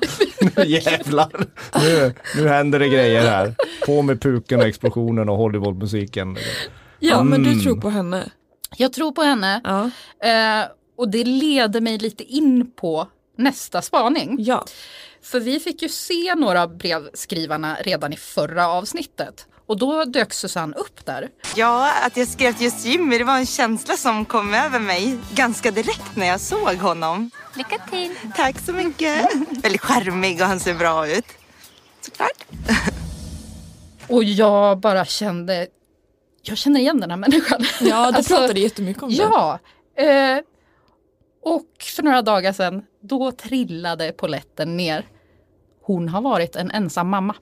Jävlar! 0.66 1.30
Nu, 1.82 2.14
nu 2.36 2.48
händer 2.48 2.80
det 2.80 2.88
grejer 2.90 3.22
här. 3.22 3.56
På 3.86 4.02
med 4.02 4.22
puken 4.22 4.60
och 4.60 4.66
explosionen 4.66 5.30
och 5.30 5.38
Hollywoodmusiken. 5.38 6.38
Ja, 7.10 7.24
men 7.24 7.44
du 7.44 7.50
Mm. 7.52 7.64
tror 7.64 7.82
på 7.82 7.90
henne? 7.90 8.32
jag 8.78 8.94
tror 8.94 9.12
på 9.12 9.22
henne. 9.24 9.62
Ja. 9.64 9.84
Eh, 10.30 10.66
och 10.98 11.10
det 11.10 11.24
leder 11.24 11.82
mig 11.82 11.98
lite 11.98 12.24
in 12.24 12.72
på 12.72 13.08
nästa 13.38 13.82
spaning. 13.82 14.36
Ja. 14.40 14.66
För 15.24 15.40
vi 15.40 15.60
fick 15.60 15.82
ju 15.82 15.90
se 15.90 16.36
några 16.36 16.64
av 16.64 16.78
brevskrivarna 16.78 17.78
redan 17.82 18.14
i 18.14 18.18
förra 18.18 18.68
avsnittet. 18.68 19.48
Och 19.68 19.78
då 19.78 20.04
dök 20.06 20.34
Susanne 20.34 20.76
upp 20.76 21.06
där. 21.06 21.30
Ja, 21.56 21.92
att 22.06 22.18
jag 22.18 22.28
skrev 22.28 22.54
till 22.54 22.66
just 22.66 22.86
Jimmy, 22.86 23.18
det 23.18 23.24
var 23.24 23.38
en 23.38 23.46
känsla 23.46 23.98
som 23.98 24.26
kom 24.26 24.54
över 24.54 24.80
mig 24.80 25.18
ganska 25.34 25.72
direkt 25.72 26.16
när 26.16 26.28
jag 26.28 26.40
såg 26.40 26.76
honom. 26.76 27.32
Lycka 27.56 27.78
till! 27.90 28.16
Tack 28.36 28.60
så 28.66 28.74
mycket! 28.74 29.30
Väldigt 29.64 29.82
charmig 29.82 30.42
och 30.42 30.48
han 30.48 30.60
ser 30.60 30.74
bra 30.74 31.08
ut. 31.08 31.26
Såklart. 32.02 32.46
Och 34.08 34.24
jag 34.24 34.80
bara 34.80 35.06
kände, 35.06 35.68
jag 36.48 36.58
känner 36.58 36.80
igen 36.80 37.00
den 37.00 37.10
här 37.10 37.18
människan. 37.18 37.62
Ja, 37.82 38.12
du 38.12 38.18
Alltså, 38.18 38.36
pratade 38.36 38.60
jättemycket 38.60 39.04
om 39.04 39.10
det. 39.10 39.16
Ja. 39.16 39.60
Eh, 39.98 40.40
och 41.44 41.66
för 41.96 42.04
några 42.04 42.22
dagar 42.22 42.54
sedan, 42.54 42.84
då 43.02 43.32
trillade 43.32 44.12
poletten 44.12 44.78
ner. 44.78 45.06
Hon 45.82 46.10
har 46.10 46.22
varit 46.22 46.56
en 46.56 46.72
ensam 46.72 47.10
mamma. 47.10 47.36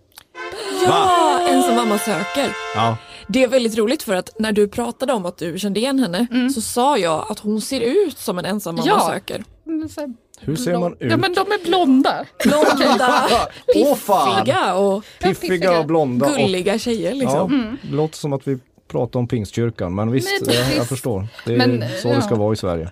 Ja, 0.86 1.40
ensam 1.50 1.76
mamma 1.76 1.98
söker. 1.98 2.56
Ja. 2.76 2.98
Det 3.28 3.44
är 3.44 3.48
väldigt 3.48 3.78
roligt 3.78 4.04
för 4.04 4.16
att 4.16 4.40
när 4.40 4.52
du 4.52 4.68
pratade 4.68 5.14
om 5.14 5.26
att 5.26 5.38
du 5.38 5.60
kände 5.60 5.80
igen 5.80 6.00
henne 6.00 6.50
så 6.56 6.62
sa 6.62 6.98
jag 6.98 7.26
att 7.30 7.40
hon 7.40 7.62
ser 7.62 7.80
ut 7.82 8.18
som 8.18 8.40
en 8.40 8.46
ensam 8.46 8.76
mamma 8.76 8.88
Ja. 8.88 9.10
söker. 9.14 9.44
Här 9.66 10.14
Hur 10.40 10.56
ser 10.56 10.78
man 10.78 10.94
ut? 10.94 10.98
Ja 11.12 11.18
men 11.18 11.34
de 11.34 11.40
är 11.52 11.66
blonda. 11.66 12.26
Blonda, 12.44 13.30
piffiga 13.74 14.76
och 14.76 15.04
Piffiga 15.22 15.80
och 15.80 15.86
blonda. 15.86 16.26
Och, 16.30 16.36
gulliga 16.38 16.80
tjejer 16.80 17.12
ja, 17.12 17.16
liksom. 17.18 17.78
det 17.82 17.96
låter 17.96 18.18
som 18.18 18.34
att 18.34 18.48
vi 18.48 18.60
pratar 18.88 19.20
om 19.20 19.28
pingstkyrkan 19.28 19.96
men 19.96 20.12
visst, 20.12 20.46
Men 20.46 20.56
jag, 20.56 20.76
jag 20.76 20.88
förstår. 20.88 21.28
Det 21.46 21.54
är 21.54 21.58
Men, 21.58 21.84
så 22.02 22.08
ja. 22.08 22.16
det 22.16 22.22
ska 22.22 22.36
vara 22.36 22.54
i 22.54 22.56
Sverige. 22.56 22.92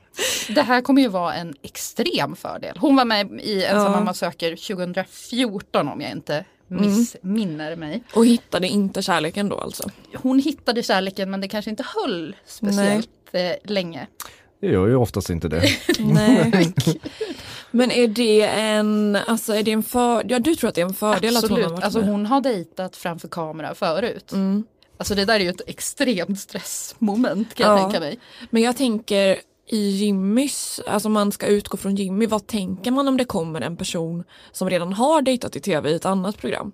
Det 0.49 0.62
här 0.62 0.82
kommer 0.82 1.01
ju 1.01 1.08
vara 1.08 1.34
en 1.34 1.54
extrem 1.62 2.36
fördel. 2.36 2.77
Hon 2.80 2.95
var 2.95 3.06
med 3.06 3.32
i 3.41 3.63
Ensam 3.63 3.84
Ja. 3.84 3.89
mamma 3.89 4.13
söker 4.13 4.56
2014 4.75 5.88
om 5.88 6.01
jag 6.01 6.12
inte 6.12 6.45
missminner 6.67 7.75
mig. 7.75 8.04
Och 8.13 8.25
hittade 8.25 8.67
inte 8.67 9.01
kärleken 9.01 9.49
då 9.49 9.58
alltså. 9.58 9.89
Hon 10.15 10.39
hittade 10.39 10.84
kärleken 10.84 11.32
men 11.32 11.41
det 11.41 11.47
kanske 11.47 11.71
inte 11.71 11.86
höll 11.95 12.36
speciellt 12.45 13.10
eh, 13.32 13.51
länge. 13.71 14.08
Det 14.62 14.67
gör 14.67 14.88
ju 14.88 14.95
oftast 14.95 15.30
inte 15.30 15.47
det. 15.47 15.63
Nej. 15.99 16.73
Men 17.71 17.91
är 17.91 18.08
det 18.08 18.41
en, 18.47 19.17
alltså 19.27 19.54
är 19.54 19.63
det 19.63 19.71
en 19.71 19.84
för, 19.84 20.25
ja 20.30 20.39
du 20.39 20.56
tror 20.56 20.67
att 20.67 20.75
det 20.75 20.82
är 20.82 20.86
en 20.86 20.93
fördel 20.93 21.38
att 21.38 21.49
hon 21.49 21.51
har 21.51 21.58
Absolut, 21.60 21.71
varit 21.71 21.84
alltså 21.84 21.99
med? 21.99 22.10
hon 22.10 22.25
har 22.25 22.41
dejtat 22.41 22.95
framför 22.95 23.27
kamera 23.27 23.75
förut. 23.75 24.32
Mm. 24.32 24.63
Alltså 25.01 25.15
det 25.15 25.25
där 25.25 25.35
är 25.35 25.39
ju 25.39 25.49
ett 25.49 25.61
extremt 25.67 26.39
stressmoment 26.39 27.53
kan 27.55 27.67
jag 27.69 27.77
Ja. 27.79 27.83
tänka 27.83 27.99
mig. 27.99 28.19
Men 28.49 28.61
jag 28.61 28.77
tänker 28.77 29.39
i 29.67 29.89
Jimmys, 29.89 30.81
alltså 30.87 31.09
man 31.09 31.31
ska 31.31 31.45
utgå 31.47 31.77
från 31.77 31.95
Jimmy, 31.95 32.25
vad 32.25 32.47
tänker 32.47 32.91
man 32.91 33.07
om 33.07 33.17
det 33.17 33.25
kommer 33.25 33.61
en 33.61 33.77
person 33.77 34.23
som 34.51 34.69
redan 34.69 34.93
har 34.93 35.21
dejtat 35.21 35.55
i 35.55 35.59
tv 35.59 35.89
i 35.91 35.95
ett 35.95 36.05
annat 36.05 36.37
program? 36.37 36.71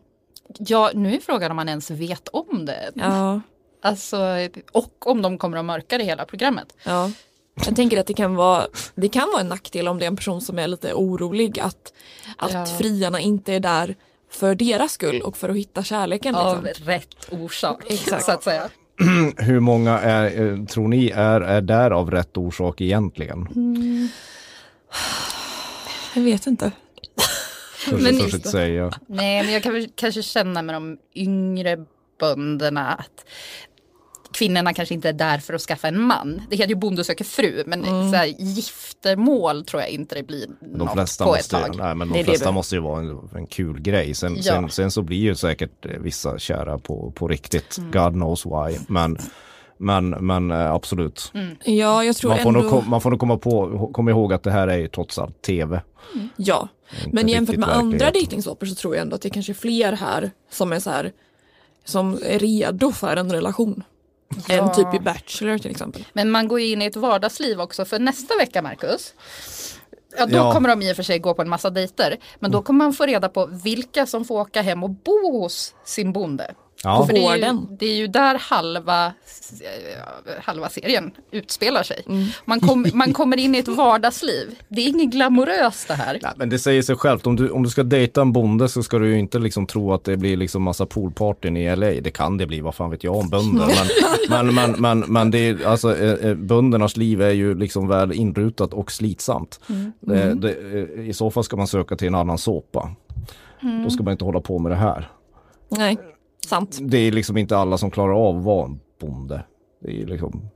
Ja, 0.59 0.91
nu 0.93 1.15
är 1.15 1.19
frågan 1.19 1.51
om 1.51 1.55
man 1.55 1.69
ens 1.69 1.91
vet 1.91 2.27
om 2.27 2.65
det. 2.65 2.91
Ja, 2.95 3.41
Alltså, 3.81 4.17
och 4.71 5.07
om 5.07 5.21
de 5.21 5.37
kommer 5.37 5.57
att 5.57 5.65
mörka 5.65 5.97
det 5.97 6.03
hela 6.03 6.25
programmet. 6.25 6.77
ja. 6.85 7.11
Jag 7.65 7.75
tänker 7.75 7.99
att 7.99 8.07
det 8.07 8.13
kan 8.13 8.35
vara, 8.35 8.67
det 8.95 9.09
kan 9.09 9.29
vara 9.31 9.41
en 9.41 9.47
nackdel 9.47 9.87
om 9.87 9.99
det 9.99 10.05
är 10.05 10.07
en 10.07 10.15
person 10.15 10.41
som 10.41 10.59
är 10.59 10.67
lite 10.67 10.93
orolig 10.93 11.59
att, 11.59 11.93
att 12.37 12.53
Ja. 12.53 12.65
friarna 12.65 13.19
inte 13.19 13.53
är 13.53 13.59
där 13.59 13.95
för 14.31 14.55
deras 14.55 14.91
skull 14.91 15.21
och 15.21 15.37
för 15.37 15.49
att 15.49 15.55
hitta 15.55 15.83
kärleken. 15.83 16.35
Av 16.35 16.63
Liksom. 16.63 16.85
rätt 16.85 17.27
orsak, 17.31 17.83
Exakt. 17.87 18.25
så 18.25 18.31
att 18.31 18.43
säga. 18.43 18.69
Hur 19.37 19.59
många 19.59 19.99
är, 19.99 20.41
eh, 20.51 20.65
tror 20.65 20.87
ni 20.87 21.09
är, 21.09 21.41
är 21.41 21.61
där 21.61 21.91
av 21.91 22.11
rätt 22.11 22.37
orsak 22.37 22.81
egentligen? 22.81 23.47
Jag 26.15 26.21
vet 26.23 26.47
inte. 26.47 26.71
Törs 27.89 28.01
Men- 28.01 28.19
törs 28.19 28.33
inte 28.33 28.49
säga. 28.49 28.91
Nej, 29.07 29.43
men 29.43 29.53
jag 29.53 29.63
kan 29.63 29.73
väl 29.73 29.89
kanske 29.95 30.23
känna 30.23 30.61
med 30.61 30.75
de 30.75 30.97
yngre 31.15 31.77
bönderna 32.19 32.93
att 32.93 33.25
kvinnorna 34.37 34.73
kanske 34.73 34.93
inte 34.95 35.09
är 35.09 35.13
där 35.13 35.37
för 35.37 35.53
att 35.53 35.61
skaffa 35.61 35.87
en 35.87 36.01
man. 36.01 36.41
Det 36.49 36.55
heter 36.55 36.69
ju 36.69 36.75
Bonde 36.75 37.03
söker 37.03 37.25
fru, 37.25 37.63
men 37.67 37.83
Mm. 37.85 38.11
så 38.11 38.15
här, 38.17 38.25
giftermål 38.25 39.65
tror 39.65 39.81
jag 39.81 39.89
inte 39.91 40.15
det 40.15 40.23
blir 40.23 40.47
De 40.59 40.77
något 40.77 40.93
flesta, 40.93 41.25
på 41.25 41.35
ett 41.35 41.49
tag. 41.49 41.75
nej, 41.77 41.95
men 41.95 42.09
de 42.09 42.17
det 42.17 42.23
flesta 42.23 42.51
måste 42.51 42.75
ju 42.75 42.81
vara 42.81 42.99
en, 42.99 43.19
en 43.35 43.47
kul 43.47 43.81
grej. 43.81 44.13
Sen, 44.13 44.35
Ja. 44.35 44.41
sen, 44.43 44.69
sen 44.69 44.91
så 44.91 45.01
blir 45.01 45.17
ju 45.17 45.35
säkert 45.35 45.85
vissa 45.99 46.39
kära 46.39 46.77
på, 46.79 47.11
på 47.11 47.27
riktigt. 47.27 47.77
Mm. 47.77 47.91
God 47.91 48.13
knows 48.13 48.45
why. 48.45 48.77
Men, 48.87 49.17
men, 49.77 50.09
men 50.09 50.51
eh, 50.51 50.71
absolut. 50.71 51.31
Ja, 51.65 52.03
jag 52.03 52.15
tror 52.15 52.29
Man 52.31 52.39
får, 52.39 52.49
ändå... 52.57 52.61
nog, 52.69 52.87
man 52.87 53.01
får 53.01 53.09
nog 53.09 53.19
komma, 53.19 53.37
på, 53.37 53.89
komma 53.93 54.11
ihåg 54.11 54.33
att 54.33 54.43
det 54.43 54.51
här 54.51 54.67
är 54.67 54.77
ju 54.77 54.87
trots 54.87 55.19
allt 55.19 55.41
tv. 55.41 55.81
Ja, 56.35 56.67
Inte 57.05 57.09
men 57.15 57.27
jämfört 57.27 57.55
med 57.57 57.69
andra 57.69 58.11
dejtingsåpor 58.11 58.65
så 58.65 58.75
tror 58.75 58.95
jag 58.95 59.01
ändå 59.01 59.15
att 59.15 59.21
det 59.21 59.29
kanske 59.29 59.51
är 59.51 59.53
fler 59.53 59.93
här 59.93 60.31
som 60.51 60.71
är 60.71 60.79
så 60.79 60.89
här 60.89 61.11
som 61.85 62.13
är 62.25 62.39
redo 62.39 62.91
för 62.91 63.17
en 63.17 63.31
relation. 63.31 63.83
En 64.49 64.71
typ 64.73 64.93
i 64.93 64.99
Bachelor 64.99 65.57
till 65.57 65.71
exempel. 65.71 66.05
Men 66.13 66.31
man 66.31 66.47
går 66.47 66.59
ju 66.59 66.67
in 66.71 66.81
i 66.81 66.85
ett 66.85 66.95
vardagsliv 66.95 67.61
också 67.61 67.85
för 67.85 67.99
nästa 67.99 68.35
vecka, 68.35 68.61
Marcus. 68.61 69.13
Ja, 70.17 70.25
då 70.25 70.35
Ja. 70.37 70.53
kommer 70.53 70.69
de 70.69 70.81
i 70.81 70.91
och 70.91 70.95
för 70.95 71.03
sig 71.03 71.19
gå 71.19 71.33
på 71.33 71.41
en 71.41 71.49
massa 71.49 71.69
dejter. 71.69 72.17
Men 72.39 72.51
då 72.51 72.61
kommer 72.61 72.85
man 72.85 72.93
få 72.93 73.05
reda 73.05 73.29
på 73.29 73.45
vilka 73.45 74.05
som 74.05 74.25
får 74.25 74.39
åka 74.41 74.61
hem 74.61 74.83
och 74.83 74.89
bo 74.89 75.41
hos 75.41 75.75
sin 75.85 76.13
bonde. 76.13 76.55
Ja. 76.87 77.05
För 77.05 77.13
det, 77.13 77.25
är 77.25 77.37
ju, 77.37 77.57
det 77.79 77.85
är 77.85 77.95
ju 77.95 78.07
där 78.07 78.37
halva, 78.39 79.05
eh, 79.05 79.11
halva 80.41 80.69
serien 80.69 81.11
utspelar 81.31 81.83
sig. 81.83 82.03
Mm. 82.07 82.27
Man, 82.45 82.59
kom, 82.59 82.85
man 82.93 83.13
kommer 83.13 83.37
in 83.37 83.55
i 83.55 83.57
ett 83.57 83.67
vardagsliv. 83.67 84.55
Det 84.67 84.81
är 84.81 84.87
inget 84.87 85.09
glamoröst 85.09 85.87
det 85.87 85.93
här. 85.93 86.19
Nej, 86.21 86.31
men 86.35 86.49
det 86.49 86.59
säger 86.59 86.81
sig 86.81 86.95
självt, 86.95 87.27
om 87.27 87.35
du, 87.35 87.49
om 87.49 87.63
du 87.63 87.69
ska 87.69 87.83
dejta 87.83 88.21
en 88.21 88.31
bonde 88.33 88.69
så 88.69 88.83
ska 88.83 88.99
du 88.99 89.09
ju 89.09 89.19
inte 89.19 89.39
liksom 89.39 89.65
tro 89.67 89.93
att 89.93 90.03
det 90.03 90.17
blir 90.17 90.37
liksom 90.37 90.63
massa 90.63 90.85
poolpartyn 90.85 91.57
i 91.57 91.75
LA. 91.75 91.87
Det 91.87 92.11
kan 92.11 92.37
det 92.37 92.45
bli, 92.47 92.61
vad 92.61 92.75
fan 92.75 92.91
vet 92.91 93.03
jag 93.03 93.15
om 93.15 93.29
bönder. 93.29 93.67
Men, 94.29 94.55
men, 94.55 94.55
men, 94.55 94.71
men, 94.81 94.99
men 94.99 95.31
det 95.31 95.39
är, 95.39 95.65
alltså, 95.65 95.97
eh, 95.97 96.29
eh, 96.29 96.35
böndernas 96.35 96.97
liv 96.97 97.21
är 97.21 97.31
ju 97.31 97.55
liksom 97.55 97.87
väl 97.87 98.11
inrutat 98.11 98.73
och 98.73 98.91
slitsamt. 98.91 99.59
Det, 99.99 100.33
det, 100.33 100.49
eh, 100.49 101.09
I 101.09 101.13
så 101.13 101.31
fall 101.31 101.43
ska 101.43 101.57
man 101.57 101.67
söka 101.67 101.95
till 101.95 102.07
en 102.07 102.15
annan 102.15 102.37
såpa. 102.37 102.91
Då 103.83 103.89
ska 103.89 104.03
man 104.03 104.11
inte 104.11 104.25
hålla 104.25 104.41
på 104.41 104.59
med 104.59 104.71
det 104.71 104.75
här. 104.75 105.09
Nej, 105.69 105.97
sant. 106.47 106.77
Det 106.81 106.97
är 106.97 107.11
liksom 107.11 107.37
inte 107.37 107.57
alla 107.57 107.77
som 107.77 107.91
klarar 107.91 108.13
av 108.29 108.37
att 108.37 108.43
vara 108.43 108.65
en 108.65 108.79
bonde. 108.99 109.43
Det 109.79 110.01
är 110.01 110.05
liksom, 110.05 110.49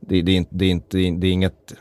det, 0.00 0.22
det, 0.22 0.36
är, 0.36 0.46
det, 0.50 0.64
är, 0.64 0.70
inte, 0.70 0.96
det 0.96 1.26
är 1.26 1.32
inget, 1.32 1.74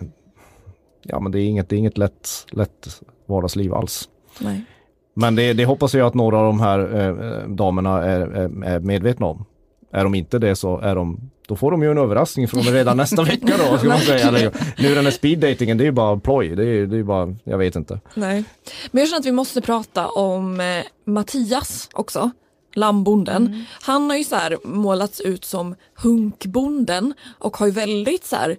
ja 1.02 1.19
men 1.19 1.32
det 1.32 1.39
är 1.39 1.45
inget, 1.45 1.69
det 1.69 1.76
är 1.76 1.78
inget 1.78 1.97
lätt, 1.97 2.30
lätt 2.52 3.02
vardagsliv 3.26 3.74
alls. 3.74 4.10
Nej. 4.39 4.65
Men 5.13 5.36
det, 5.36 5.54
det 5.54 5.65
hoppas 5.65 5.93
jag 5.93 6.08
att 6.08 6.13
några 6.13 6.38
av 6.38 6.45
de 6.45 6.60
här 6.60 6.80
eh, 7.00 7.47
damerna 7.50 8.04
är, 8.04 8.21
är, 8.21 8.63
är 8.63 8.80
medvetna 8.80 9.26
om. 9.26 9.45
Är 9.91 10.04
de 10.04 10.15
inte 10.15 10.39
det 10.39 10.56
så 10.56 10.80
är 10.80 10.95
de, 10.95 11.32
då 11.47 11.56
får 11.56 11.71
de 11.71 11.84
ju 11.84 11.91
en 11.91 11.97
överraskning 11.97 12.47
från 12.47 12.65
mig 12.65 12.74
redan 12.74 12.97
nästa 12.97 13.24
vecka 13.24 13.54
då. 13.58 13.78
Ska 13.78 13.88
man 13.88 14.00
säga. 14.00 14.52
Nu 14.78 14.95
den 14.95 15.04
här 15.04 15.12
speeddatingen, 15.12 15.78
det 15.78 15.84
är 15.84 15.86
ju 15.86 15.91
bara 15.91 16.19
ploj. 16.19 16.56
Det 16.56 16.63
är, 16.63 16.93
är 16.93 17.04
bara, 17.04 17.36
jag 17.43 17.58
vet 17.58 17.76
inte. 17.76 18.00
Nej. 18.13 18.43
Men 18.91 19.00
jag 19.00 19.10
känner 19.10 19.19
att 19.19 19.26
vi 19.26 19.32
måste 19.32 19.62
prata 19.62 20.08
om 20.08 20.60
eh, 20.60 20.65
Mattias 21.06 21.89
också. 21.93 22.32
Lammbonden. 22.74 23.66
Han 23.82 24.10
har 24.10 24.18
ju 24.18 24.24
så 24.24 24.36
här 24.36 24.58
målats 24.64 25.22
ut 25.22 25.46
som 25.46 25.76
hunkbonden 25.96 27.14
och 27.40 27.58
har 27.58 27.66
ju 27.66 27.72
väldigt 27.72 28.26
så 28.26 28.36
här 28.36 28.58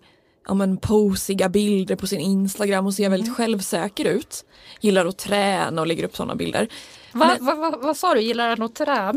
ja 0.49 0.55
men 0.55 0.77
posiga 0.77 1.49
bilder 1.49 1.97
på 1.97 2.07
sin 2.07 2.21
Instagram 2.21 2.87
och 2.87 2.95
ser 2.95 3.09
väldigt 3.11 3.37
självsäker 3.37 4.05
ut. 4.05 4.45
Gillar 4.81 5.07
att 5.07 5.19
träna 5.19 5.81
och 5.81 5.87
lägger 5.87 6.05
upp 6.05 6.17
sådana 6.17 6.35
bilder. 6.35 6.69
Va, 7.13 7.37
va, 7.41 7.55
va, 7.55 7.79
vad 7.83 7.97
sa 7.97 8.15
du, 8.15 8.21
gillar 8.21 8.49
han 8.49 8.63
att 8.63 8.75
träna? 8.75 9.13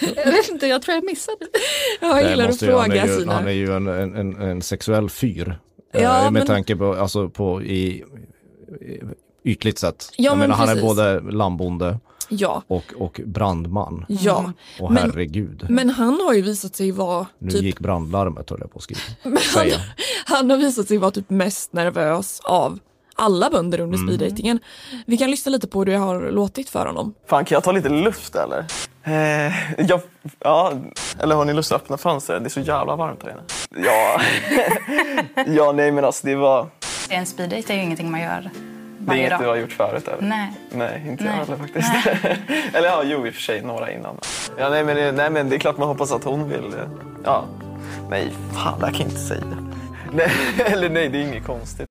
jag 0.16 0.32
vet 0.32 0.48
inte, 0.48 0.66
jag 0.66 0.82
tror 0.82 0.94
jag 0.94 1.04
missade. 1.04 1.36
Ja, 2.00 2.20
jag 2.20 2.30
gillar 2.30 2.44
att 2.44 2.50
måste 2.50 2.66
ju- 2.66 2.72
han, 2.72 2.84
fråga 2.84 3.02
är 3.02 3.06
ju, 3.08 3.18
sina... 3.20 3.32
han 3.32 3.46
är 3.48 3.52
ju 3.52 3.72
en, 3.76 3.86
en, 3.86 4.16
en, 4.16 4.36
en 4.42 4.62
sexuell 4.62 5.10
fyr. 5.10 5.58
Eh, 5.94 6.02
Ja, 6.02 6.22
med 6.22 6.32
men- 6.32 6.46
tanke 6.46 6.76
på, 6.76 6.94
alltså 6.94 7.28
på 7.28 7.62
i, 7.62 8.04
i 8.80 9.00
ytligt 9.44 9.78
sett. 9.78 10.08
Ja, 10.16 10.24
jag 10.24 10.38
men 10.38 10.50
menar 10.50 10.66
han 10.66 10.78
är 10.78 10.82
både 10.82 11.20
lambonde 11.20 11.98
Ja, 12.30 12.62
och, 12.66 12.92
och 12.98 13.20
brandman. 13.24 14.04
ja. 14.08 14.52
Och 14.80 14.92
Men- 14.92 15.02
herregud. 15.02 15.66
Men 15.68 15.90
han 15.90 16.20
har 16.26 16.32
ju 16.34 16.42
visat 16.42 16.76
sig 16.76 16.90
vara 16.92 17.26
nu 17.38 17.50
typ 17.50 17.62
gick 17.62 17.78
brandlarmet 17.80 18.50
höll 18.50 18.58
jag 18.60 18.72
på 18.72 18.76
att 18.78 18.82
skriva. 18.82 19.00
han, 19.54 19.70
han 20.26 20.50
har 20.50 20.56
visat 20.56 20.88
sig 20.88 20.98
vara 20.98 21.10
typ 21.10 21.30
mest 21.30 21.72
nervös 21.72 22.40
av 22.44 22.78
alla 23.14 23.50
bönder 23.50 23.80
under 23.80 23.98
Mm. 23.98 24.08
speeddatingen. 24.16 24.58
Vi 25.06 25.16
kan 25.18 25.30
lyssna 25.30 25.50
lite 25.50 25.68
på 25.68 25.78
hur 25.78 25.86
det 25.86 25.96
har 25.96 26.30
låtit 26.30 26.68
för 26.70 26.86
honom. 26.86 27.14
Fan, 27.28 27.44
kan 27.44 27.56
jag 27.56 27.64
ta 27.64 27.72
lite 27.72 27.88
luft 27.88 28.34
eller? 28.36 28.66
Eh, 29.02 29.52
jag, 29.88 30.00
ja, 30.38 30.72
eller 31.18 31.34
har 31.36 31.44
ni 31.44 31.52
lust 31.54 31.72
att 31.72 31.82
öppna 31.82 31.96
fönstret? 31.96 32.42
Det 32.42 32.46
är 32.46 32.50
så 32.50 32.60
jävla 32.60 32.96
varmt 32.96 33.22
här 33.22 33.30
inne. 33.30 33.42
Ja, 33.86 34.20
ja 35.56 35.72
nej 35.72 35.92
men 35.92 36.04
alltså 36.04 36.26
det 36.26 36.34
var... 36.34 36.66
En 37.08 37.26
speeddate 37.26 37.72
är 37.72 37.76
ju 37.76 37.82
ingenting 37.82 38.10
man 38.10 38.20
gör 38.20 38.50
Det 39.10 39.16
är 39.22 39.26
inget 39.26 39.38
du 39.40 39.46
har 39.46 39.56
gjort 39.56 39.72
förut 39.72 40.08
eller? 40.08 40.22
Nej. 40.28 40.52
Nej, 40.72 41.04
inte 41.08 41.24
Nej. 41.24 41.32
jag 41.38 41.44
heller 41.44 41.56
faktiskt. 41.56 41.90
eller 42.76 42.88
ja, 42.88 43.02
jo 43.04 43.26
i 43.26 43.30
och 43.30 43.34
för 43.34 43.42
sig, 43.42 43.62
några 43.62 43.92
innan. 43.92 44.16
Ja, 44.58 44.68
nej, 44.68 44.84
men, 44.84 44.96
det- 44.96 45.12
nej 45.12 45.30
men 45.30 45.48
det 45.48 45.56
är 45.56 45.60
klart 45.60 45.78
man 45.78 45.88
hoppas 45.88 46.12
att 46.12 46.24
hon 46.24 46.48
vill. 46.48 46.64
eh, 46.74 46.88
Ja, 47.24 47.44
nej, 48.10 48.32
fan 48.54 48.80
det 48.80 48.86
här 48.86 48.92
kan 48.92 49.00
jag 49.00 49.08
inte 49.10 49.20
säga. 49.20 49.44
Nej, 50.12 50.30
eller 50.56 50.90
nej, 50.90 51.08
det 51.08 51.18
är 51.18 51.22
inget 51.22 51.46
konstigt. 51.46 51.86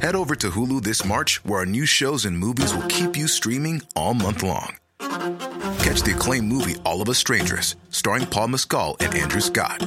Head 0.00 0.14
over 0.16 0.34
to 0.36 0.48
Hulu 0.48 0.80
this 0.80 1.04
March, 1.04 1.40
where 1.44 1.58
our 1.60 1.66
new 1.66 1.86
shows 1.86 2.26
and 2.26 2.38
movies 2.38 2.72
will 2.74 2.88
keep 2.88 3.16
you 3.18 3.28
streaming 3.28 3.80
all 3.94 4.14
month 4.14 4.42
long. 4.44 4.76
Catch 5.78 6.02
the 6.04 6.12
acclaimed 6.12 6.52
movie 6.52 6.76
All 6.84 7.02
of 7.02 7.08
Us 7.08 7.18
Strangers, 7.18 7.76
starring 7.90 8.26
Paul 8.26 8.48
Mescal 8.48 8.96
and 9.00 9.14
Andrew 9.14 9.40
Scott. 9.40 9.86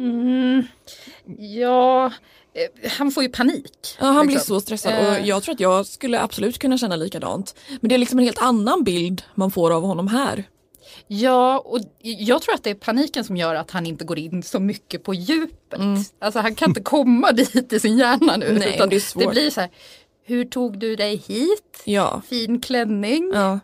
Mm, 0.00 0.62
ja, 1.38 2.06
eh, 2.54 2.90
han 2.90 3.10
får 3.10 3.22
ju 3.22 3.28
panik. 3.28 3.96
Ja, 4.00 4.06
han 4.06 4.26
blir 4.26 4.36
liksom. 4.36 4.56
så 4.56 4.60
stressad 4.60 4.92
Eh, 4.92 5.20
och 5.20 5.26
jag 5.26 5.42
tror 5.42 5.54
att 5.54 5.60
jag 5.60 5.86
skulle 5.86 6.20
absolut 6.20 6.58
kunna 6.58 6.78
känna 6.78 6.96
likadant. 6.96 7.54
Men 7.80 7.88
det 7.88 7.94
är 7.94 7.98
liksom 7.98 8.18
en 8.18 8.24
helt 8.24 8.42
annan 8.42 8.84
bild 8.84 9.22
man 9.34 9.50
får 9.50 9.70
av 9.70 9.82
honom 9.82 10.08
här. 10.08 10.44
Ja, 11.06 11.58
och 11.58 11.80
jag 12.00 12.42
tror 12.42 12.54
att 12.54 12.64
det 12.64 12.70
är 12.70 12.74
paniken 12.74 13.24
som 13.24 13.36
gör 13.36 13.54
att 13.54 13.70
han 13.70 13.86
inte 13.86 14.04
går 14.04 14.18
in 14.18 14.42
så 14.42 14.60
mycket 14.60 15.04
på 15.04 15.14
djupet. 15.14 15.80
Alltså 16.18 16.40
han 16.40 16.54
kan 16.54 16.70
inte 16.70 16.80
komma 16.80 17.32
dit 17.32 17.72
i 17.72 17.80
sin 17.80 17.98
hjärna 17.98 18.36
nu. 18.36 18.46
Mm. 18.46 18.58
Nej, 18.58 18.74
utan 18.74 18.88
det 18.88 18.96
är 18.96 19.00
svårt. 19.00 19.30
blir 19.30 19.50
så 19.50 19.60
här, 19.60 19.70
hur 20.24 20.44
tog 20.44 20.78
du 20.78 20.96
dig 20.96 21.16
hit? 21.16 21.82
Ja. 21.84 22.22
Fin 22.28 22.60
klänning? 22.60 23.30
Ja. 23.34 23.60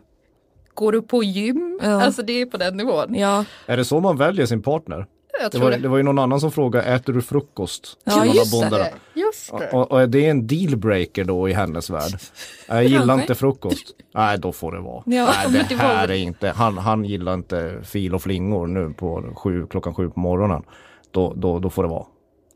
Går 0.73 0.91
du 0.91 1.01
på 1.01 1.23
gym? 1.23 1.79
Ja. 1.83 2.01
Alltså 2.03 2.21
det 2.21 2.41
är 2.41 2.45
på 2.45 2.57
den 2.57 2.77
nivån. 2.77 3.15
Ja, 3.15 3.45
Är 3.65 3.77
det 3.77 3.85
så 3.85 3.99
man 3.99 4.17
väljer 4.17 4.45
sin 4.45 4.61
partner? 4.63 5.05
Jag 5.41 5.51
Det 5.51 5.57
tror 5.57 5.63
var, 5.63 5.71
det. 5.71 5.77
det 5.77 5.87
var 5.87 5.97
ju 5.97 6.03
någon 6.03 6.19
annan 6.19 6.39
som 6.39 6.51
frågade, 6.51 6.85
äter 6.85 7.13
du 7.13 7.21
frukost? 7.21 7.97
Ja, 8.03 8.25
just 8.25 8.51
det. 8.69 8.93
Just 9.13 9.51
det. 9.57 9.69
Och, 9.71 9.91
och 9.91 10.01
är 10.01 10.07
det 10.07 10.25
en 10.25 10.47
dealbreaker 10.47 11.23
då 11.23 11.49
i 11.49 11.53
hennes 11.53 11.89
värld? 11.89 12.19
Jag 12.67 12.85
gillar 12.85 13.13
inte 13.21 13.35
frukost. 13.35 13.85
Nej, 14.13 14.37
då 14.39 14.51
får 14.51 14.71
det 14.71 14.79
vara. 14.79 15.03
Ja, 15.05 15.33
Nej, 15.49 15.65
det 15.69 15.75
här 15.75 16.07
är 16.11 16.15
inte, 16.15 16.49
han, 16.49 16.77
han 16.77 17.05
gillar 17.05 17.33
inte 17.33 17.79
fil 17.83 18.15
och 18.15 18.21
flingor 18.21 18.67
nu 18.67 18.93
på 18.93 19.23
sju, 19.35 19.67
klockan 19.67 19.95
sju 19.95 20.09
på 20.09 20.19
morgonen. 20.19 20.63
Då, 21.11 21.33
då, 21.35 21.59
då 21.59 21.69
får 21.69 21.83
det 21.83 21.89
vara. 21.89 22.05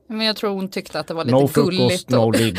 Men 0.08 0.22
jag 0.26 0.36
tror 0.36 0.50
hon 0.52 0.70
tyckte 0.70 1.00
att 1.00 1.08
det 1.08 1.14
var 1.14 1.24
lite 1.24 1.36
No 1.38 1.48
frukost, 1.48 1.78
gulligt, 1.80 2.10
no 2.10 2.18
och, 2.18 2.36
ligg. 2.36 2.58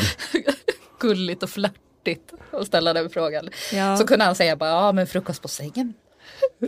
gulligt 0.99 1.43
och 1.43 1.49
flörtigt 1.49 2.33
att 2.51 2.67
ställa 2.67 2.93
den 2.93 3.09
frågan. 3.09 3.49
Ja. 3.73 3.97
Så 3.97 4.07
kunde 4.07 4.25
han 4.25 4.35
säga 4.35 4.55
bara, 4.55 4.69
ja 4.69 4.91
men 4.91 5.07
frukost 5.07 5.41
på 5.41 5.47
sängen. 5.47 5.93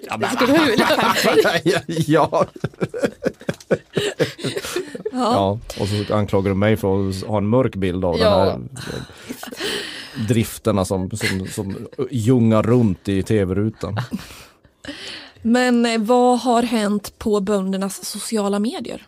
Ja, 0.09 0.17
Det 0.17 0.27
skulle 0.29 0.53
du 0.59 0.65
vilja 0.65 0.89
ja. 2.07 2.45
ja, 5.11 5.59
och 5.79 5.87
så 5.87 6.13
anklagar 6.13 6.49
du 6.49 6.55
mig 6.55 6.77
för 6.77 7.09
att 7.09 7.23
ha 7.23 7.37
en 7.37 7.47
mörk 7.47 7.75
bild 7.75 8.05
av 8.05 8.17
Ja. 8.19 8.45
den 8.45 8.69
här 8.75 9.01
drifterna 10.27 10.85
som, 10.85 11.09
som, 11.11 11.47
som 11.47 11.87
jungar 12.11 12.63
runt 12.63 13.09
i 13.09 13.23
tv-rutan. 13.23 13.97
Men 15.41 15.85
eh, 15.85 15.99
vad 16.01 16.39
har 16.39 16.63
hänt 16.63 17.19
på 17.19 17.39
böndernas 17.39 18.05
sociala 18.05 18.59
medier? 18.59 19.05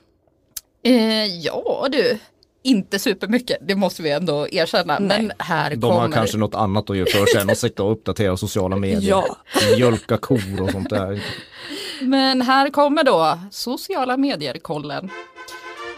Eh, 0.84 1.26
ja 1.26 1.88
du, 1.92 2.18
inte 2.63 3.00
supermycket, 3.00 3.58
det 3.62 3.76
måste 3.76 4.02
vi 4.02 4.12
ändå 4.12 4.48
erkänna. 4.52 5.00
Men 5.00 5.32
här 5.39 5.70
De 5.70 5.82
kommer... 5.82 5.93
har 5.96 6.10
kanske 6.10 6.38
något 6.38 6.56
annat 6.56 6.89
att 6.89 6.98
göra 6.98 7.10
för 7.10 7.26
sig 7.26 7.41
än 7.41 7.50
att 7.50 7.58
sitta 7.58 7.84
och 7.84 7.91
uppdatera 7.91 8.38
sociala 8.38 8.76
medier. 8.76 9.10
Ja. 9.10 9.38
Mjölka 9.76 10.17
kor 10.17 10.62
och 10.62 10.72
sånt 10.72 10.89
där. 10.89 11.24
Men 12.02 12.41
här 12.41 12.70
kommer 12.70 13.04
då 13.04 13.39
sociala 13.52 14.17
medier-kollen. 14.17 15.10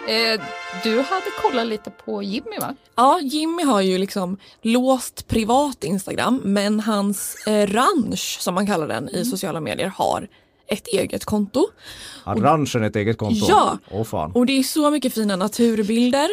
Eh, 0.07 0.41
du 0.83 0.95
hade 0.95 1.25
kollat 1.41 1.67
lite 1.67 1.89
på 1.89 2.23
Jimmy 2.23 2.57
va? 2.59 2.75
Ja, 2.95 3.19
Jimmy 3.21 3.63
har 3.63 3.81
ju 3.81 3.97
liksom 3.97 4.37
låst 4.61 5.27
privat 5.27 5.83
Instagram 5.83 6.41
men 6.43 6.79
hans 6.79 7.47
eh, 7.47 7.67
ranch 7.67 8.37
som 8.39 8.55
man 8.55 8.67
kallar 8.67 8.87
den 8.87 9.09
i 9.09 9.25
sociala 9.25 9.59
medier 9.61 9.87
har 9.95 10.27
ett 10.69 10.87
eget 10.87 11.25
konto. 11.25 11.67
Har 12.23 12.35
ranchen 12.35 12.83
ett 12.83 12.95
eget 12.95 13.17
konto? 13.17 13.45
Ja. 13.49 13.77
Åh 13.91 14.03
fan. 14.03 14.31
Och 14.31 14.45
det 14.45 14.59
är 14.59 14.63
så 14.63 14.91
mycket 14.91 15.13
fina 15.13 15.35
naturbilder. 15.35 16.29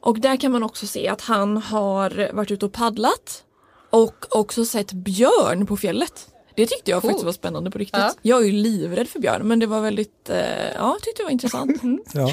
Och 0.00 0.20
där 0.20 0.36
kan 0.36 0.52
man 0.52 0.62
också 0.62 0.86
se 0.86 1.08
att 1.08 1.20
han 1.20 1.56
har 1.56 2.32
varit 2.32 2.50
ute 2.50 2.66
och 2.66 2.72
paddlat 2.72 3.44
och 3.90 4.26
också 4.30 4.64
sett 4.64 4.92
björn 4.92 5.66
på 5.66 5.76
fjället. 5.76 6.28
Det 6.56 6.66
tyckte 6.66 6.90
jag 6.90 7.02
faktiskt 7.02 7.24
var 7.24 7.32
spännande 7.32 7.70
på 7.70 7.78
riktigt. 7.78 8.00
Ja. 8.00 8.12
Jag 8.22 8.40
är 8.40 8.44
ju 8.44 8.52
livrädd 8.52 9.08
för 9.08 9.20
björn 9.20 9.48
men 9.48 9.58
det 9.58 9.66
var 9.66 9.80
väldigt, 9.80 10.30
eh, 10.30 10.36
ja 10.74 10.96
tyckte 11.02 11.22
det 11.22 11.24
var 11.24 11.30
intressant. 11.30 11.82
Ja. 12.14 12.28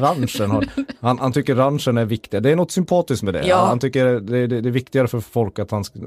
Ranchen 0.00 0.50
har, 0.50 0.66
han, 1.00 1.18
han 1.18 1.32
tycker 1.32 1.54
ranchen 1.54 1.98
är 1.98 2.04
viktig. 2.04 2.42
Det 2.42 2.50
är 2.50 2.56
något 2.56 2.70
sympatiskt 2.70 3.22
med 3.22 3.34
det. 3.34 3.46
Ja. 3.46 3.66
Han 3.66 3.78
tycker 3.78 4.04
det, 4.06 4.46
det, 4.46 4.60
det 4.60 4.68
är 4.68 4.72
viktigare 4.72 5.08
för 5.08 5.20
folk 5.20 5.58
att 5.58 5.70
han 5.70 5.84
ska 5.84 5.98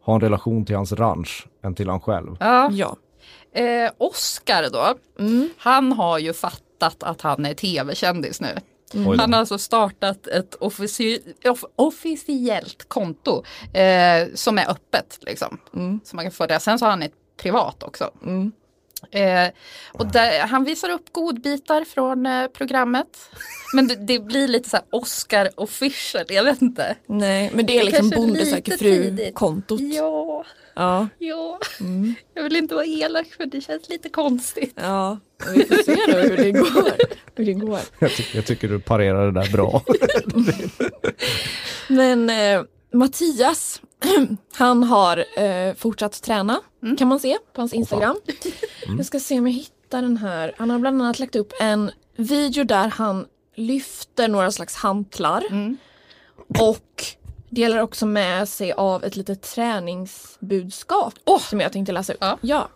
ha 0.00 0.14
en 0.14 0.20
relation 0.20 0.64
till 0.64 0.76
hans 0.76 0.92
ranch 0.92 1.46
än 1.64 1.74
till 1.74 1.88
han 1.88 2.00
själv. 2.00 2.36
Ja. 2.70 2.96
Eh, 3.52 3.90
Oscar 3.98 4.68
då, 4.72 4.94
Mm. 5.18 5.50
han 5.58 5.92
har 5.92 6.18
ju 6.18 6.32
fattat 6.32 7.02
att 7.02 7.20
han 7.22 7.46
är 7.46 7.54
tv-kändis 7.54 8.40
nu. 8.40 8.58
Då. 8.92 9.16
Han 9.16 9.32
har 9.32 9.40
alltså 9.40 9.58
startat 9.58 10.26
ett 10.26 10.54
offici 10.54 11.34
off 11.44 11.64
officiellt 11.76 12.88
konto 12.88 13.44
eh, 13.72 14.28
som 14.34 14.58
är 14.58 14.70
öppet. 14.70 15.18
Liksom. 15.20 15.58
Så 16.04 16.16
man 16.16 16.24
kan 16.24 16.32
följa. 16.32 16.60
Sen 16.60 16.78
så 16.78 16.84
har 16.84 16.90
han 16.90 17.02
ett 17.02 17.12
privat 17.36 17.82
också. 17.82 18.10
Mm. 18.24 18.52
Eh, 19.10 19.50
och 19.92 20.06
där, 20.06 20.40
han 20.40 20.64
visar 20.64 20.90
upp 20.90 21.12
godbitar 21.12 21.84
från 21.84 22.26
eh, 22.26 22.46
programmet. 22.46 23.30
Men 23.74 23.88
det, 23.88 23.94
det 23.94 24.18
blir 24.18 24.48
lite 24.48 24.68
så 24.68 24.76
här 24.76 24.86
Oscar 24.90 25.50
official, 25.54 26.24
jag 26.28 26.44
vet 26.44 26.62
inte. 26.62 26.96
Nej, 27.06 27.50
men 27.54 27.66
det 27.66 27.78
är 27.78 27.84
liksom 27.84 28.10
Bonde 28.10 28.46
söker 28.46 28.76
fru-kontot. 28.76 29.80
Ja, 29.80 30.44
Ja. 30.78 31.08
ja. 31.18 31.58
Mm. 31.80 32.14
Jag 32.34 32.42
vill 32.42 32.56
inte 32.56 32.74
vara 32.74 32.84
elak 32.86 33.26
för 33.26 33.46
det 33.46 33.60
känns 33.60 33.88
lite 33.88 34.08
konstigt. 34.08 34.72
ja, 34.76 35.18
vi 35.54 35.64
får 35.64 35.74
se 35.76 36.12
då 36.12 36.18
hur 36.18 36.36
det 36.36 36.52
går. 36.52 36.92
Hur 37.34 37.44
det 37.44 37.52
går. 37.52 37.78
Jag, 37.98 38.16
ty- 38.16 38.24
jag 38.34 38.46
tycker 38.46 38.68
du 38.68 38.80
parerar 38.80 39.32
det 39.32 39.40
där 39.40 39.52
bra. 39.52 39.82
Men 41.88 42.30
eh, 42.30 42.62
Mattias, 42.92 43.80
han 44.54 44.82
har 44.82 45.24
eh, 45.42 45.74
fortsatt 45.74 46.22
träna 46.22 46.60
kan 46.98 47.08
man 47.08 47.20
se 47.20 47.38
på 47.54 47.60
hans 47.60 47.72
Instagram. 47.72 48.16
Jag 48.96 49.06
ska 49.06 49.20
se 49.20 49.38
om 49.38 49.46
jag 49.46 49.54
hittar 49.54 50.02
den 50.02 50.16
här. 50.16 50.54
Han 50.58 50.70
har 50.70 50.78
bland 50.78 51.02
annat 51.02 51.18
lagt 51.18 51.36
upp 51.36 51.52
en 51.60 51.90
video 52.16 52.64
där 52.64 52.88
han 52.88 53.26
lyfter 53.56 54.28
några 54.28 54.50
slags 54.50 54.74
hantlar. 54.76 55.44
Och 56.60 57.04
delar 57.50 57.78
också 57.78 58.06
med 58.06 58.48
sig 58.48 58.72
av 58.72 59.04
ett 59.04 59.16
litet 59.16 59.42
träningsbudskap 59.42 61.14
som 61.40 61.60
jag 61.60 61.72
tänkte 61.72 61.92
läsa 61.92 62.12
upp. 62.12 62.38
Ja. 62.40 62.68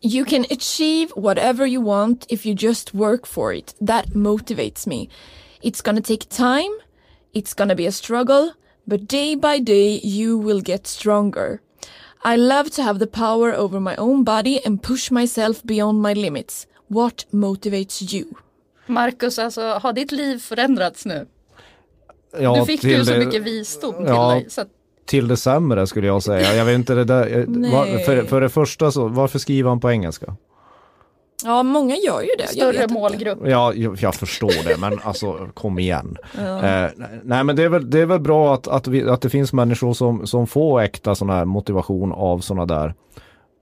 You 0.00 0.24
can 0.24 0.44
achieve 0.50 1.12
whatever 1.16 1.66
you 1.66 1.84
want 1.84 2.26
if 2.28 2.46
you 2.46 2.56
just 2.58 2.94
work 2.94 3.26
for 3.26 3.54
it. 3.54 3.74
That 3.86 4.14
motivates 4.14 4.86
me. 4.86 5.08
It's 5.62 5.84
gonna 5.84 6.00
take 6.00 6.28
time, 6.28 6.80
it's 7.32 7.54
gonna 7.54 7.74
be 7.74 7.86
a 7.86 7.92
struggle, 7.92 8.50
but 8.84 9.08
day 9.08 9.36
by 9.36 9.60
day 9.60 10.00
you 10.02 10.38
will 10.38 10.60
get 10.60 10.86
stronger. 10.86 11.60
I 12.24 12.36
love 12.36 12.70
to 12.70 12.82
have 12.82 12.98
the 12.98 13.06
power 13.06 13.54
over 13.54 13.80
my 13.80 13.96
own 13.96 14.24
body 14.24 14.60
and 14.66 14.82
push 14.82 15.10
myself 15.10 15.62
beyond 15.62 16.02
my 16.02 16.14
limits. 16.14 16.66
What 16.88 17.26
motivates 17.30 18.14
you? 18.14 18.24
Marcus, 18.86 19.38
alltså 19.38 19.60
har 19.60 19.92
ditt 19.92 20.12
liv 20.12 20.38
förändrats 20.38 21.06
nu? 21.06 21.26
Ja, 22.40 22.56
du 22.60 22.64
fick 22.64 22.80
till 22.80 22.90
ju 22.90 23.04
så 23.04 23.12
det- 23.12 23.18
mycket 23.18 23.42
visdom 23.42 23.94
till 23.94 24.04
Ja. 24.06 24.30
dig. 24.30 24.46
Så 24.48 24.60
att, 24.60 24.68
Till 25.06 25.28
det 25.28 25.36
sämre 25.36 25.86
skulle 25.86 26.06
jag 26.06 26.22
säga. 26.22 26.54
Jag 26.54 26.64
vet 26.64 26.74
inte 26.74 26.94
det 26.94 27.04
där. 27.04 27.44
var, 27.72 27.98
för, 28.04 28.22
för 28.22 28.40
det 28.40 28.48
första 28.48 28.90
så, 28.90 29.08
varför 29.08 29.38
skriver 29.38 29.68
han 29.68 29.80
på 29.80 29.90
engelska? 29.90 30.36
Ja, 31.44 31.62
många 31.62 31.96
gör 31.96 32.20
ju 32.20 32.26
det. 32.38 32.42
Jag 32.42 32.48
större 32.48 32.72
vet 32.72 32.82
inte. 32.82 32.94
målgrupp. 32.94 33.38
Ja, 33.44 33.72
jag, 33.74 33.96
jag 34.00 34.14
förstår 34.14 34.68
det, 34.68 34.80
men 34.80 34.98
alltså 35.02 35.48
kom 35.54 35.78
igen. 35.78 36.16
Ja. 36.38 36.62
Eh, 36.84 36.90
nej, 37.24 37.44
men 37.44 37.56
det 37.56 37.62
är 37.62 37.68
väl, 37.68 37.90
det 37.90 38.00
är 38.00 38.06
väl 38.06 38.20
bra 38.20 38.54
att, 38.54 38.68
att, 38.68 38.86
vi, 38.88 39.08
att 39.08 39.20
det 39.20 39.30
finns 39.30 39.52
människor 39.52 39.92
som, 39.92 40.26
som 40.26 40.46
får 40.46 40.80
äkta 40.80 41.14
sån 41.14 41.30
här 41.30 41.44
motivation 41.44 42.12
av 42.12 42.38
sådana 42.38 42.66
där 42.66 42.94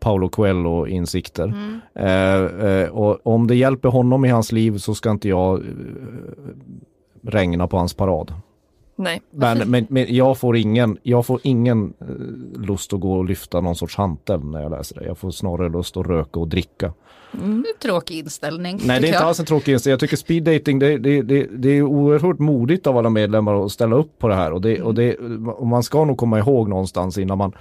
Paolo 0.01 0.29
Coelho-insikter. 0.29 1.45
Mm. 1.45 1.81
Eh, 1.95 2.67
eh, 2.71 2.89
och 2.89 3.19
om 3.27 3.47
det 3.47 3.55
hjälper 3.55 3.89
honom 3.89 4.25
i 4.25 4.29
hans 4.29 4.53
liv 4.53 4.79
så 4.79 4.95
ska 4.95 5.11
inte 5.11 5.29
jag 5.29 5.59
eh, 5.59 5.65
regna 7.27 7.67
på 7.69 7.77
hans 7.77 7.95
parad. 7.95 8.33
Nej. 9.01 9.23
Men, 9.31 9.71
men, 9.71 9.87
men 9.89 10.15
jag 10.15 10.39
får 10.39 10.57
ingen, 10.57 10.99
jag 11.03 11.27
får 11.27 11.41
ingen 11.43 11.95
eh, 12.01 12.61
lust 12.61 12.93
att 12.93 13.01
gå 13.01 13.13
och 13.13 13.25
lyfta 13.25 13.61
någon 13.61 13.77
sorts 13.77 13.97
hantel 13.97 14.45
när 14.45 14.63
jag 14.63 14.71
läser 14.71 15.01
det. 15.01 15.07
Jag 15.07 15.19
får 15.19 15.31
snarare 15.31 15.69
lust 15.69 15.97
att 15.97 16.07
röka 16.07 16.41
och 16.41 16.49
dricka. 16.49 16.93
mm. 17.43 17.65
Tråkig 17.83 18.19
inställning. 18.19 18.81
Nej, 18.85 19.01
det 19.01 19.07
är 19.07 19.09
inte 19.09 19.19
jag. 19.19 19.23
alls 19.29 19.41
en 19.41 19.47
tråkig 19.47 19.73
inställning. 19.73 19.93
Jag 19.93 20.01
tycker 20.01 20.17
speed 20.17 20.43
dating, 20.43 20.79
det, 20.79 20.99
det, 20.99 21.23
det, 21.23 21.47
det 21.59 21.69
är 21.69 21.83
oerhört 21.83 22.39
modigt 22.39 22.87
av 22.87 22.99
alla 22.99 23.11
medlemmar 23.11 23.65
att 23.65 23.73
ställa 23.73 23.97
upp 23.97 24.19
på 24.19 24.29
det 24.29 24.35
här. 24.35 24.53
Och, 24.53 24.61
det, 24.61 24.83
och, 24.83 24.95
det, 24.95 25.17
och 25.47 25.67
man 25.67 25.83
ska 25.83 26.05
nog 26.05 26.17
komma 26.17 26.39
ihåg 26.39 26.69
någonstans 26.69 27.19
innan 27.19 27.39
man, 27.39 27.53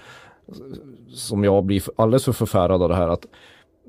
som 1.14 1.44
jag 1.44 1.64
blir 1.66 1.84
alldeles 1.96 2.26
för 2.26 2.32
förfärad 2.32 2.82
av 2.84 2.90
det 2.90 2.96
här, 2.96 3.08
att 3.08 3.26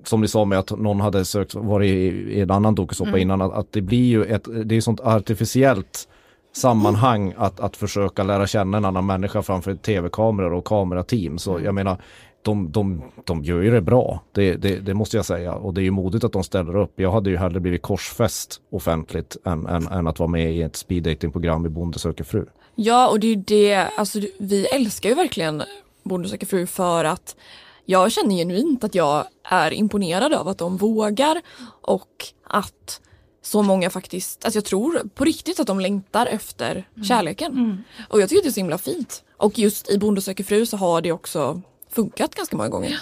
som 0.05 0.21
ni 0.21 0.29
sa 0.29 0.45
med 0.45 0.59
att 0.59 0.79
någon 0.79 1.01
hade 1.01 1.25
sökt, 1.25 1.55
varit 1.55 1.89
i, 1.91 2.07
i 2.37 2.41
en 2.41 2.51
annan 2.51 2.75
dokusåpa 2.75 3.09
Mm. 3.11 3.21
innan, 3.21 3.43
att, 3.43 3.53
att 3.53 3.73
det 3.73 3.81
blir 3.81 4.05
ju 4.05 4.25
ett, 4.25 4.49
det 4.65 4.77
är 4.77 4.81
sånt 4.81 5.01
artificiellt 5.01 6.09
sammanhang 6.53 7.35
att, 7.37 7.61
att 7.61 7.77
försöka 7.77 8.23
lära 8.23 8.47
känna 8.47 8.77
en 8.77 8.85
annan 8.85 9.07
människa 9.07 9.43
framför 9.43 9.75
tv-kameror 9.75 10.53
och 10.53 10.65
kamerateam. 10.65 11.39
Så 11.39 11.61
jag 11.61 11.75
menar, 11.75 12.03
de, 12.43 12.73
de, 12.73 13.03
de 13.25 13.45
gör 13.45 13.61
ju 13.61 13.71
det 13.71 13.81
bra, 13.81 14.23
det, 14.33 14.55
det, 14.55 14.77
det 14.77 14.95
måste 14.95 15.17
jag 15.17 15.27
säga. 15.27 15.55
Och 15.55 15.75
det 15.75 15.81
är 15.81 15.83
ju 15.83 15.91
modigt 15.91 16.25
att 16.25 16.33
de 16.33 16.45
ställer 16.45 16.77
upp. 16.77 16.93
Jag 17.01 17.13
hade 17.13 17.31
ju 17.31 17.37
hellre 17.37 17.61
blivit 17.61 17.83
korsfäst 17.83 18.61
offentligt 18.71 19.37
än, 19.45 19.67
än, 19.67 19.89
än 19.89 20.07
att 20.07 20.19
vara 20.19 20.31
med 20.31 20.53
i 20.53 20.63
ett 20.63 20.77
speed 20.77 21.03
dating-program 21.03 21.67
i 21.67 21.69
Bonde 21.69 21.99
söker 21.99 22.25
fru. 22.25 22.47
Ja, 22.75 23.09
och 23.09 23.21
det 23.21 23.27
är 23.27 23.37
ju 23.37 23.43
det, 23.47 23.75
alltså 23.75 24.21
vi 24.39 24.67
älskar 24.67 25.09
ju 25.09 25.15
verkligen 25.15 25.63
Bonde 26.03 26.29
söker 26.29 26.47
fru 26.47 26.67
för 26.67 27.05
att 27.05 27.37
jag 27.85 28.13
känner 28.13 28.37
genuint 28.37 28.85
att 28.85 28.95
jag 28.95 29.25
är 29.45 29.71
imponerad 29.71 30.35
av 30.35 30.49
att 30.49 30.59
de 30.59 30.77
vågar 30.77 31.43
och 31.83 32.27
att 32.45 33.01
så 33.42 33.62
många 33.62 33.90
faktiskt, 33.90 34.44
alltså 34.44 34.57
jag 34.57 34.64
tror 34.64 35.00
på 35.14 35.24
riktigt 35.24 35.61
att 35.61 35.66
de 35.66 35.81
längtar 35.81 36.26
efter 36.26 36.88
kärleken. 37.09 37.85
Och 38.09 38.20
jag 38.20 38.29
tycker 38.29 38.42
det 38.42 38.48
är 38.48 38.53
så 38.53 38.61
himla 38.61 38.79
fint. 38.79 39.24
Och 39.37 39.59
just 39.59 39.90
i 39.90 39.98
Bonde 39.98 40.20
söker 40.20 40.44
fru 40.44 40.66
så 40.66 40.76
har 40.76 41.00
det 41.00 41.12
också 41.12 41.61
funkat 41.90 42.35
ganska 42.35 42.57
många 42.57 42.68
gånger. 42.68 42.98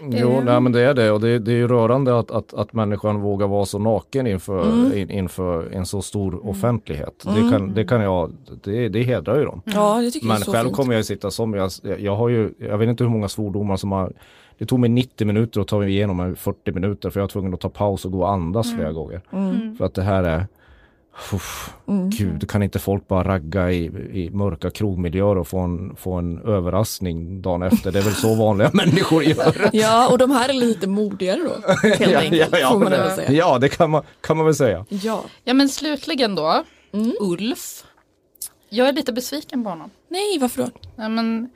Jo, 0.00 0.30
Mm. 0.30 0.44
nej, 0.44 0.60
men 0.60 0.72
det 0.72 0.80
är 0.80 0.94
det 0.94 1.10
och 1.10 1.20
det, 1.20 1.38
det 1.38 1.52
är 1.52 1.56
ju 1.56 1.68
rörande 1.68 2.18
att, 2.18 2.30
att, 2.30 2.54
att 2.54 2.72
människan 2.72 3.20
vågar 3.20 3.46
vara 3.46 3.66
så 3.66 3.78
naken 3.78 4.26
inför, 4.26 4.62
Mm. 4.72 4.98
in, 4.98 5.10
inför 5.10 5.70
en 5.72 5.86
så 5.86 6.02
stor 6.02 6.46
offentlighet. 6.48 7.24
Mm. 7.24 7.44
Det, 7.44 7.50
kan, 7.52 7.74
det 7.74 7.84
kan 7.84 8.00
jag, 8.00 8.32
det, 8.62 8.88
det 8.88 9.02
hedrar 9.02 9.38
ju 9.38 9.44
dem. 9.44 9.62
Ja, 9.64 10.00
det 10.00 10.10
tycker 10.10 10.26
jag 10.26 10.34
är 10.34 10.38
Men 10.38 10.44
så 10.44 10.52
själv 10.52 10.66
fint. 10.66 10.76
kommer 10.76 10.94
jag 10.94 11.04
sitta 11.04 11.30
som, 11.30 11.54
jag, 11.54 11.70
jag 11.98 12.16
har 12.16 12.28
ju, 12.28 12.54
jag 12.58 12.78
vet 12.78 12.88
inte 12.88 13.04
hur 13.04 13.10
många 13.10 13.28
svordomar 13.28 13.76
som 13.76 13.92
har, 13.92 14.12
det 14.60 14.66
tog 14.66 14.78
mig 14.80 14.90
90 14.90 15.26
minuter 15.26 15.60
att 15.60 15.68
ta 15.68 15.78
mig 15.78 15.90
igenom 15.90 16.20
en 16.20 16.36
40 16.36 16.72
minuter 16.72 17.10
för 17.10 17.20
jag 17.20 17.22
var 17.22 17.28
tvungen 17.28 17.54
att 17.54 17.60
ta 17.60 17.68
paus 17.68 18.04
och 18.04 18.12
gå 18.12 18.20
och 18.20 18.30
andas 18.30 18.66
Mm. 18.66 18.78
flera 18.78 18.92
gånger. 18.92 19.20
Mm. 19.32 19.76
För 19.76 19.84
att 19.84 19.94
det 19.94 20.02
här 20.02 20.22
är, 20.24 20.46
uff, 21.32 21.74
Mm. 21.88 22.10
gud, 22.10 22.50
kan 22.50 22.62
inte 22.62 22.78
folk 22.78 23.08
bara 23.08 23.24
ragga 23.28 23.70
i, 23.72 23.84
i 24.12 24.30
mörka 24.32 24.70
krogmiljöer 24.70 25.38
och 25.38 25.48
få 25.48 25.58
en, 25.58 25.96
få 25.96 26.12
en 26.12 26.38
överraskning 26.42 27.42
dagen 27.42 27.62
efter? 27.62 27.92
Det 27.92 27.98
är 27.98 28.02
väl 28.02 28.14
så 28.14 28.34
vanliga 28.34 28.70
människor 28.74 29.22
gör. 29.24 29.70
Ja, 29.72 30.08
och 30.12 30.18
de 30.18 30.30
här 30.30 30.48
är 30.48 30.52
lite 30.52 30.86
modigare 30.86 31.40
då. 31.42 31.72
Helt 31.88 32.16
enkelt, 32.16 32.56
får 32.56 32.78
man 32.78 32.92
ändå 32.92 33.10
säga. 33.14 33.32
ja, 33.32 33.58
det 33.58 33.68
kan 33.68 33.90
man, 33.90 34.02
kan 34.20 34.36
man 34.36 34.46
väl 34.46 34.54
säga. 34.54 34.86
Ja. 34.88 35.24
Ja 35.44 35.54
men 35.54 35.68
slutligen 35.68 36.34
då, 36.34 36.64
Ulf. 37.20 37.84
Jag 38.72 38.88
är 38.88 38.92
lite 38.92 39.12
besviken 39.12 39.64
på 39.64 39.70
honom. 39.70 39.90
Nej, 40.08 40.38
varför 40.40 40.62
då? 40.62 40.68
Nej, 40.96 41.08
men, 41.08 41.50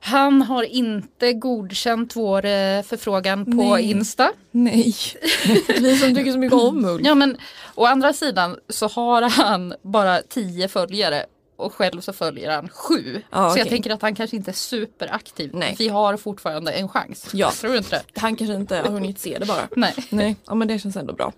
han 0.00 0.42
har 0.42 0.62
inte 0.62 1.32
godkänt 1.32 2.16
vår 2.16 2.44
eh, 2.44 2.82
förfrågan 2.82 3.44
på 3.44 3.50
Nej. 3.50 3.90
Insta. 3.90 4.32
Nej, 4.50 4.94
vi 5.68 5.98
som 5.98 6.14
tycker 6.14 6.32
så 6.32 6.38
mycket 6.38 6.58
om 6.58 6.84
Ulf. 6.84 7.06
Ja 7.06 7.14
men 7.14 7.36
å 7.74 7.84
andra 7.84 8.12
sidan 8.12 8.56
så 8.68 8.88
har 8.88 9.22
han 9.22 9.74
bara 9.82 10.22
tio 10.22 10.68
följare 10.68 11.26
och 11.56 11.74
själv 11.74 12.00
så 12.00 12.12
följer 12.12 12.50
han 12.50 12.68
sju. 12.68 13.22
Ja, 13.30 13.50
så 13.50 13.58
jag 13.58 13.68
tänker 13.68 13.90
att 13.90 14.02
han 14.02 14.14
kanske 14.14 14.36
inte 14.36 14.50
är 14.50 14.54
superaktiv. 14.54 15.50
Nej. 15.54 15.76
Vi 15.78 15.88
har 15.88 16.16
fortfarande 16.16 16.72
en 16.72 16.88
chans. 16.88 17.28
Ja. 17.32 17.50
Tror 17.50 17.70
du 17.72 17.78
inte 17.78 17.90
det? 17.90 18.20
Han 18.20 18.36
kanske 18.36 18.54
inte 18.54 18.76
har 18.76 18.88
hunnit 18.88 19.18
se 19.18 19.38
det 19.38 19.46
bara. 19.46 19.68
Nej. 19.76 19.94
Nej, 20.10 20.36
ja 20.46 20.54
men 20.54 20.68
det 20.68 20.78
känns 20.78 20.96
ändå 20.96 21.12
bra. 21.12 21.32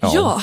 Ja. 0.00 0.10
Ja, 0.14 0.42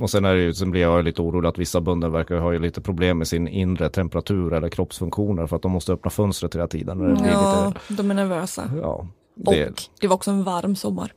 Och 0.00 0.10
sen, 0.10 0.24
är 0.24 0.34
det 0.34 0.40
ju, 0.42 0.54
sen 0.54 0.70
blir 0.70 0.80
jag 0.80 1.04
lite 1.04 1.22
orolig 1.22 1.48
att 1.48 1.58
vissa 1.58 1.80
bönder 1.80 2.08
verkar 2.08 2.36
ha 2.36 2.52
ju 2.52 2.58
lite 2.58 2.80
problem 2.80 3.18
med 3.18 3.28
sin 3.28 3.48
inre 3.48 3.88
temperatur 3.90 4.52
eller 4.52 4.68
kroppsfunktioner 4.68 5.46
för 5.46 5.56
att 5.56 5.62
de 5.62 5.72
måste 5.72 5.92
öppna 5.92 6.10
fönstret 6.10 6.54
hela 6.54 6.68
tiden. 6.68 6.98
När 6.98 7.08
det 7.08 7.14
blir 7.14 7.26
ja 7.32 7.68
lite, 7.88 8.02
de 8.02 8.10
är 8.10 8.14
nervösa. 8.14 8.70
ja, 8.82 9.06
Och 9.46 9.52
det, 9.52 9.90
det 10.00 10.06
var 10.08 10.14
också 10.14 10.30
en 10.30 10.44
varm 10.44 10.76
sommar. 10.76 11.12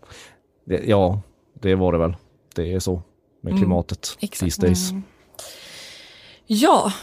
det, 0.65 0.83
ja, 0.85 1.21
det 1.61 1.75
var 1.75 1.91
det 1.91 1.97
väl. 1.97 2.15
Det 2.55 2.73
är 2.73 2.79
så 2.79 3.01
med 3.41 3.51
Mm, 3.51 3.61
klimatet 3.63 4.17
exakt. 4.19 4.39
these 4.39 4.61
days. 4.61 4.91
Ja, 6.47 6.93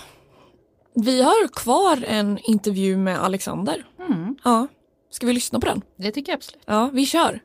vi 0.94 1.22
har 1.22 1.48
kvar 1.48 2.04
en 2.08 2.38
intervju 2.42 2.96
med 2.96 3.18
Alexander. 3.24 3.84
Ja, 4.44 4.66
ska 5.10 5.26
vi 5.26 5.32
lyssna 5.32 5.60
på 5.60 5.66
den? 5.66 5.82
Det 5.96 6.10
tycker 6.10 6.32
jag 6.32 6.36
absolut. 6.36 6.62
Ja, 6.66 6.90
vi 6.92 7.06
kör. 7.06 7.40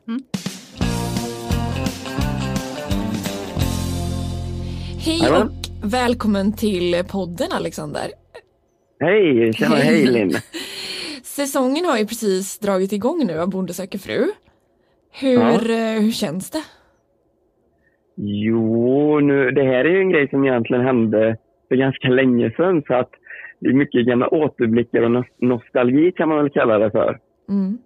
Hej 5.06 5.20
och 5.30 5.50
välkommen 5.92 6.52
till 6.52 6.94
podden 7.12 7.46
Alexander. 7.52 8.02
Hej, 9.00 9.52
tjena, 9.52 9.74
hej 9.74 10.06
Linn. 10.06 10.30
Säsongen 11.22 11.84
har 11.84 11.98
ju 11.98 12.06
precis 12.06 12.58
dragit 12.58 12.92
igång 12.92 13.24
nu 13.26 13.38
av 13.40 13.50
Bonde 13.50 13.72
söker 13.72 13.98
fru. 13.98 14.24
Hur, 15.20 15.70
eh, 15.70 16.02
hur 16.02 16.10
känns 16.10 16.50
det? 16.50 16.62
Jo, 18.16 19.20
nu, 19.20 19.50
det 19.50 19.62
här 19.62 19.84
är 19.84 19.90
ju 19.90 20.00
en 20.00 20.10
grej 20.10 20.28
som 20.28 20.44
egentligen 20.44 20.84
hände 20.84 21.36
för 21.68 21.76
ganska 21.76 22.08
länge 22.08 22.50
sedan 22.56 22.82
så 22.86 22.94
att 22.94 23.10
det 23.60 23.68
är 23.68 23.72
mycket 23.72 24.06
gamla 24.06 24.28
återblickar 24.28 25.02
och 25.02 25.10
nos- 25.10 25.36
nostalgi 25.40 26.12
kan 26.12 26.28
man 26.28 26.38
väl 26.38 26.50
kalla 26.50 26.78
det 26.78 26.90
för. 26.90 27.18
Mm. 27.48 27.78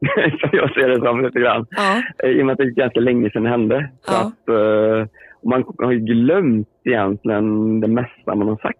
som 0.40 0.50
jag 0.52 0.74
ser 0.74 0.88
det 0.88 1.00
som 1.00 1.20
lite 1.24 1.40
grann. 1.40 1.66
Ja. 1.70 2.02
Eh, 2.24 2.30
I 2.30 2.42
och 2.42 2.46
med 2.46 2.52
att 2.52 2.58
det 2.58 2.64
är 2.64 2.68
ganska 2.70 3.00
länge 3.00 3.30
sedan 3.30 3.42
det 3.42 3.48
hände. 3.50 3.90
Så 4.02 4.12
Ja. 4.12 4.18
att, 4.20 4.48
eh, 4.48 5.08
man 5.44 5.64
har 5.78 5.92
ju 5.92 5.98
glömt 5.98 6.68
egentligen 6.84 7.80
det 7.80 7.88
mesta 7.88 8.34
man 8.34 8.48
har 8.48 8.56
sagt. 8.56 8.78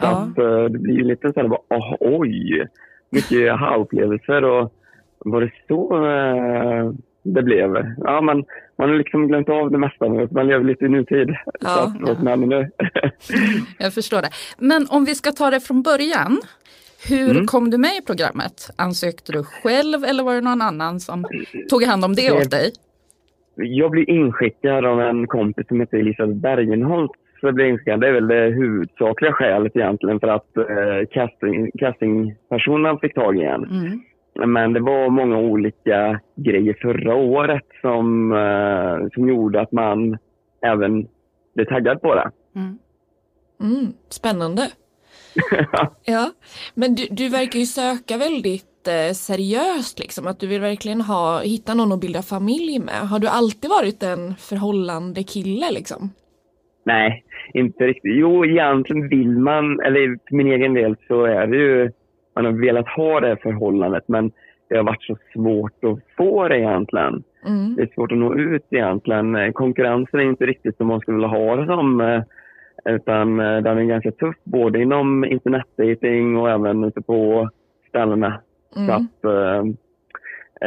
Så 0.00 0.04
Ja. 0.04 0.08
att, 0.08 0.38
eh, 0.38 0.64
det 0.64 0.78
blir 0.78 0.94
ju 0.94 1.04
lite 1.04 1.32
så 1.32 1.40
här, 1.40 1.48
bara, 1.48 1.60
oh, 1.70 1.94
oj, 2.00 2.66
mycket 3.10 3.52
aha-upplevelser 3.52 4.44
och 4.44 4.72
var 5.18 5.40
det 5.40 5.50
så 5.68 6.06
eh, 6.06 6.92
det 7.22 7.42
blev? 7.42 7.76
Ja, 7.98 8.20
man, 8.20 8.44
man 8.78 8.88
har 8.88 8.96
liksom 8.96 9.28
glömt 9.28 9.48
av 9.48 9.70
det 9.70 9.78
mesta 9.78 10.08
nu. 10.08 10.28
Man 10.30 10.46
lever 10.46 10.64
lite 10.64 10.84
i 10.84 10.88
nutid. 10.88 11.28
Ja. 11.60 11.92
Så 12.06 12.12
att, 12.12 12.22
mig 12.22 12.36
nu. 12.36 12.70
Jag 13.78 13.94
förstår 13.94 14.22
det. 14.22 14.30
Men 14.58 14.86
om 14.90 15.04
vi 15.04 15.14
ska 15.14 15.32
ta 15.32 15.50
det 15.50 15.60
från 15.60 15.82
början. 15.82 16.40
Hur 17.08 17.30
Mm. 17.30 17.46
kom 17.46 17.70
du 17.70 17.78
med 17.78 17.90
i 18.02 18.06
programmet? 18.06 18.70
Ansökte 18.76 19.32
du 19.32 19.42
själv 19.44 20.04
eller 20.04 20.22
var 20.24 20.34
det 20.34 20.40
någon 20.40 20.62
annan 20.62 21.00
som 21.00 21.24
tog 21.70 21.82
hand 21.84 22.04
om 22.04 22.14
det 22.14 22.30
åt 22.32 22.50
dig? 22.50 22.72
Jag 23.58 23.90
blev 23.90 24.08
inskickad 24.08 24.84
av 24.84 25.00
en 25.00 25.26
kompis 25.26 25.68
som 25.68 25.80
heter 25.80 25.98
Elisabeth 25.98 26.40
Bergenholt. 26.40 27.12
Så 27.40 27.52
blev 27.52 27.68
inskickad. 27.68 28.00
Det 28.00 28.08
är 28.08 28.12
väl 28.12 28.28
det 28.28 28.50
huvudsakliga 28.50 29.32
skälet 29.32 29.76
egentligen 29.76 30.20
för 30.20 30.28
att 30.28 30.56
eh, 30.56 31.08
casting, 31.10 31.70
castingpersonen 31.78 32.98
fick 32.98 33.14
tag 33.14 33.36
i 33.38 33.42
en. 33.42 33.64
Mm. 33.64 34.00
Men 34.46 34.72
det 34.72 34.80
var 34.80 35.10
många 35.10 35.38
olika 35.38 36.20
grejer 36.36 36.76
förra 36.82 37.14
året 37.14 37.66
som, 37.80 38.32
eh, 38.32 39.08
som 39.14 39.28
gjorde 39.28 39.60
att 39.60 39.72
man 39.72 40.18
även 40.62 41.08
blev 41.54 41.64
taggad 41.64 42.02
på 42.02 42.14
det. 42.14 42.30
Mm, 43.60 43.92
spännande. 44.08 44.62
ja, 46.04 46.30
men 46.74 46.94
du, 46.94 47.06
du 47.10 47.28
verkar 47.28 47.58
ju 47.58 47.66
söka 47.66 48.16
väldigt 48.16 48.77
eh, 48.86 49.12
seriöst 49.12 49.98
liksom, 49.98 50.26
att 50.26 50.40
du 50.40 50.46
vill 50.46 50.60
verkligen 50.60 51.00
ha, 51.00 51.40
hitta 51.40 51.74
någon 51.74 51.92
att 51.92 52.00
bilda 52.00 52.22
familj 52.22 52.78
med. 52.78 53.08
Har 53.10 53.18
du 53.18 53.28
alltid 53.28 53.70
varit 53.70 54.02
en 54.02 54.34
förhållande 54.34 55.22
kille 55.22 55.70
liksom? 55.70 56.10
Nej, 56.84 57.24
inte 57.54 57.86
riktigt. 57.86 58.16
Jo, 58.16 58.44
egentligen 58.44 59.08
vill 59.08 59.38
man, 59.38 59.80
eller 59.80 60.18
för 60.28 60.36
min 60.36 60.52
egen 60.52 60.74
del 60.74 60.96
så 61.08 61.24
är 61.24 61.46
det 61.46 61.56
ju, 61.56 61.90
man 62.34 62.44
har 62.44 62.52
velat 62.52 62.88
ha 62.88 63.20
det 63.20 63.36
förhållandet 63.42 64.04
men 64.06 64.32
det 64.68 64.76
har 64.76 64.84
varit 64.84 65.02
så 65.02 65.16
svårt 65.34 65.84
att 65.84 65.98
få 66.16 66.48
det 66.48 66.58
egentligen. 66.58 67.22
Mm. 67.46 67.76
Det 67.76 67.82
är 67.82 67.90
svårt 67.94 68.12
att 68.12 68.18
nå 68.18 68.34
ut 68.34 68.66
egentligen. 68.70 69.52
Konkurrensen 69.52 70.20
är 70.20 70.24
inte 70.24 70.46
riktigt 70.46 70.76
som 70.76 70.86
man 70.86 71.00
skulle 71.00 71.16
vilja 71.16 71.28
ha 71.28 71.56
det 71.56 71.66
som. 71.66 72.00
eh, 72.00 72.22
Utan 72.84 73.40
eh, 73.40 73.62
den 73.62 73.78
är 73.78 73.84
ganska 73.84 74.10
tuff 74.10 74.36
både 74.44 74.82
inom 74.82 75.24
internetdating 75.24 76.36
och 76.36 76.50
även 76.50 76.84
ute 76.84 77.02
på 77.02 77.50
ställena. 77.88 78.40
Så 78.74 78.80
Mm. 78.80 78.96
att, 78.96 79.24
eh, 79.24 79.60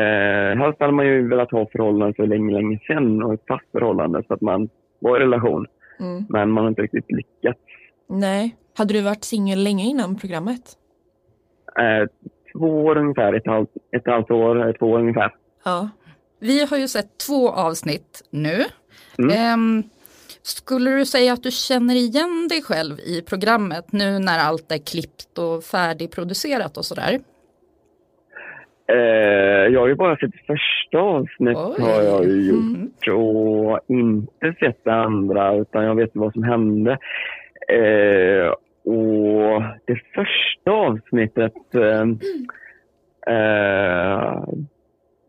eh, 0.04 0.58
helst 0.58 0.80
hade 0.80 0.94
man 0.94 1.06
ju 1.06 1.28
velat 1.28 1.52
ha 1.52 1.68
förhållanden 1.72 2.14
för 2.14 2.28
länge, 2.28 2.54
länge 2.54 2.80
sedan 2.88 3.24
och 3.24 3.34
ett 3.34 3.44
fast 3.48 3.72
förhållande 3.72 4.24
så 4.28 4.34
att 4.34 4.42
man 4.42 4.70
var 5.00 5.18
i 5.18 5.20
relation. 5.20 5.66
Mm. 6.00 6.26
Men 6.30 6.52
man 6.52 6.64
har 6.64 6.70
inte 6.70 6.82
riktigt 6.82 7.12
lyckats. 7.12 7.60
Nej. 8.10 8.56
Hade 8.78 8.94
du 8.94 9.02
varit 9.02 9.24
singel 9.24 9.64
länge 9.64 9.84
innan 9.84 10.16
programmet? 10.16 10.62
Eh, 11.80 12.08
två 12.54 12.86
år 12.86 12.98
ungefär, 12.98 13.34
ett 13.34 13.48
halvt, 13.48 13.70
ett 13.98 14.08
halvt 14.08 14.32
år, 14.32 14.68
eh, 14.68 14.74
två 14.74 14.86
år 14.86 15.00
ungefär. 15.00 15.36
Ja. 15.66 15.90
Vi 16.40 16.66
har 16.66 16.78
ju 16.78 16.88
sett 16.88 17.18
två 17.28 17.50
avsnitt 17.50 18.24
nu. 18.30 18.64
Mm. 19.18 19.32
Ehm, 19.38 19.84
skulle 20.42 20.92
du 20.92 21.06
säga 21.06 21.34
att 21.34 21.44
du 21.44 21.52
känner 21.52 21.96
igen 21.96 22.48
dig 22.50 22.62
själv 22.62 23.00
i 23.00 23.22
programmet 23.22 23.92
nu 23.92 24.20
när 24.20 24.40
allt 24.40 24.72
är 24.72 24.78
klippt 24.78 25.38
och 25.38 25.64
färdigproducerat 25.64 26.78
och 26.78 26.86
sådär? 26.86 27.20
Eh, 28.94 29.68
jag 29.74 29.80
har 29.80 29.88
ju 29.88 29.96
bara 29.96 30.18
sett 30.18 30.46
första 30.48 30.98
avsnittet 30.98 31.86
har 31.86 32.02
jag 32.02 32.26
ju 32.26 32.50
gjort. 32.50 33.08
Och 33.08 33.80
inte 33.88 34.54
sett 34.60 34.84
det 34.84 34.94
andra 34.94 35.56
utan 35.56 35.84
jag 35.84 35.96
vet 35.96 36.12
vad 36.14 36.34
som 36.34 36.44
hände. 36.44 36.92
Eh, 37.68 38.48
och 38.94 39.62
det 39.86 40.00
första 40.16 40.72
avsnittet 40.72 41.76
eh, 41.76 42.02
eh, 43.36 44.44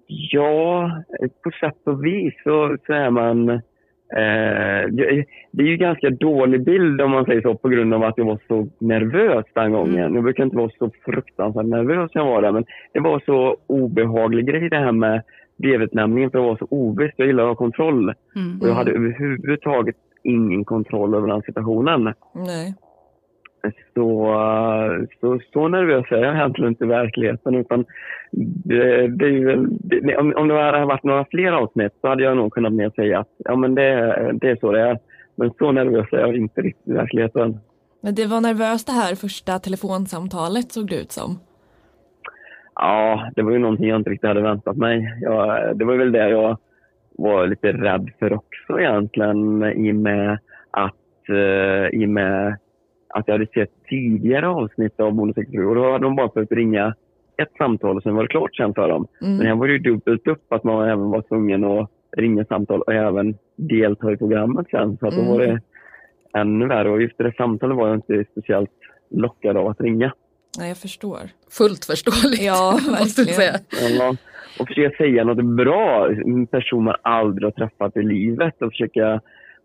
Ja, 0.06 0.90
på 1.44 1.50
sätt 1.60 1.78
och 1.84 2.04
vis 2.04 2.34
så, 2.44 2.76
så 2.86 2.92
är 2.92 3.10
man 3.10 3.62
det 4.90 5.24
det 5.52 5.62
är 5.62 5.66
ju 5.66 5.76
ganska 5.76 6.10
dålig 6.10 6.64
bild 6.64 7.00
om 7.00 7.10
man 7.10 7.24
säger 7.24 7.40
så 7.40 7.54
på 7.54 7.68
grund 7.68 7.94
av 7.94 8.04
att 8.04 8.18
jag 8.18 8.24
var 8.24 8.38
så 8.48 8.68
nervös 8.78 9.44
den 9.54 9.72
gången. 9.72 10.14
Jag 10.14 10.24
brukar 10.24 10.44
inte 10.44 10.56
vara 10.56 10.70
så 10.78 10.90
fruktansvärt 11.04 11.66
nervös 11.66 12.10
när 12.14 12.22
jag 12.22 12.30
var 12.30 12.42
där 12.42 12.52
men 12.52 12.64
det 12.92 13.00
var 13.00 13.22
så 13.26 13.56
obehaglig 13.66 14.46
grej 14.46 14.68
det 14.68 14.78
här 14.78 14.92
med 14.92 15.22
brevutlämningen 15.56 16.30
för 16.30 16.38
det 16.38 16.44
var 16.44 16.56
så 16.56 16.66
ovisst. 16.70 17.14
Jag 17.16 17.26
gillar 17.26 17.42
att 17.42 17.48
ha 17.48 17.54
kontroll. 17.54 18.08
Och 18.60 18.68
jag 18.68 18.74
hade 18.74 18.90
överhuvudtaget 18.90 19.96
ingen 20.22 20.64
kontroll 20.64 21.14
över 21.14 21.28
den 21.28 21.42
situationen. 21.42 22.14
Nej. 22.34 22.74
Så, 23.94 24.36
så, 25.20 25.40
så 25.52 25.68
nervös 25.68 26.04
är 26.10 26.16
jag 26.16 26.34
egentligen 26.36 26.70
inte 26.70 26.84
i 26.84 26.88
verkligheten. 26.88 27.54
Utan 27.54 27.84
det, 28.64 29.08
det 29.08 29.26
är 29.26 29.44
väl, 29.44 29.66
det, 29.70 30.16
om, 30.16 30.34
om 30.36 30.48
det 30.48 30.62
hade 30.62 30.84
varit 30.84 31.02
några 31.02 31.24
fler 31.24 31.52
avsnitt 31.52 31.92
så 32.00 32.08
hade 32.08 32.22
jag 32.22 32.36
nog 32.36 32.52
kunnat 32.52 32.72
mer 32.72 32.90
säga 32.90 33.18
att 33.18 33.28
ja, 33.38 33.56
men 33.56 33.74
det, 33.74 34.30
det 34.32 34.50
är 34.50 34.56
så 34.56 34.72
det 34.72 34.80
är. 34.80 34.98
Men 35.34 35.50
så 35.58 35.72
nervös 35.72 36.12
är 36.12 36.18
jag 36.18 36.36
inte 36.36 36.60
riktigt 36.60 36.88
i 36.88 36.92
verkligheten. 36.92 37.58
Men 38.00 38.14
det 38.14 38.26
var 38.26 38.40
nervöst 38.40 38.86
det 38.86 38.92
här 38.92 39.14
första 39.14 39.58
telefonsamtalet 39.58 40.72
såg 40.72 40.88
det 40.88 41.00
ut 41.00 41.12
som. 41.12 41.38
Ja, 42.74 43.30
det 43.36 43.42
var 43.42 43.52
ju 43.52 43.58
någonting 43.58 43.88
jag 43.88 44.00
inte 44.00 44.10
riktigt 44.10 44.28
hade 44.28 44.42
väntat 44.42 44.76
mig. 44.76 45.18
Jag, 45.20 45.78
det 45.78 45.84
var 45.84 45.96
väl 45.96 46.12
det 46.12 46.28
jag 46.28 46.58
var 47.18 47.46
lite 47.46 47.72
rädd 47.72 48.10
för 48.18 48.32
också 48.32 48.80
egentligen 48.80 49.64
i 49.64 49.92
och 49.92 49.96
med 49.96 50.38
att, 50.70 51.28
eh, 51.28 52.00
i 52.00 52.06
och 52.06 52.10
med 52.10 52.56
att 53.12 53.28
jag 53.28 53.34
hade 53.34 53.46
sett 53.46 53.70
tidigare 53.88 54.48
avsnitt 54.48 55.00
av 55.00 55.12
Bonus 55.12 55.34
67 55.34 55.66
och 55.66 55.74
då 55.74 55.92
hade 55.92 56.04
de 56.04 56.16
bara 56.16 56.28
behövt 56.28 56.52
ringa 56.52 56.94
ett 57.36 57.52
samtal 57.58 57.96
och 57.96 58.02
sen 58.02 58.14
var 58.14 58.22
det 58.22 58.28
klart 58.28 58.56
sen 58.56 58.74
för 58.74 58.88
dem. 58.88 59.06
Mm. 59.22 59.36
Men 59.36 59.46
här 59.46 59.54
var 59.54 59.66
det 59.66 59.72
ju 59.72 59.78
dubbelt 59.78 60.26
upp 60.26 60.52
att 60.52 60.64
man 60.64 60.88
även 60.88 61.10
var 61.10 61.22
tvungen 61.22 61.64
att 61.64 61.90
ringa 62.16 62.44
samtal 62.44 62.80
och 62.82 62.92
även 62.94 63.34
delta 63.56 64.12
i 64.12 64.16
programmet 64.16 64.66
sen. 64.70 64.96
Så 65.00 65.06
att 65.06 65.14
då 65.14 65.20
Mm. 65.20 65.32
var 65.32 65.38
det 65.40 65.60
ännu 66.38 66.66
värre 66.66 66.90
och 66.90 67.02
just 67.02 67.18
det 67.18 67.32
samtalet 67.36 67.76
var 67.76 67.88
jag 67.88 67.96
inte 67.96 68.24
speciellt 68.30 68.70
lockad 69.10 69.56
av 69.56 69.66
att 69.68 69.80
ringa. 69.80 70.12
Nej, 70.58 70.68
jag 70.68 70.76
förstår. 70.78 71.18
Fullt 71.50 71.84
förståeligt. 71.84 72.42
Ja, 72.42 72.72
måste 73.00 73.20
jag 73.22 73.30
säga. 73.30 73.52
verkligen. 73.52 73.96
Ja, 73.96 74.16
och 74.60 74.66
försöka 74.68 74.96
säga 74.96 75.24
något 75.24 75.44
bra, 75.44 76.08
en 76.10 76.46
person 76.46 76.84
man 76.84 76.94
aldrig 77.02 77.44
har 77.46 77.50
träffat 77.50 77.96
i 77.96 78.02
livet 78.02 78.62
och 78.62 78.70
försöka 78.72 79.20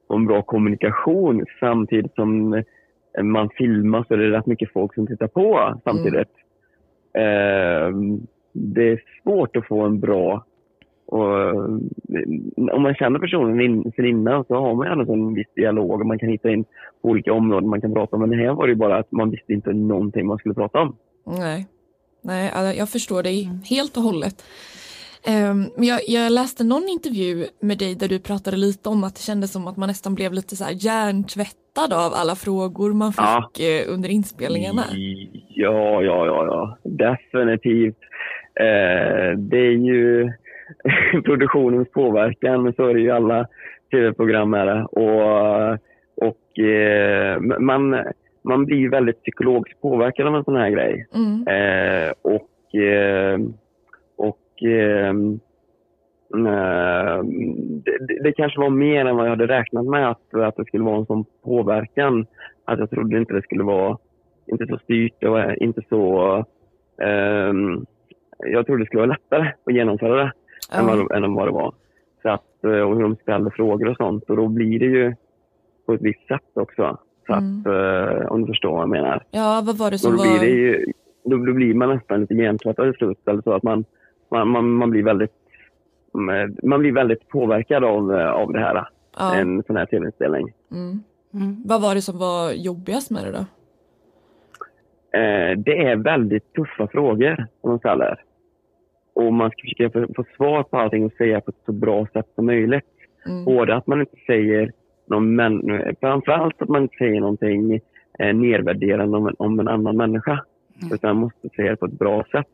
få 0.07 0.15
en 0.15 0.25
bra 0.25 0.41
kommunikation 0.41 1.45
samtidigt 1.60 2.13
som 2.15 2.63
man 3.23 3.49
filmar 3.49 4.06
så 4.08 4.13
är 4.13 4.17
det 4.17 4.38
rätt 4.38 4.45
mycket 4.45 4.73
folk 4.73 4.93
som 4.93 5.08
tittar 5.08 5.27
på 5.27 5.80
samtidigt. 5.84 6.32
Eh, 7.13 7.95
det 8.53 8.91
är 8.91 9.01
svårt 9.23 9.56
att 9.56 9.67
få 9.67 9.82
en 9.82 9.99
bra 9.99 10.45
och, 11.08 11.39
eh, 11.41 11.56
om 12.71 12.82
man 12.82 12.95
känner 12.95 13.19
personen 13.19 13.62
in, 13.62 13.91
sen 13.95 14.06
innan 14.06 14.45
så 14.45 14.56
har 14.56 14.75
man 14.75 14.88
gärna 14.88 15.13
en 15.13 15.34
viss 15.34 15.53
dialog 15.56 16.01
och 16.01 16.06
man 16.06 16.19
kan 16.19 16.30
hitta 16.30 16.49
in 16.49 16.63
på 17.01 17.10
olika 17.10 17.34
områden 17.34 17.69
man 17.69 17.82
kan 17.82 17.93
prata 17.93 18.15
om. 18.15 18.21
Men 18.21 18.30
det 18.30 18.36
här 18.36 18.53
var 18.53 18.67
det 18.67 18.71
ju 18.71 18.75
bara 18.75 18.97
att 18.97 19.12
man 19.12 19.30
visste 19.30 19.53
inte 19.53 19.73
någonting 19.73 20.27
man 20.27 20.38
skulle 20.38 20.56
prata 20.56 20.80
om. 20.80 20.95
Nej, 21.25 21.67
Nej 22.21 22.51
alltså, 22.53 22.77
jag 22.77 22.89
förstår 22.89 23.23
dig 23.23 23.49
helt 23.69 23.97
och 23.97 24.03
hållet. 24.03 24.43
Ehm, 25.27 25.63
Men 25.77 25.87
jag, 25.87 25.99
jag 26.07 26.31
läste 26.31 26.63
någon 26.63 26.87
intervju 26.89 27.45
med 27.61 27.77
dig 27.77 27.95
där 27.95 28.07
du 28.07 28.19
pratade 28.19 28.57
lite 28.57 28.89
om 28.89 29.03
att 29.03 29.15
det 29.15 29.21
kändes 29.21 29.51
som 29.51 29.67
att 29.67 29.77
man 29.77 29.87
nästan 29.87 30.15
blev 30.15 30.33
lite 30.33 30.55
så 30.55 30.63
här 30.63 30.71
hjärntvättad 30.85 31.93
av 31.93 32.11
alla 32.13 32.35
frågor 32.35 32.93
man 32.93 33.13
fick 33.13 33.21
Ja. 33.21 33.49
eh, 33.59 33.93
under 33.93 34.09
inspelningarna. 34.09 34.83
Ja, 35.49 36.01
ja, 36.01 36.25
ja, 36.25 36.45
ja. 36.45 36.77
definitivt. 36.83 37.97
Eh, 38.59 39.37
det 39.37 39.57
är 39.57 39.77
ju 39.91 40.31
produktionens 41.25 41.91
påverkan, 41.91 42.63
men 42.63 42.73
så 42.73 42.87
är 42.87 42.93
det 42.93 42.99
ju 42.99 43.11
alla 43.11 43.47
tv-program 43.91 44.51
det. 44.51 44.83
Och, 44.83 45.71
och 46.27 46.59
eh, 46.59 47.39
man, 47.59 48.03
man 48.43 48.65
blir 48.65 48.77
ju 48.77 48.89
väldigt 48.89 49.21
psykologiskt 49.21 49.81
påverkad 49.81 50.27
av 50.27 50.35
en 50.35 50.43
sån 50.43 50.56
här 50.56 50.69
grej. 50.69 51.08
Mm. 51.15 51.47
Eh, 51.47 52.12
och 52.21 52.49
eh, 54.63 55.10
eh, 55.10 55.10
eh, 56.35 57.23
det, 57.85 58.23
det- 58.23 58.31
kanske 58.31 58.60
var 58.60 58.69
mer 58.69 59.05
än 59.05 59.15
vad 59.15 59.25
jag 59.25 59.29
hade 59.29 59.47
räknat 59.47 59.85
med 59.85 60.10
att, 60.10 60.33
att 60.33 60.55
det 60.55 60.65
skulle 60.65 60.83
vara 60.83 60.97
en 60.97 61.05
sån 61.05 61.25
påverkan. 61.43 62.25
Att 62.65 62.79
jag 62.79 62.89
trodde 62.89 63.17
inte 63.17 63.33
det 63.33 63.41
skulle 63.41 63.63
vara 63.63 63.97
inte 64.45 64.67
så 64.67 64.77
styrt 64.77 65.23
och 65.23 65.53
inte 65.58 65.81
så... 65.89 66.35
ehm, 67.01 67.85
jag 68.39 68.65
trodde 68.65 68.81
det 68.81 68.85
skulle 68.85 69.01
vara 69.08 69.12
lättare 69.12 69.51
att 69.65 69.73
genomföra 69.73 70.15
det 70.15 70.31
än, 70.73 70.85
vad, 70.85 71.12
än 71.12 71.33
vad 71.33 71.47
det 71.47 71.51
var. 71.51 71.73
Så 72.21 72.29
att, 72.29 72.63
eh, 72.63 72.71
och 72.71 72.95
hur 72.95 73.01
de 73.03 73.15
ställde 73.15 73.51
frågor 73.51 73.89
och 73.89 73.97
sånt. 73.97 74.23
Och 74.29 74.35
då 74.37 74.47
blir 74.47 74.79
det 74.79 74.85
ju 74.85 75.15
på 75.85 75.93
ett 75.93 76.01
visst 76.01 76.27
sätt 76.27 76.51
också. 76.53 76.97
Så 77.27 77.33
att, 77.33 77.65
eh, 77.67 78.25
om 78.31 78.41
du 78.41 78.47
förstår 78.47 78.71
vad 78.71 78.81
jag 78.81 78.89
menar. 78.89 79.23
Ja, 79.31 79.63
vad 79.65 79.77
var 79.77 79.91
det 79.91 79.97
som 79.97 80.12
då 80.17 80.21
blir, 80.21 80.31
var... 80.31 80.39
det 80.39 80.51
ju, 80.51 80.85
då, 81.23 81.37
då 81.37 81.53
blir 81.53 81.73
man 81.73 81.89
nästan 81.89 82.21
lite 82.21 82.35
gentvättad 82.35 82.89
i 82.89 82.93
slutet. 82.93 83.27
Eller 83.27 83.41
så 83.41 83.53
att 83.53 83.63
man, 83.63 83.85
man, 84.30 84.48
man, 84.48 84.69
man, 84.69 84.90
blir 84.90 85.04
väldigt, 85.04 85.32
man 86.63 86.80
blir 86.80 86.92
väldigt 86.92 87.28
påverkad 87.28 87.84
av, 87.84 88.13
eh, 88.13 88.32
av 88.32 88.54
det 88.54 88.60
här. 88.60 88.88
Ja. 89.17 89.36
En 89.36 89.63
sån 89.63 89.75
här 89.75 89.86
tv-inspelning. 89.86 90.54
Mm. 90.71 91.04
Vad 91.65 91.82
var 91.82 91.96
det 91.96 92.02
som 92.02 92.17
var 92.17 92.52
jobbigast 92.52 93.12
med 93.12 93.23
det 93.23 93.32
då? 93.32 93.46
Eh, 95.19 95.58
det 95.58 95.86
är 95.86 95.96
väldigt 95.96 96.54
tuffa 96.54 96.88
frågor 96.88 97.36
som 97.62 97.69
man 97.69 97.80
ställer. 97.80 98.23
Och 99.13 99.34
man 99.34 99.52
ska 99.52 99.62
försöka 99.62 100.00
få, 100.00 100.13
få 100.15 100.25
svar 100.36 100.63
på 100.63 100.78
allting 100.78 101.06
och 101.06 101.12
säga 101.12 101.42
på 101.42 101.52
ett 101.52 101.65
så 101.65 101.71
bra 101.71 102.08
sätt 102.13 102.28
som 102.36 102.46
möjligt. 102.46 102.86
Mm. 103.25 103.46
Både 103.46 103.75
att 103.75 103.88
man 103.88 104.00
inte 104.00 104.17
säger 104.28 104.71
någon 105.06 105.36
män, 105.36 105.62
framförallt 106.00 106.62
att 106.62 106.69
man 106.69 106.82
inte 106.82 106.96
säger 106.98 107.19
någonting 107.19 107.80
eh, 108.19 108.36
nedvärderande 108.36 109.17
om 109.17 109.28
en, 109.28 109.36
om 109.38 109.60
en 109.60 109.67
annan 109.67 109.98
människa. 109.98 110.44
Utan 110.92 111.15
man 111.15 111.17
måste 111.17 111.50
säga 111.50 111.71
det 111.71 111.78
på 111.78 111.86
ett 111.86 112.00
bra 112.00 112.23
sätt 112.32 112.48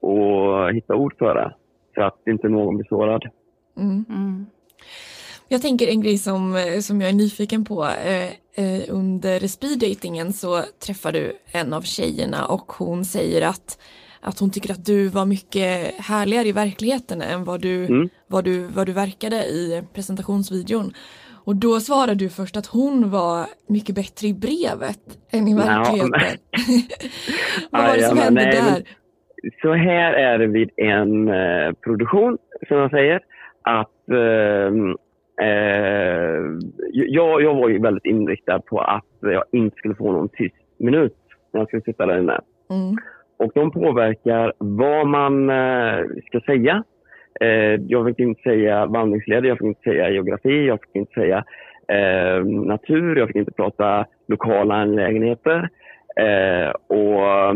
och 0.00 0.74
hitta 0.74 0.94
ord 0.94 1.14
för 1.18 1.34
det. 1.34 1.54
Så 1.94 2.02
att 2.02 2.18
inte 2.28 2.48
någon 2.48 2.76
blir 2.76 2.86
sårad. 2.88 3.22
Mm. 3.78 4.46
Jag 5.48 5.62
tänker 5.62 5.88
en 5.88 6.00
grej 6.00 6.18
som, 6.18 6.56
som 6.82 7.00
jag 7.00 7.10
är 7.10 7.14
nyfiken 7.14 7.64
på. 7.64 7.84
Eh, 7.84 8.64
eh, 8.64 8.82
under 8.88 9.46
speeddatingen 9.48 10.32
så 10.32 10.62
träffar 10.86 11.12
du 11.12 11.38
en 11.52 11.72
av 11.72 11.82
tjejerna 11.82 12.46
och 12.46 12.72
hon 12.72 13.04
säger 13.04 13.42
att, 13.48 13.78
att 14.20 14.38
hon 14.38 14.50
tycker 14.50 14.72
att 14.72 14.84
du 14.86 15.08
var 15.08 15.24
mycket 15.24 15.94
härligare 16.00 16.48
i 16.48 16.52
verkligheten 16.52 17.22
än 17.22 17.44
vad 17.44 17.60
du, 17.60 17.84
Mm. 17.86 18.08
vad 18.26 18.44
du, 18.44 18.66
vad 18.66 18.86
du 18.86 18.92
verkade 18.92 19.44
i 19.44 19.82
presentationsvideon. 19.94 20.92
Och 21.44 21.56
då 21.56 21.80
svarade 21.80 22.14
du 22.14 22.28
först 22.28 22.56
att 22.56 22.66
hon 22.66 23.10
var 23.10 23.46
mycket 23.68 23.94
bättre 23.94 24.26
i 24.28 24.34
brevet 24.34 25.00
än 25.30 25.48
i 25.48 25.50
Ja, 25.50 25.56
verkligheten. 25.56 26.10
men- 26.10 26.82
vad 27.70 27.82
var 27.86 27.96
det 27.96 28.08
som 28.08 28.18
hände 28.18 28.44
nej, 28.44 28.62
men 28.62 28.72
där? 28.74 28.84
Så 29.62 29.72
här 29.72 30.12
är 30.12 30.38
det 30.38 30.46
vid 30.46 30.70
en 30.76 31.28
eh, 31.28 31.72
produktion, 31.72 32.38
som 32.68 32.76
jag 32.76 32.90
säger. 32.90 33.20
Att 33.62 34.08
ehm, 34.08 34.96
eh, 35.42 36.58
jag, 36.92 37.42
jag 37.42 37.54
var 37.54 37.68
ju 37.68 37.78
väldigt 37.78 38.04
inriktad 38.04 38.60
på 38.60 38.80
att 38.80 39.04
jag 39.20 39.44
inte 39.52 39.76
skulle 39.76 39.94
få 39.94 40.12
någon 40.12 40.28
tyst 40.28 40.56
minut 40.78 41.16
när 41.52 41.60
jag 41.60 41.68
skulle 41.68 41.82
sitta 41.82 42.06
där 42.06 42.18
inne. 42.18 42.40
Mm. 42.70 42.96
Och 43.38 43.52
de 43.54 43.70
påverkar 43.70 44.52
vad 44.58 45.06
man 45.06 45.50
eh, 45.50 46.04
ska 46.26 46.40
säga. 46.40 46.84
Eh, 47.40 47.80
jag 47.88 48.06
fick 48.06 48.18
inte 48.18 48.42
säga 48.42 48.86
vandringsled, 48.86 49.44
jag 49.44 49.58
fick 49.58 49.66
inte 49.66 49.90
säga 49.90 50.10
geografi, 50.10 50.66
jag 50.66 50.80
fick 50.80 50.96
inte 50.96 51.12
säga 51.12 51.44
eh, 51.88 52.44
natur, 52.44 53.16
jag 53.16 53.26
fick 53.26 53.36
inte 53.36 53.52
prata 53.52 54.06
lokala 54.28 54.74
angelägenheter. 54.74 55.68
Eh, 56.16 56.70
och 56.86 57.26
eh, 57.26 57.54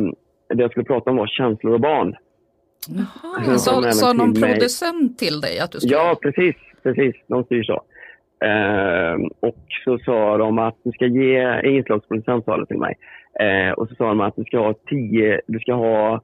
det 0.55 0.63
jag 0.63 0.71
skulle 0.71 0.85
prata 0.85 1.11
om 1.11 1.17
var 1.17 1.27
känslor 1.27 1.75
och 1.75 1.81
barn. 1.81 2.15
Så, 3.59 3.81
även 3.83 3.93
sa 3.93 4.13
någon 4.13 4.33
till 4.33 4.41
mig- 4.41 4.53
producent 4.53 5.19
till 5.19 5.41
dig 5.41 5.59
att 5.61 5.73
du 5.73 5.81
skulle... 5.81 5.95
Ja, 5.95 6.19
precis. 6.23 6.57
precis. 6.83 7.15
De 7.27 7.45
styr 7.45 7.63
så. 7.63 7.83
Eh, 8.45 9.15
och 9.41 9.65
så 9.85 9.99
sa 9.99 10.39
de 10.39 10.59
att 10.59 10.77
du 10.85 10.91
ska 10.93 11.07
ge, 11.07 11.61
inslagsproducent 11.77 12.45
sa 12.45 12.57
det 12.57 12.67
till 12.67 12.79
mig. 12.79 12.95
Eh, 13.41 13.73
och 13.73 13.89
så 13.89 13.95
sa 13.95 14.09
de 14.09 14.21
att 14.21 14.37
du 14.37 14.45
ska 14.45 14.59
ha 14.59 14.75
tio, 14.87 15.41
du 15.47 15.59
ska 15.59 15.75
ha 15.75 16.21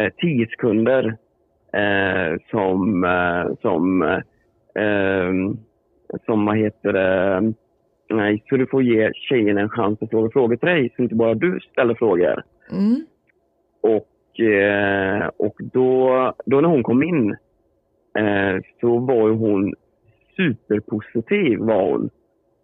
eh, 0.00 0.12
tio 0.16 0.46
sekunder 0.46 1.16
eh, 1.72 2.36
som, 2.50 3.04
eh, 3.04 3.54
som, 3.62 4.02
eh, 4.02 4.84
eh, 4.84 5.32
som 6.26 6.46
vad 6.46 6.58
heter 6.58 6.92
det, 6.92 7.40
nej, 8.10 8.42
så 8.48 8.56
du 8.56 8.66
får 8.66 8.82
ge 8.82 9.10
tjejen 9.14 9.58
en 9.58 9.68
chans 9.68 10.02
att 10.02 10.10
fråga 10.10 10.30
frågor 10.32 10.56
till 10.56 10.68
dig, 10.68 10.92
så 10.96 11.02
inte 11.02 11.14
bara 11.14 11.34
du 11.34 11.60
ställer 11.72 11.94
frågor. 11.94 12.42
Mm. 12.70 13.06
Och, 13.80 14.40
eh, 14.40 15.30
och 15.36 15.54
då, 15.58 16.32
då 16.46 16.60
när 16.60 16.68
hon 16.68 16.82
kom 16.82 17.02
in 17.02 17.30
eh, 18.18 18.62
så 18.80 18.98
var 18.98 19.28
ju 19.28 19.34
hon 19.34 19.74
superpositiv. 20.36 21.58
Var 21.58 21.90
hon. 21.90 22.10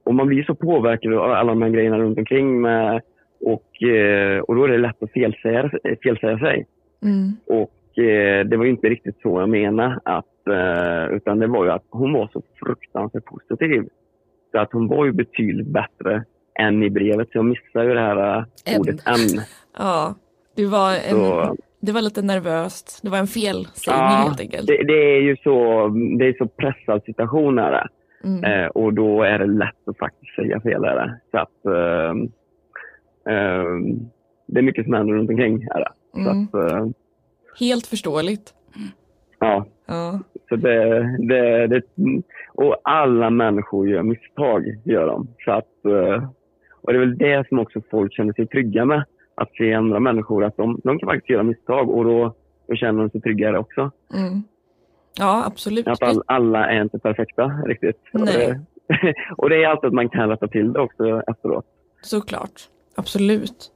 Och 0.05 0.15
man 0.15 0.27
blir 0.27 0.45
så 0.45 0.55
påverkad 0.55 1.15
av 1.15 1.31
alla 1.31 1.53
de 1.53 1.63
här 1.63 1.71
grejerna 1.71 1.99
runt 1.99 2.19
omkring. 2.19 2.61
Med, 2.61 3.01
och, 3.41 3.83
eh, 3.83 4.41
och 4.41 4.55
då 4.57 4.65
är 4.65 4.69
det 4.69 4.79
lätt 4.79 5.03
att 5.03 5.13
felsäga, 5.13 5.71
felsäga 6.03 6.39
sig. 6.39 6.67
Mm. 7.03 7.33
Och 7.47 7.99
eh, 8.05 8.47
det 8.47 8.57
var 8.57 8.65
inte 8.65 8.89
riktigt 8.89 9.21
så 9.23 9.41
jag 9.41 9.49
menade. 9.49 10.01
Att, 10.05 10.47
eh, 10.51 11.17
utan 11.17 11.39
det 11.39 11.47
var 11.47 11.65
ju 11.65 11.71
att 11.71 11.85
hon 11.91 12.13
var 12.13 12.29
så 12.33 12.43
fruktansvärt 12.65 13.25
positiv. 13.25 13.89
Så 14.53 14.59
att 14.59 14.73
hon 14.73 14.89
var 14.89 15.05
ju 15.05 15.13
betydligt 15.13 15.67
bättre 15.67 16.25
än 16.59 16.83
i 16.83 16.91
brevet. 16.91 17.29
Så 17.33 17.39
jag 17.39 17.45
missade 17.45 17.85
ju 17.85 17.95
det 17.95 18.01
här 18.01 18.39
eh, 18.39 18.81
ordet 18.81 19.07
än. 19.07 19.41
Ja, 19.79 20.15
du 20.57 20.67
var 20.67 20.93
en, 20.95 21.11
Så- 21.11 21.57
det 21.81 21.93
var 21.93 22.01
lite 22.03 22.23
nervöst. 22.23 23.01
Det 23.03 23.11
var 23.11 23.19
en 23.19 23.27
felsägning 23.27 24.03
helt 24.03 24.41
enkelt. 24.41 24.67
det, 24.67 24.83
det 24.87 25.17
är 25.17 25.21
ju 25.21 25.37
så, 25.37 25.89
det 26.19 26.27
är 26.29 26.33
så 26.39 26.47
pressad 26.49 27.03
situation 27.05 27.59
är 27.59 27.71
det. 27.73 27.89
Mm. 28.25 28.45
Eh, 28.45 28.67
och 28.67 28.95
då 28.95 29.23
är 29.23 29.39
det 29.39 29.47
lätt 29.47 29.89
att 29.89 29.99
faktiskt 29.99 30.35
säga 30.35 30.61
fel. 30.61 30.85
Är 30.85 30.95
det. 30.95 31.21
Så 31.31 31.39
att, 31.39 31.65
ehm, 31.75 32.29
ehm, 33.29 33.99
det 34.47 34.59
är 34.59 34.63
mycket 34.63 34.85
som 34.85 34.95
händer 34.95 35.15
runt 35.15 35.31
omkring. 35.31 35.63
Är 35.63 35.79
det. 35.81 36.21
Mm. 36.21 36.47
Så 36.49 36.59
att, 36.59 36.73
eh, 36.73 36.87
Helt 37.61 37.87
förståeligt. 37.87 38.55
ja. 39.39 39.67
Ja. 39.87 40.21
Så 40.49 40.57
det, 40.57 41.01
det, 41.29 41.67
det, 41.67 41.83
och 42.55 42.77
alla 42.85 43.31
människor 43.31 43.89
gör 43.89 44.03
misstag. 44.03 44.65
Gör 44.85 45.07
de. 45.07 45.29
Så 45.45 45.53
att, 45.53 45.85
eh, 45.85 46.29
och 46.83 46.93
det 46.93 46.99
är 46.99 47.01
väl 47.01 47.19
det 47.19 47.49
som 47.49 47.59
också 47.59 47.81
folk 47.91 48.13
känner 48.15 48.33
sig 48.33 48.47
trygga 48.47 48.85
med. 48.85 49.05
Att 49.37 49.55
se 49.55 49.73
andra 49.73 50.01
människor 50.01 50.45
att 50.45 50.57
de, 50.57 50.81
de 50.85 50.99
kan 50.99 51.09
faktiskt 51.09 51.31
göra 51.31 51.43
misstag 51.43 51.91
och 51.91 52.05
då, 52.05 52.35
då 52.69 52.75
känner 52.75 53.01
de 53.01 53.11
sig 53.11 53.21
tryggare 53.21 53.59
också. 53.59 53.91
Mm. 54.15 54.43
Ja, 55.19 55.45
absolut. 55.47 55.89
Att 55.89 56.03
all, 56.03 56.23
alla 56.27 56.71
är 56.71 56.83
inte 56.83 56.99
perfekta 56.99 57.47
riktigt. 57.47 58.01
Och 58.13 58.21
Nej. 58.21 58.61
det, 58.89 59.15
och 59.37 59.51
det 59.51 59.65
är 59.65 59.69
alltid 59.69 59.89
att 59.89 59.95
man 59.95 60.09
kan 60.09 60.29
rätta 60.29 60.49
till 60.49 60.73
det 60.73 60.81
också 60.81 61.23
efteråt. 61.27 61.67
Såklart. 62.03 62.61
Absolut. 62.97 63.73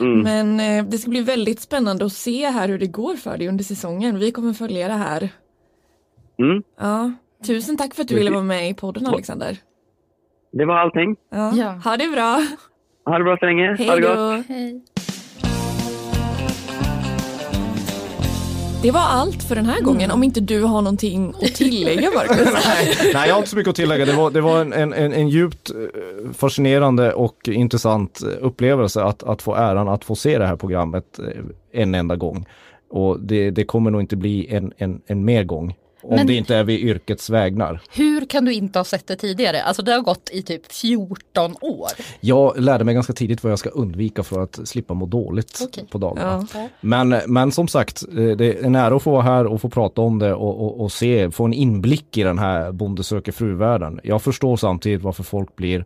Mm. 0.00 0.20
Men 0.20 0.60
eh, 0.60 0.84
det 0.90 0.98
ska 0.98 1.10
bli 1.10 1.22
väldigt 1.22 1.60
spännande 1.60 2.04
att 2.04 2.12
se 2.12 2.46
här 2.46 2.68
hur 2.68 2.78
det 2.78 2.86
går 2.86 3.14
för 3.14 3.38
dig 3.38 3.48
under 3.48 3.64
säsongen. 3.64 4.18
Vi 4.18 4.32
kommer 4.32 4.52
följa 4.52 4.88
det 4.88 4.94
här. 4.94 5.28
Mm. 6.38 6.62
Ja. 6.80 7.12
Tusen 7.46 7.76
tack 7.76 7.94
för 7.94 8.02
att 8.02 8.08
du 8.08 8.14
ville 8.14 8.30
vara 8.30 8.42
med 8.42 8.70
i 8.70 8.74
podden 8.74 9.06
Alexander. 9.06 9.56
Det 10.52 10.64
var 10.64 10.76
allting. 10.76 11.16
Ja. 11.30 11.80
Ha 11.84 11.96
det 11.96 12.08
bra. 12.08 12.46
Ha 13.04 13.18
det 13.18 13.24
bra 13.24 13.36
så 13.36 13.46
länge. 13.46 13.76
Hej 13.78 13.88
ha 13.88 13.96
det 13.96 14.00
gott. 14.02 14.46
Det 18.82 18.90
var 18.90 19.00
allt 19.00 19.42
för 19.42 19.54
den 19.54 19.66
här 19.66 19.80
gången 19.80 20.10
om 20.10 20.22
inte 20.22 20.40
du 20.40 20.62
har 20.62 20.82
någonting 20.82 21.34
att 21.42 21.54
tillägga 21.54 22.10
Marcus. 22.14 22.48
Nej, 23.14 23.28
jag 23.28 23.34
har 23.34 23.38
inte 23.38 23.50
så 23.50 23.56
mycket 23.56 23.70
att 23.70 23.76
tillägga. 23.76 24.04
Det 24.04 24.12
var, 24.12 24.30
det 24.30 24.40
var 24.40 24.60
en, 24.60 24.72
en, 24.72 24.92
en, 24.92 25.12
en 25.12 25.28
djupt 25.28 25.70
eh, 25.70 25.76
fascinerande 26.32 27.12
och 27.12 27.48
intressant 27.48 28.20
eh, 28.22 28.46
upplevelse 28.46 29.02
att, 29.02 29.22
att 29.22 29.42
få 29.42 29.54
äran 29.54 29.88
att 29.88 30.04
få 30.04 30.14
se 30.14 30.38
det 30.38 30.46
här 30.46 30.56
programmet 30.56 31.18
eh, 31.18 31.80
en 31.82 31.94
enda 31.94 32.16
gång. 32.16 32.46
Och 32.90 33.20
det, 33.20 33.50
det 33.50 33.64
kommer 33.64 33.90
nog 33.90 34.00
inte 34.00 34.16
bli 34.16 34.46
en, 34.54 34.72
en, 34.76 35.00
en 35.06 35.24
mer 35.24 35.44
gång. 35.44 35.74
Om 36.02 36.14
Men- 36.16 36.26
det 36.26 36.34
inte 36.34 36.56
är 36.56 36.64
vid 36.64 36.80
yrkets 36.80 37.30
vägnar. 37.30 37.80
Hur 37.92 38.24
kan 38.26 38.44
du 38.44 38.52
inte 38.54 38.78
ha 38.78 38.84
sett 38.84 39.06
det 39.06 39.16
tidigare? 39.16 39.62
Alltså 39.62 39.82
det 39.82 39.92
har 39.92 40.00
gått 40.00 40.30
i 40.32 40.42
typ 40.42 40.72
14 40.72 41.56
år. 41.60 41.88
Jag 42.20 42.60
lärde 42.60 42.84
mig 42.84 42.94
ganska 42.94 43.12
tidigt 43.12 43.42
vad 43.42 43.52
jag 43.52 43.58
ska 43.58 43.68
undvika 43.70 44.22
för 44.22 44.40
att 44.42 44.68
slippa 44.68 44.94
må 44.94 45.06
dåligt 45.06 45.58
Okej. 45.62 45.86
på 45.90 45.98
dagarna. 45.98 46.46
Ja. 46.54 46.68
Men, 46.80 47.14
men 47.26 47.52
som 47.52 47.68
sagt, 47.68 48.02
eh, 48.08 48.14
det 48.36 48.44
är 48.44 48.64
en 48.64 48.74
ära 48.74 48.96
att 48.96 49.02
få 49.02 49.10
vara 49.10 49.22
här 49.22 49.46
och 49.46 49.60
få 49.60 49.68
prata 49.68 50.00
om 50.02 50.18
det 50.18 50.34
och, 50.34 50.60
och, 50.64 50.80
och 50.80 50.92
se, 50.92 51.30
få 51.30 51.44
en 51.44 51.52
inblick 51.52 52.18
i 52.18 52.22
den 52.22 52.38
här 52.38 52.72
Bonde 52.72 53.02
söker 53.04 53.32
fru-världen. 53.32 54.00
Jag 54.04 54.22
förstår 54.22 54.56
samtidigt 54.56 55.02
varför 55.02 55.22
folk 55.22 55.56
blir 55.56 55.84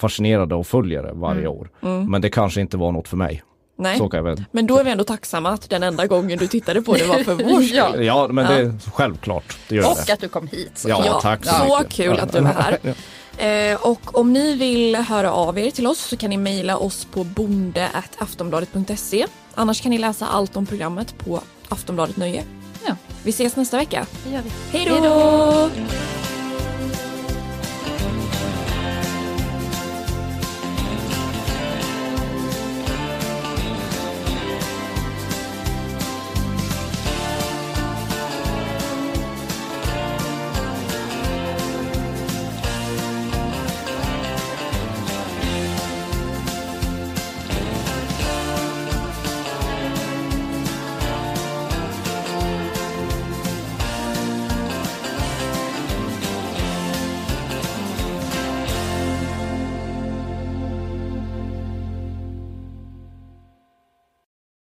fascinerade 0.00 0.54
och 0.54 0.66
följer 0.66 1.02
det 1.02 1.12
varje 1.12 1.40
Mm. 1.40 1.52
år. 1.52 1.70
Mm. 1.82 2.10
Men 2.10 2.20
det 2.22 2.30
kanske 2.30 2.60
inte 2.60 2.76
var 2.76 2.92
något 2.92 3.08
för 3.08 3.16
mig. 3.16 3.42
Nej. 3.76 3.98
Så 3.98 4.08
kan 4.08 4.18
jag 4.18 4.24
väl. 4.24 4.44
Men 4.52 4.66
då 4.66 4.78
är 4.78 4.84
vi 4.84 4.90
ändå 4.90 5.04
tacksamma 5.04 5.50
att 5.50 5.70
den 5.70 5.82
enda 5.82 6.06
gången 6.06 6.38
du 6.38 6.46
tittade 6.48 6.82
på 6.82 6.94
det 6.94 7.04
var 7.04 7.18
för 7.24 7.34
vår 7.34 7.62
skull. 7.62 7.76
Ja. 7.76 7.96
Ja, 7.96 8.28
men 8.28 8.46
det 8.46 8.54
är 8.54 8.74
självklart. 8.94 9.56
Det 9.68 9.74
gör 9.76 9.90
Och 9.90 9.98
det. 10.06 10.12
att 10.12 10.20
du 10.20 10.28
kom 10.28 10.46
hit. 10.46 10.70
så 10.74 10.88
Ja, 10.88 11.02
klart. 11.02 11.22
tack 11.22 11.44
så 11.44 11.50
Så 11.50 11.78
mycket. 11.78 11.92
kul 11.94 12.18
att 12.20 12.32
du 12.32 12.38
är 12.38 12.42
här. 12.42 12.78
Eh, 13.38 13.86
och 13.86 14.18
om 14.18 14.32
ni 14.32 14.56
vill 14.56 14.96
höra 14.96 15.32
av 15.32 15.58
er 15.58 15.70
till 15.70 15.86
oss 15.86 15.98
så 15.98 16.16
kan 16.16 16.30
ni 16.30 16.36
mejla 16.36 16.76
oss 16.78 17.04
på 17.04 17.24
bonde.aftonbladet.se. 17.24 19.26
Annars 19.54 19.80
kan 19.80 19.90
ni 19.90 19.98
läsa 19.98 20.26
allt 20.26 20.56
om 20.56 20.66
programmet 20.66 21.18
på 21.18 21.40
Aftonbladet 21.68 22.16
Nöje. 22.16 22.44
Ja. 22.86 22.96
Vi 23.22 23.30
ses 23.30 23.56
nästa 23.56 23.76
vecka. 23.76 24.06
Det 24.24 24.30
gör 24.34 24.42
vi. 24.42 24.50
Hej 24.78 24.86
då! 25.02 25.70